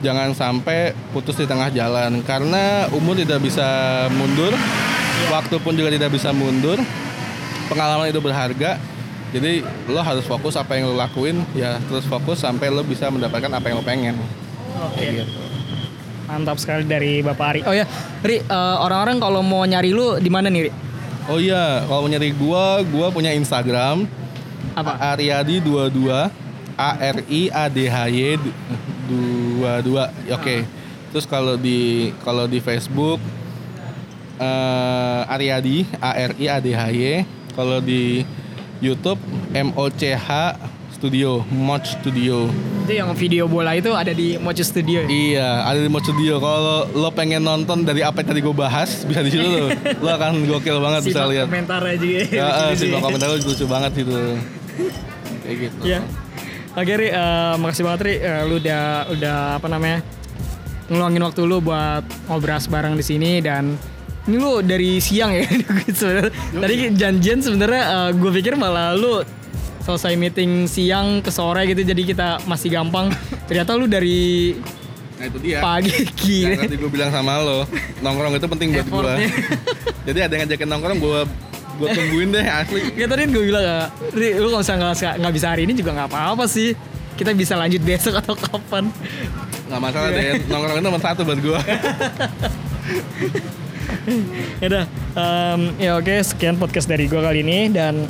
jangan 0.01 0.33
sampai 0.33 0.91
putus 1.13 1.37
di 1.37 1.45
tengah 1.45 1.69
jalan 1.69 2.25
karena 2.25 2.89
umur 2.91 3.13
tidak 3.13 3.39
bisa 3.39 3.63
mundur 4.09 4.49
waktu 5.29 5.55
pun 5.61 5.77
juga 5.77 5.93
tidak 5.93 6.09
bisa 6.11 6.33
mundur 6.33 6.81
pengalaman 7.71 8.11
itu 8.11 8.19
berharga 8.19 8.75
jadi 9.31 9.63
lo 9.87 10.03
harus 10.03 10.27
fokus 10.27 10.59
apa 10.59 10.75
yang 10.75 10.91
lo 10.91 10.95
lakuin 10.99 11.39
ya 11.55 11.79
terus 11.87 12.03
fokus 12.03 12.43
sampai 12.43 12.67
lo 12.67 12.83
bisa 12.83 13.07
mendapatkan 13.07 13.47
apa 13.47 13.65
yang 13.71 13.79
lo 13.79 13.85
pengen 13.87 14.15
Oke. 14.75 14.99
kayak 14.99 15.23
gitu 15.23 15.41
Mantap 16.31 16.63
sekali 16.63 16.87
dari 16.87 17.19
Bapak 17.19 17.43
Ari. 17.43 17.61
Oh 17.67 17.75
ya, 17.75 17.83
Ri, 18.23 18.39
eh, 18.39 18.75
orang-orang 18.79 19.19
kalau 19.19 19.43
mau 19.43 19.67
nyari 19.67 19.91
lu 19.91 20.15
di 20.15 20.31
mana 20.31 20.47
nih, 20.47 20.63
Ri? 20.63 20.71
oh 21.29 21.37
iya 21.37 21.85
kalau 21.85 22.07
mau 22.07 22.09
nyari 22.09 22.29
gua 22.33 22.81
gua 22.89 23.07
punya 23.13 23.31
Instagram 23.35 24.07
Apa? 24.73 25.15
Ariadi 25.15 25.59
22 25.63 26.11
A 26.79 26.91
R 26.97 27.17
I 27.27 27.41
A 27.51 27.65
D 27.67 27.77
H 27.85 27.97
Y 28.09 28.39
22 29.11 30.31
oke 30.31 30.55
terus 31.11 31.25
kalau 31.27 31.59
di 31.59 32.11
kalau 32.23 32.47
di 32.47 32.63
Facebook 32.63 33.19
eh 34.39 35.21
Ariadi 35.27 35.85
A 35.99 36.11
R 36.15 36.31
I 36.39 36.45
A 36.47 36.57
D 36.63 36.67
H 36.73 36.81
Y 36.95 37.03
kalau 37.51 37.79
di 37.79 38.23
YouTube 38.79 39.19
M 39.53 39.71
O 39.75 39.87
C 39.87 40.11
H 40.11 40.57
Studio 40.91 41.41
Mod 41.49 41.81
Studio 41.81 42.45
Itu 42.85 42.93
yang 42.93 43.09
video 43.17 43.49
bola 43.49 43.73
itu 43.73 43.89
ada 43.89 44.13
di 44.13 44.37
Mocho 44.37 44.61
Studio. 44.61 45.01
ya? 45.01 45.09
iya 45.09 45.49
ada 45.65 45.81
di 45.81 45.89
Mod 45.89 46.05
Studio 46.05 46.37
kalau 46.37 46.85
lo 46.93 47.09
pengen 47.09 47.41
nonton 47.41 47.81
dari 47.81 48.05
apa 48.05 48.21
yang 48.21 48.29
tadi 48.29 48.41
gue 48.41 48.53
bahas 48.53 49.01
bisa 49.01 49.21
di 49.21 49.33
situ 49.33 49.41
lo 49.41 49.69
lo 50.03 50.09
akan 50.11 50.45
gokil 50.45 50.77
banget 50.77 51.01
bisa 51.09 51.25
lihat 51.25 51.49
komentarnya 51.49 51.95
juga. 51.97 52.21
ya 52.29 52.47
sih. 52.73 52.89
simak 52.89 53.01
komentar 53.01 53.27
lo 53.29 53.37
lucu 53.37 53.65
banget 53.65 53.91
itu 54.05 54.17
kayak 55.41 55.55
gitu 55.57 55.81
Ya. 55.83 55.99
Oke 56.71 56.95
Ri, 56.95 57.11
eh, 57.11 57.53
makasih 57.59 57.83
banget 57.83 58.01
Ri, 58.07 58.15
Eh, 58.15 58.41
lu 58.47 58.55
udah 58.55 59.11
udah 59.11 59.37
apa 59.59 59.67
namanya 59.67 59.99
ngeluangin 60.87 61.23
waktu 61.23 61.41
lu 61.43 61.59
buat 61.59 62.03
ngobrol 62.31 62.61
bareng 62.61 62.95
di 62.95 63.03
sini 63.03 63.43
dan 63.43 63.75
ini 64.21 64.35
lu 64.35 64.61
dari 64.61 64.97
siang 64.97 65.33
ya 65.33 65.45
sebenarnya. 65.97 66.31
Tadi 66.53 66.73
janjian 66.93 67.39
sebenarnya 67.39 67.83
gue 68.11 68.31
pikir 68.31 68.53
malah 68.53 68.93
lu 68.93 69.25
selesai 69.81 70.13
meeting 70.13 70.65
siang 70.65 71.19
ke 71.19 71.29
sore 71.29 71.65
gitu 71.65 71.81
jadi 71.81 72.01
kita 72.03 72.27
masih 72.45 72.69
gampang. 72.69 73.09
Ternyata 73.49 73.73
lu 73.73 73.85
dari 73.85 74.53
nah 75.17 75.29
itu 75.29 75.37
dia 75.37 75.61
pagi 75.61 75.93
Yang 75.93 76.17
gila. 76.17 76.55
tadi 76.59 76.75
gue 76.77 76.89
bilang 76.89 77.09
sama 77.09 77.37
lo, 77.37 77.59
nongkrong 77.99 78.33
itu 78.35 78.47
penting 78.47 78.67
buat 78.73 78.87
gue. 78.89 79.13
Jadi 80.09 80.17
ada 80.17 80.33
yang 80.33 80.41
ngajakin 80.45 80.65
nongkrong, 80.65 80.97
gue 80.97 81.19
gue 81.77 81.87
tungguin 81.93 82.29
deh 82.33 82.41
asli. 82.41 82.81
Ya 82.97 83.05
tadi 83.05 83.29
gue 83.29 83.43
bilang 83.45 83.61
"Ah, 83.61 83.85
Ri, 84.13 84.33
lu 84.33 84.49
kalau 84.49 84.65
misalnya 84.65 84.93
nggak 84.93 85.13
nggak 85.21 85.33
bisa 85.33 85.47
hari 85.49 85.61
ini 85.65 85.73
juga 85.73 85.93
nggak 85.93 86.09
apa-apa 86.09 86.49
sih. 86.49 86.73
Kita 87.13 87.37
bisa 87.37 87.53
lanjut 87.53 87.81
besok 87.81 88.17
atau 88.17 88.33
kapan. 88.33 88.89
Nggak 89.69 89.77
masalah 89.79 90.09
deh, 90.09 90.41
nongkrong 90.49 90.77
itu 90.77 90.85
nomor 90.85 91.01
satu 91.01 91.21
buat 91.21 91.37
gue. 91.37 91.59
Ya 94.59 94.65
udah 94.67 94.85
em, 95.13 95.61
ya 95.77 95.91
oke 95.95 96.15
sekian 96.21 96.55
podcast 96.55 96.85
dari 96.85 97.05
gue 97.05 97.17
kali 97.17 97.41
ini 97.41 97.69
dan 97.69 98.05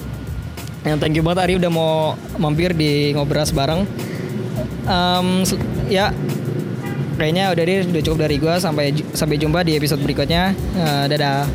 yang 0.82 0.98
thank 0.98 1.14
you 1.14 1.22
banget 1.22 1.46
Ari 1.46 1.54
udah 1.62 1.70
mau 1.70 1.94
mampir 2.38 2.74
di 2.74 3.14
ngobras 3.14 3.54
bareng 3.54 3.86
se- 5.46 5.62
ya 5.88 6.10
kayaknya 7.16 7.54
udah 7.54 7.64
deh 7.64 7.78
udah 7.86 8.02
cukup 8.02 8.20
dari 8.26 8.36
gue 8.42 8.54
sampai 8.58 8.86
sampai 9.14 9.38
jumpa 9.38 9.62
di 9.62 9.78
episode 9.78 10.02
berikutnya. 10.02 10.58
Eh, 10.58 11.06
dadah 11.06 11.46